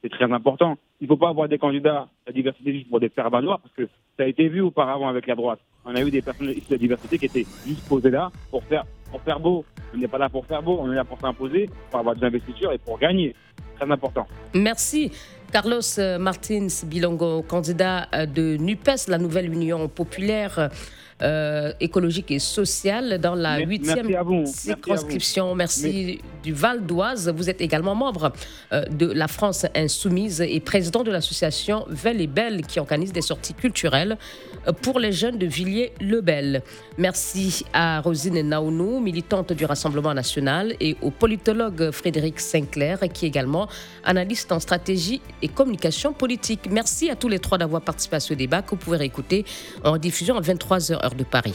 C'est 0.02 0.10
très 0.10 0.30
important. 0.30 0.76
Il 1.00 1.04
ne 1.04 1.08
faut 1.08 1.16
pas 1.16 1.30
avoir 1.30 1.48
des 1.48 1.58
candidats 1.58 2.08
à 2.28 2.32
diversité 2.32 2.74
juste 2.74 2.90
pour 2.90 3.00
des 3.00 3.08
faire 3.08 3.30
valoir, 3.30 3.60
parce 3.60 3.74
que 3.74 3.88
ça 4.16 4.24
a 4.24 4.26
été 4.26 4.48
vu 4.48 4.60
auparavant 4.60 5.08
avec 5.08 5.26
la 5.26 5.34
droite. 5.34 5.60
On 5.84 5.94
a 5.94 6.02
eu 6.02 6.10
des 6.10 6.20
personnes 6.20 6.48
de 6.48 6.54
la 6.70 6.76
diversité 6.76 7.18
qui 7.18 7.26
étaient 7.26 7.46
juste 7.66 7.88
posées 7.88 8.10
là 8.10 8.30
pour 8.50 8.62
faire, 8.64 8.84
pour 9.10 9.20
faire 9.22 9.40
beau. 9.40 9.64
On 9.94 9.96
n'est 9.96 10.08
pas 10.08 10.18
là 10.18 10.28
pour 10.28 10.44
faire 10.46 10.62
beau, 10.62 10.78
on 10.80 10.92
est 10.92 10.94
là 10.94 11.04
pour 11.04 11.18
s'imposer, 11.18 11.70
pour 11.90 12.00
avoir 12.00 12.14
des 12.14 12.24
investitures 12.24 12.72
et 12.72 12.78
pour 12.78 12.98
gagner. 12.98 13.34
Très 13.76 13.90
important. 13.90 14.26
Merci. 14.54 15.10
Carlos 15.52 15.80
Martins 16.18 16.66
Bilongo, 16.84 17.42
candidat 17.42 18.08
de 18.26 18.56
NUPES, 18.56 19.08
la 19.08 19.18
nouvelle 19.18 19.52
Union 19.52 19.88
populaire. 19.88 20.68
Écologique 21.80 22.30
et 22.30 22.38
sociale 22.38 23.18
dans 23.18 23.34
la 23.34 23.58
huitième 23.60 24.08
circonscription. 24.46 25.54
Merci, 25.54 26.20
du 26.42 26.52
Val 26.52 26.84
d'Oise. 26.84 27.32
Vous 27.34 27.48
êtes 27.48 27.60
également 27.60 27.94
membre 27.94 28.32
de 28.72 29.06
la 29.06 29.28
France 29.28 29.66
Insoumise 29.74 30.40
et 30.40 30.60
président 30.60 31.02
de 31.02 31.10
l'association 31.10 31.84
Velle 31.88 32.20
et 32.20 32.26
Belle 32.26 32.62
qui 32.66 32.80
organise 32.80 33.12
des 33.12 33.22
sorties 33.22 33.54
culturelles 33.54 34.18
pour 34.82 34.98
les 34.98 35.12
jeunes 35.12 35.38
de 35.38 35.46
Villiers-le-Bel. 35.46 36.62
Merci 36.98 37.64
à 37.72 38.00
Rosine 38.00 38.40
Naounou, 38.42 39.00
militante 39.00 39.52
du 39.52 39.64
Rassemblement 39.64 40.14
national, 40.14 40.74
et 40.80 40.96
au 41.02 41.10
politologue 41.10 41.90
Frédéric 41.90 42.40
Sinclair, 42.40 43.00
qui 43.12 43.24
est 43.24 43.28
également 43.28 43.68
analyste 44.04 44.52
en 44.52 44.60
stratégie 44.60 45.20
et 45.42 45.48
communication 45.48 46.12
politique. 46.12 46.68
Merci 46.70 47.10
à 47.10 47.16
tous 47.16 47.28
les 47.28 47.38
trois 47.38 47.58
d'avoir 47.58 47.82
participé 47.82 48.16
à 48.16 48.20
ce 48.20 48.34
débat 48.34 48.62
que 48.62 48.70
vous 48.70 48.76
pouvez 48.76 48.98
réécouter 48.98 49.44
en 49.82 49.96
diffusion 49.96 50.36
à 50.36 50.40
23h 50.40 51.04
heure 51.04 51.13
de 51.14 51.24
Paris. 51.24 51.54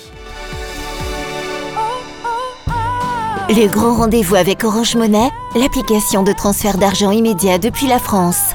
Le 3.50 3.68
grand 3.68 3.96
rendez-vous 3.96 4.36
avec 4.36 4.64
Orange 4.64 4.96
Monnaie, 4.96 5.30
l'application 5.56 6.24
de 6.24 6.32
transfert 6.34 6.78
d'argent 6.78 7.12
immédiat 7.12 7.58
depuis 7.58 7.88
la 7.88 7.98
France. 8.00 8.54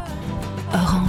Orange. 0.73 1.04